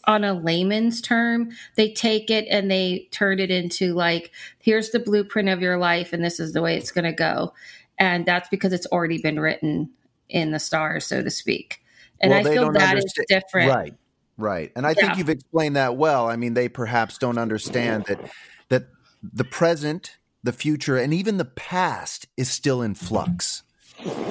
[0.06, 5.00] on a layman's term, they take it and they turn it into like, here's the
[5.00, 7.54] blueprint of your life, and this is the way it's going to go.
[7.98, 9.90] And that's because it's already been written
[10.30, 11.82] in the stars, so to speak.
[12.20, 13.02] And well, I feel that understand.
[13.02, 13.72] is different.
[13.72, 13.94] Right.
[14.38, 14.72] Right.
[14.76, 14.96] And I yeah.
[14.96, 16.28] think you've explained that well.
[16.28, 18.32] I mean, they perhaps don't understand that
[18.70, 18.88] that
[19.22, 23.62] the present, the future, and even the past is still in flux.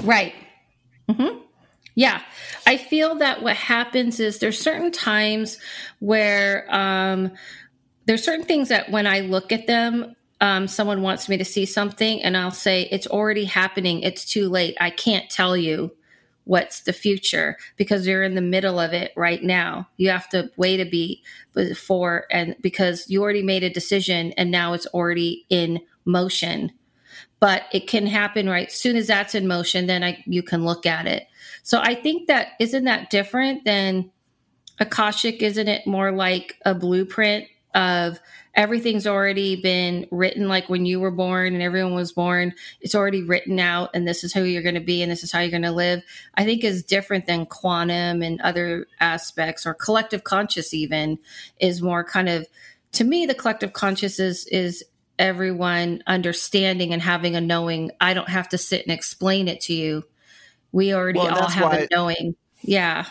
[0.02, 0.34] Right.
[1.08, 1.38] Mm-hmm.
[2.00, 2.22] Yeah,
[2.66, 5.58] I feel that what happens is there's certain times
[5.98, 7.30] where um,
[8.06, 11.66] there's certain things that when I look at them, um, someone wants me to see
[11.66, 14.00] something, and I'll say it's already happening.
[14.00, 14.78] It's too late.
[14.80, 15.94] I can't tell you
[16.44, 19.86] what's the future because you're in the middle of it right now.
[19.98, 21.20] You have to wait a beat
[21.52, 26.72] before, and because you already made a decision, and now it's already in motion.
[27.40, 29.86] But it can happen right soon as that's in motion.
[29.86, 31.26] Then I, you can look at it
[31.70, 34.10] so I think that isn't that different than
[34.80, 35.40] Akashic?
[35.40, 38.18] Isn't it more like a blueprint of
[38.56, 43.22] everything's already been written like when you were born and everyone was born it's already
[43.22, 45.52] written out and this is who you're going to be and this is how you're
[45.52, 46.02] going to live
[46.34, 51.16] i think is different than quantum and other aspects or collective conscious even
[51.60, 52.44] is more kind of
[52.90, 54.82] to me the collective conscious is is
[55.20, 59.72] everyone understanding and having a knowing i don't have to sit and explain it to
[59.72, 60.02] you
[60.72, 62.34] we already well, all have a knowing.
[62.62, 63.06] Yeah.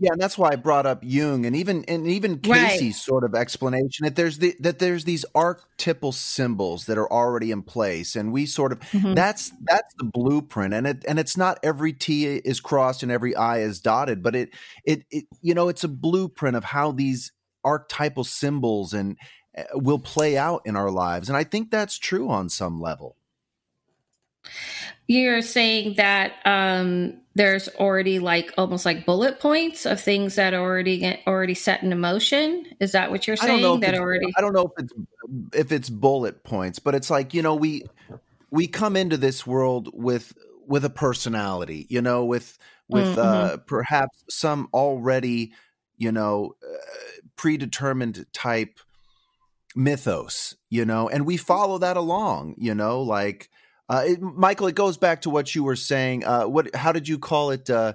[0.00, 2.94] Yeah, and that's why I brought up Jung and even and even Cayce's right.
[2.94, 7.62] sort of explanation that there's the that there's these archetypal symbols that are already in
[7.62, 9.14] place, and we sort of mm-hmm.
[9.14, 13.34] that's that's the blueprint, and it and it's not every T is crossed and every
[13.34, 14.50] I is dotted, but it
[14.84, 17.32] it, it you know it's a blueprint of how these
[17.64, 19.16] archetypal symbols and
[19.56, 23.17] uh, will play out in our lives, and I think that's true on some level.
[25.06, 30.60] You're saying that um, there's already like almost like bullet points of things that are
[30.60, 32.66] already get, already set in motion.
[32.80, 33.80] Is that what you're saying?
[33.80, 34.32] That already?
[34.36, 34.92] I don't know if it's
[35.54, 37.84] if it's bullet points, but it's like you know we
[38.50, 40.34] we come into this world with
[40.66, 42.58] with a personality, you know, with
[42.88, 43.18] with mm-hmm.
[43.18, 45.52] uh, perhaps some already
[45.96, 46.76] you know uh,
[47.36, 48.78] predetermined type
[49.74, 53.48] mythos, you know, and we follow that along, you know, like
[53.88, 56.24] uh, it, Michael, it goes back to what you were saying.
[56.24, 56.74] Uh, what?
[56.74, 57.68] How did you call it?
[57.70, 57.94] Uh,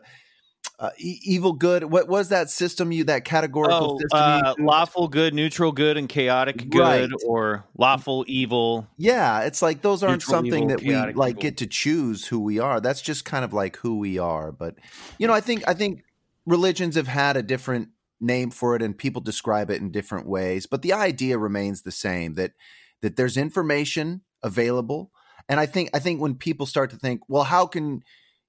[0.80, 1.84] uh evil good.
[1.84, 2.92] What was that system?
[2.92, 4.10] You that categorical oh, system?
[4.20, 7.10] Uh, lawful good, neutral good, and chaotic good, right.
[7.28, 8.88] or lawful evil.
[8.98, 11.42] Yeah, it's like those aren't something evil, that we like evil.
[11.42, 12.80] get to choose who we are.
[12.82, 14.52] That's just kind of like who we are.
[14.52, 14.76] But
[15.20, 16.04] you know, I think I think
[16.46, 17.90] religions have had a different
[18.20, 20.66] name for it, and people describe it in different ways.
[20.66, 22.54] But the idea remains the same that
[23.02, 25.12] that there's information available
[25.50, 28.04] and I think I think when people start to think, well, how can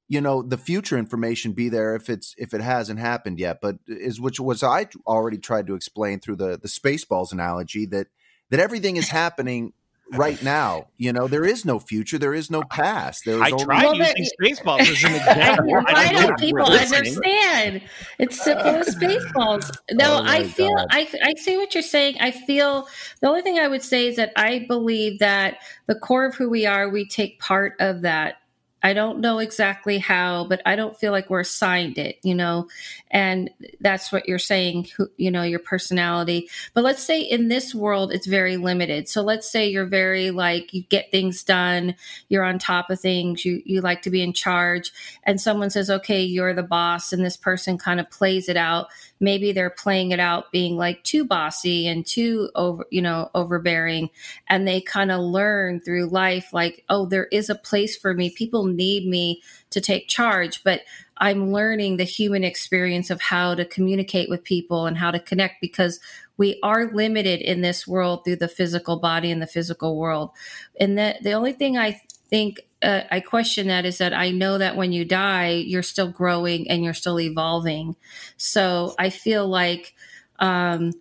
[0.08, 3.60] you know the future information be there if it's if it hasn't happened yet?
[3.60, 8.08] But is which was I already tried to explain through the the spaceballs analogy that
[8.50, 9.72] that everything is happening
[10.12, 10.86] right now.
[10.98, 13.24] You know, there is no future, there is no past.
[13.24, 15.66] There is I only- tried well, using Spaceballs as an example.
[15.66, 17.82] Why don't people understand?
[18.18, 19.70] It's simple as Spaceballs.
[19.92, 22.16] No, oh I feel I I see what you're saying.
[22.20, 22.88] I feel
[23.20, 26.48] the only thing I would say is that I believe that the core of who
[26.48, 28.36] we are, we take part of that
[28.84, 32.68] I don't know exactly how, but I don't feel like we're assigned it, you know,
[33.10, 33.48] and
[33.80, 36.50] that's what you're saying, you know, your personality.
[36.74, 39.08] But let's say in this world, it's very limited.
[39.08, 41.94] So let's say you're very like, you get things done,
[42.28, 44.92] you're on top of things, you, you like to be in charge,
[45.22, 48.88] and someone says, okay, you're the boss, and this person kind of plays it out
[49.24, 54.10] maybe they're playing it out being like too bossy and too over, you know, overbearing.
[54.48, 58.30] And they kind of learn through life, like, oh, there is a place for me.
[58.30, 60.62] People need me to take charge.
[60.62, 60.82] But
[61.16, 65.60] I'm learning the human experience of how to communicate with people and how to connect
[65.60, 65.98] because
[66.36, 70.30] we are limited in this world through the physical body and the physical world.
[70.78, 74.58] And that the only thing I think uh, I question that is that I know
[74.58, 77.96] that when you die, you're still growing and you're still evolving.
[78.36, 79.94] So I feel like,
[80.38, 80.92] um,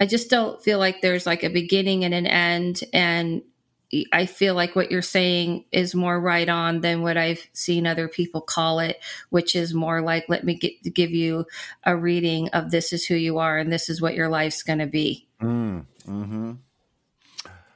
[0.00, 2.82] I just don't feel like there's like a beginning and an end.
[2.92, 3.42] And
[4.12, 8.08] I feel like what you're saying is more right on than what I've seen other
[8.08, 8.98] people call it,
[9.30, 11.46] which is more like, let me get, give you
[11.84, 14.80] a reading of this is who you are and this is what your life's going
[14.80, 15.28] to be.
[15.40, 16.52] Mm, hmm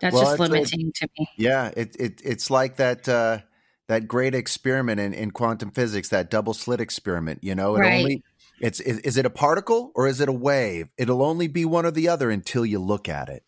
[0.01, 1.29] That's Well, just limiting to me.
[1.37, 3.39] Yeah, it, it it's like that uh,
[3.89, 7.43] that great experiment in, in quantum physics, that double slit experiment.
[7.43, 7.99] You know, it Right.
[7.99, 8.23] only
[8.61, 10.89] it's is, is it a particle or is it a wave?
[10.97, 13.43] It'll only be one or the other until you look at it.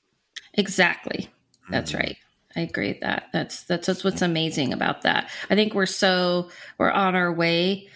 [0.54, 1.28] Exactly.
[1.70, 2.16] That's right.
[2.56, 3.24] I agree with that.
[3.32, 5.30] That's that's that's what's amazing about that.
[5.50, 7.88] I think we're so we're on our way,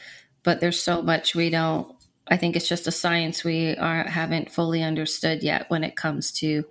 [0.42, 1.96] but there's so much we don't.
[2.28, 6.32] I think it's just a science we are haven't fully understood yet when it comes
[6.32, 6.64] to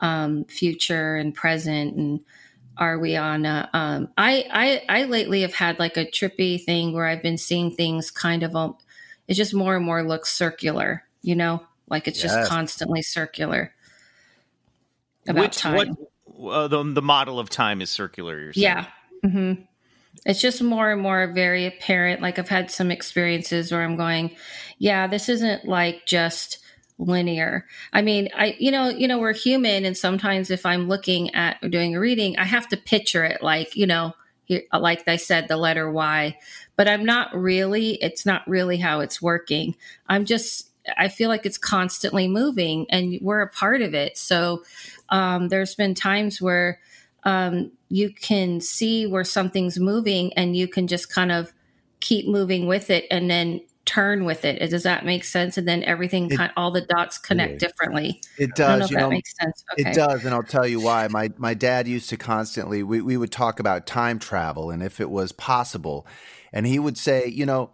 [0.00, 2.20] um, future and present and
[2.76, 6.92] are we on a, um, I, I i lately have had like a trippy thing
[6.92, 8.76] where i've been seeing things kind of um,
[9.28, 12.32] it just more and more looks circular you know like it's Yes.
[12.34, 13.72] just constantly circular
[15.28, 15.96] about Which time
[16.36, 18.38] what uh, the the model of time is circular?
[18.38, 18.62] You're saying.
[18.64, 18.86] yeah
[19.22, 19.52] hmm
[20.26, 24.34] it's just more and more very apparent like i've had some experiences where i'm going
[24.78, 26.58] yeah this isn't like just
[26.98, 27.66] linear.
[27.92, 31.58] I mean i you know you know we're human and sometimes if i'm looking at
[31.62, 34.14] or doing a reading i have to picture it like you know
[34.72, 36.36] like i said the letter y.
[36.76, 39.74] But i'm not really it's not really how it's working.
[40.08, 44.16] I'm just i feel like it's constantly moving and we're a part of it.
[44.16, 44.62] So
[45.08, 46.78] um, there's been times where
[47.24, 51.52] um, you can see where something's moving and you can just kind of
[52.00, 53.60] keep moving with it and then
[53.94, 54.58] turn with it.
[54.70, 55.56] Does that make sense?
[55.56, 58.20] And then everything, It- all the dots connect differently.
[58.38, 58.84] It I don't know does.
[58.84, 59.64] if You that know, makes sense.
[59.72, 59.90] Okay.
[59.90, 61.06] It does, and I'll tell you why.
[61.08, 65.00] My my dad used to constantly we, we would talk about time travel and if
[65.00, 66.06] it was possible.
[66.52, 67.72] And he would say, you know,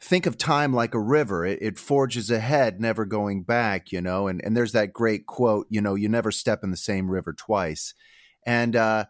[0.00, 1.44] think of time like a river.
[1.46, 5.66] It, it forges ahead, never going back, you know, and, and there's that great quote,
[5.70, 7.94] you know, you never step in the same river twice.
[8.46, 9.04] And uh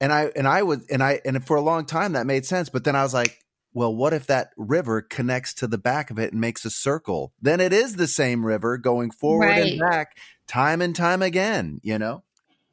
[0.00, 2.68] and I and I would and I and for a long time that made sense.
[2.68, 3.38] But then I was like,
[3.72, 7.32] well, what if that river connects to the back of it and makes a circle?
[7.40, 10.16] Then it is the same river going forward and back
[10.46, 12.24] time and time again, you know?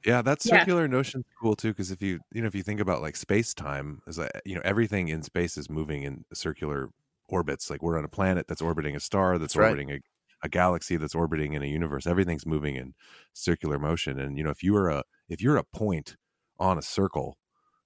[0.05, 0.65] Yeah, that Yeah.
[0.65, 3.53] circular notion's cool too because if you you know if you think about like space
[3.53, 6.89] time is like you know everything in space is moving in circular
[7.27, 7.69] orbits.
[7.69, 9.79] Like we're on a planet that's orbiting a star that's, That's right.
[9.79, 9.99] orbiting a,
[10.43, 12.05] a galaxy that's orbiting in a universe.
[12.05, 12.93] Everything's moving in
[13.33, 14.19] circular motion.
[14.19, 16.17] And you know if you are a if you're a point
[16.59, 17.37] on a circle,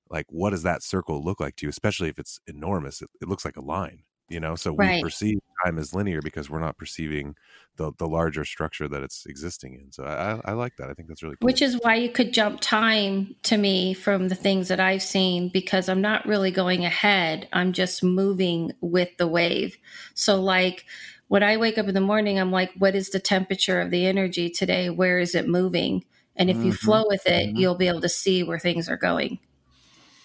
[0.09, 1.69] like what does that circle look like to you?
[1.69, 4.03] Especially if it's enormous, it, it looks like a line.
[4.29, 7.35] You know, so we perceive time as linear because we're not perceiving
[7.77, 9.91] the the larger structure that it's existing in.
[9.91, 10.89] So I, I, like that.
[10.89, 11.47] I think that's really cool.
[11.47, 15.49] Which is why you could jump time to me from the things that I've seen
[15.49, 17.47] because I'm not really going ahead.
[17.53, 19.77] I'm just moving with the wave.
[20.13, 20.85] So, like,
[21.27, 24.05] when I wake up in the morning, I'm like, what is the temperature of the
[24.05, 24.89] energy today?
[24.89, 26.03] Where is it moving?
[26.35, 26.79] And if you Mhm.
[26.79, 27.57] flow with it, Mhm.
[27.57, 29.39] you'll be able to see where things are going.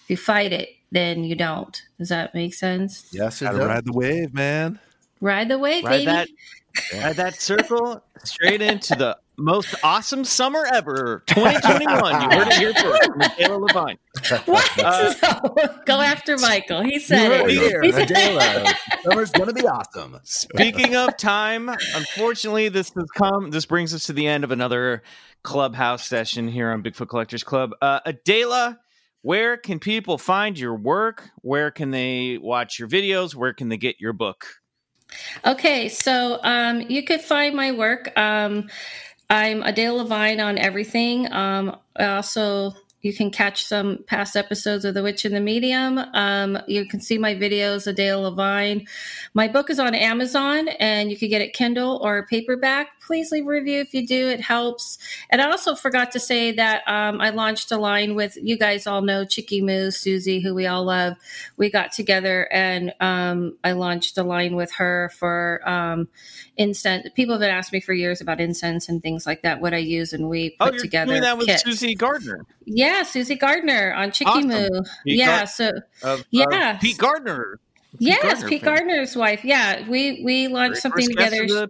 [0.05, 1.81] If you fight it, then you don't.
[1.97, 3.07] Does that make sense?
[3.11, 3.57] Yes, it does.
[3.57, 4.79] ride the wave, man.
[5.19, 6.05] Ride the wave, Ride baby.
[6.05, 6.27] that,
[6.93, 12.21] ride that circle straight into the most awesome summer ever, 2021.
[12.21, 13.97] You heard it here first, from Michaela Lavine.
[14.45, 14.71] What?
[14.79, 16.83] Uh, Go after Michael.
[16.83, 17.57] He said heard it.
[17.57, 20.19] it here, He said- Summer's gonna be awesome.
[20.23, 23.49] Speaking of time, unfortunately, this has come.
[23.51, 25.01] This brings us to the end of another
[25.43, 27.71] clubhouse session here on Bigfoot Collectors Club.
[27.81, 28.79] Uh, Adela,
[29.25, 31.31] where can people find your work?
[31.41, 33.33] Where can they watch your videos?
[33.33, 34.45] Where can they get your book?
[35.43, 38.15] Okay, so um, you could find my work.
[38.19, 38.69] Um,
[39.31, 41.33] I'm Adela Lavine on everything.
[41.33, 45.97] Um, also, you can catch some past episodes of The Witch in the Medium.
[46.13, 48.87] Um, you can see my videos, Adela Lavine.
[49.33, 52.89] My book is on Amazon, and you can get it Kindle or paperback.
[53.05, 54.97] Please leave a review if you do; it helps.
[55.29, 58.87] And I also forgot to say that um, I launched a line with you guys
[58.87, 61.15] all know Chicky Moo, Susie, who we all love.
[61.57, 66.07] We got together and um, I launched a line with her for um,
[66.57, 67.07] incense.
[67.15, 69.77] People have been asking me for years about incense and things like that, what I
[69.77, 71.63] use, and we Oh, put you're together doing that with kits.
[71.63, 72.45] Susie Gardner.
[72.65, 74.47] Yeah, Susie Gardner on Chicky Awesome.
[74.47, 74.69] Moo.
[75.05, 75.71] Pete yeah, Gar- so
[76.31, 76.81] Yes.
[76.81, 77.59] Pete Gardner.
[77.99, 78.63] yes, Gardner Pete.
[78.63, 79.43] Gardner's wife.
[79.45, 81.67] Yeah, we we launched Very something together.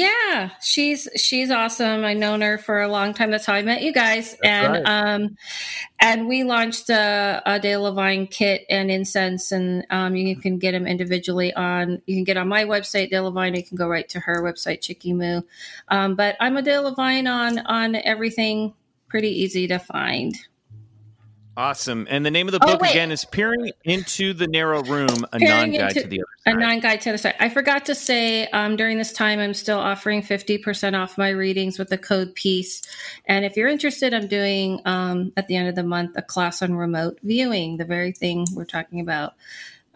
[0.00, 0.30] Of the podcast.
[0.34, 2.04] Yeah, she's she's awesome.
[2.04, 3.30] I've known her for a long time.
[3.30, 4.36] That's how I met you guys.
[4.42, 4.84] and right.
[4.86, 5.36] um
[6.00, 10.86] and we launched a, Adela Lavine kit and incense and um you can get them
[10.86, 14.20] individually on you can get on my website, Dale Lavine, you can go right to
[14.20, 15.42] her website, Chicky Moo.
[15.88, 18.74] Um, but I'm Adela Lavine on on everything
[19.08, 20.36] pretty easy to find.
[21.56, 22.06] Awesome.
[22.10, 22.90] And the name of the Oh, book wait.
[22.90, 26.50] again is Peering into the Narrow Room, a Peering non guide to the other A
[26.50, 26.58] side.
[26.58, 27.34] nine guide to the side.
[27.38, 31.78] I forgot to say um, during this time, I'm still offering 50% off my readings
[31.78, 32.82] with the code PEACE.
[33.26, 36.60] And if you're interested, I'm doing um, at the end of the month a class
[36.60, 39.34] on remote viewing, the very thing we're talking about.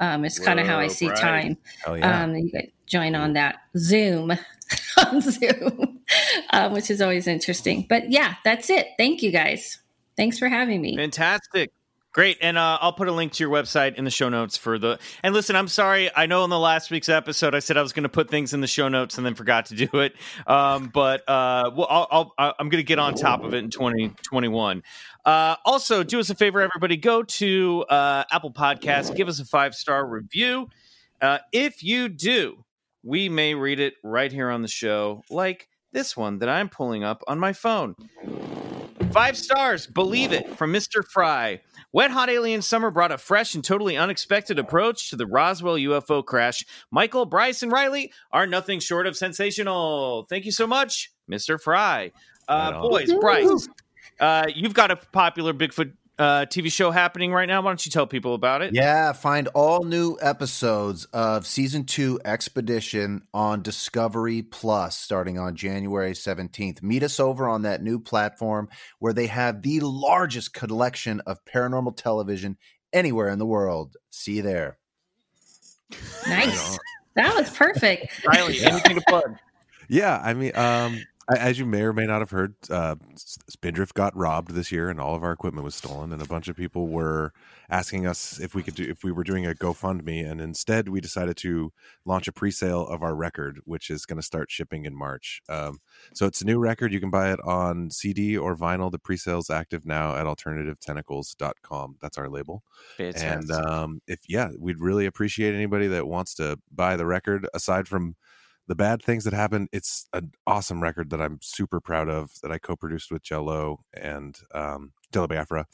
[0.01, 1.21] Um, it's kind of how I see Bryce.
[1.21, 1.57] time.
[1.85, 2.23] Hell yeah.
[2.23, 4.31] Um, you guys join on that Zoom
[4.97, 5.99] on Zoom,
[6.51, 7.85] um, which is always interesting.
[7.89, 8.87] But yeah, that's it.
[8.97, 9.79] Thank you guys.
[10.19, 10.97] Thanks for having me.
[10.97, 11.71] Fantastic.
[12.13, 12.39] Great.
[12.41, 14.99] And uh, I'll put a link to your website in the show notes for the.
[15.23, 16.11] And listen, I'm sorry.
[16.17, 18.53] I know in the last week's episode, I said I was going to put things
[18.53, 20.15] in the show notes and then forgot to do it.
[20.45, 23.71] Um, but uh, well, I'll, I'll, I'm going to get on top of it in
[23.71, 24.83] 2021.
[25.25, 26.97] Uh, also, do us a favor, everybody.
[26.97, 30.69] Go to uh, Apple Podcasts, give us a five star review.
[31.21, 32.65] Uh, if you do,
[33.05, 37.05] we may read it right here on the show, like this one that I'm pulling
[37.05, 37.95] up on my phone.
[39.13, 41.05] Five stars, believe it, from Mr.
[41.05, 41.61] Fry.
[41.93, 46.25] Wet Hot Alien Summer brought a fresh and totally unexpected approach to the Roswell UFO
[46.25, 46.65] crash.
[46.91, 50.27] Michael, Bryce, and Riley are nothing short of sensational.
[50.29, 51.61] Thank you so much, Mr.
[51.61, 52.13] Fry.
[52.47, 53.69] Uh, boys, Bryce,
[54.21, 57.63] uh, you've got a popular Bigfoot uh, TV show happening right now.
[57.63, 58.75] Why don't you tell people about it?
[58.75, 66.13] Yeah, find all new episodes of season two Expedition on Discovery Plus starting on January
[66.13, 66.83] 17th.
[66.83, 68.69] Meet us over on that new platform
[68.99, 72.57] where they have the largest collection of paranormal television
[72.93, 73.97] anywhere in the world.
[74.11, 74.79] See you there.
[76.27, 76.79] Nice.
[77.15, 78.25] That was perfect.
[78.27, 79.37] Riley, anything to plug?
[79.91, 81.05] Yeah, I mean, um, a-
[81.37, 84.99] as you may or may not have heard, uh, Spindrift got robbed this year, and
[85.01, 86.13] all of our equipment was stolen.
[86.13, 87.33] And a bunch of people were
[87.69, 91.01] asking us if we could do if we were doing a GoFundMe, and instead we
[91.01, 91.73] decided to
[92.07, 95.43] launch a pre-sale of our record, which is going to start shipping in March.
[95.49, 95.79] Um,
[96.15, 96.93] so it's a new record.
[96.93, 98.91] You can buy it on CD or vinyl.
[98.91, 101.97] The pre-sale's active now at alternativetentacles.com.
[102.01, 102.63] That's our label.
[103.23, 107.87] and um, if yeah we'd really appreciate anybody that wants to buy the record aside
[107.87, 108.17] from
[108.69, 112.53] the bad things that happened it's an awesome record that i'm super proud of that
[112.53, 115.67] i co-produced with jello and um jello biafra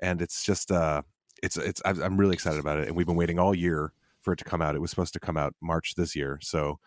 [0.00, 1.02] and it's just uh
[1.42, 3.92] it's it's I'm I'm really excited about it and we've been waiting all year
[4.22, 4.76] for it to come out.
[4.76, 6.78] It was supposed to come out march this year so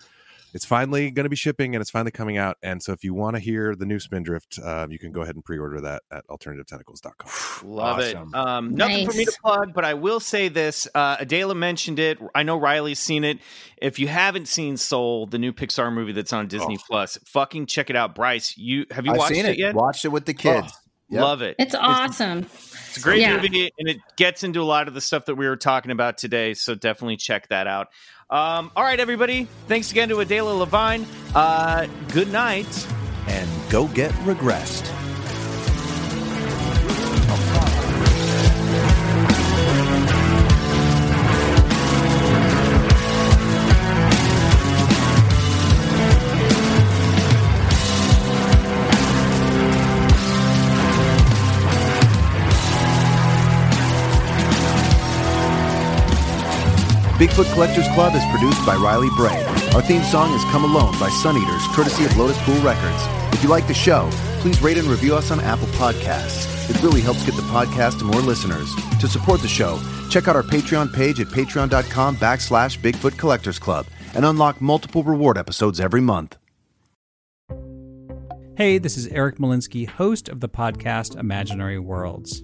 [0.55, 3.13] it's finally going to be shipping and it's finally coming out and so if you
[3.13, 6.25] want to hear the new spindrift uh, you can go ahead and pre-order that at
[6.27, 8.29] alternativetentacles.com Love Awesome.
[8.29, 8.35] it.
[8.35, 10.87] Um, nothing for me to plug, but I will say this.
[10.93, 12.19] Uh, Adela mentioned it.
[12.33, 13.39] I know Riley's seen it.
[13.77, 17.89] If you haven't seen Soul, the new Pixar movie that's on Disney Plus, fucking check
[17.89, 18.15] it out.
[18.15, 19.75] Bryce, you have you I've watched seen it, yet?
[19.75, 20.73] Watched it with the kids.
[21.09, 21.21] Yep.
[21.21, 21.55] Love it.
[21.59, 22.39] It's awesome.
[22.39, 23.35] It's a great Yeah.
[23.39, 26.17] movie, and it gets into a lot of the stuff that we were talking about
[26.17, 26.53] today.
[26.55, 27.89] So definitely check that out.
[28.29, 29.47] Um, all right, everybody.
[29.67, 31.05] Thanks again to Adela Lavine.
[31.35, 32.87] Uh, good night.
[33.27, 34.91] And go get regressed.
[57.15, 59.41] Bigfoot Collectors Club is produced by Riley Bray.
[59.73, 63.33] Our theme song is Come Alone by Suneaters, courtesy of Lotuspool Records.
[63.33, 64.09] If you like the show,
[64.41, 66.69] please rate and review us on Apple Podcasts.
[66.69, 68.69] It really helps get the podcast to more listeners.
[68.99, 69.79] To support the show,
[70.09, 75.37] check out our Patreon page at patreon.com backslash Bigfoot Collectors Club and unlock multiple reward
[75.37, 76.35] episodes every month.
[78.57, 82.43] Hey, this is Eric Molinsky, host of the podcast Imaginary Worlds.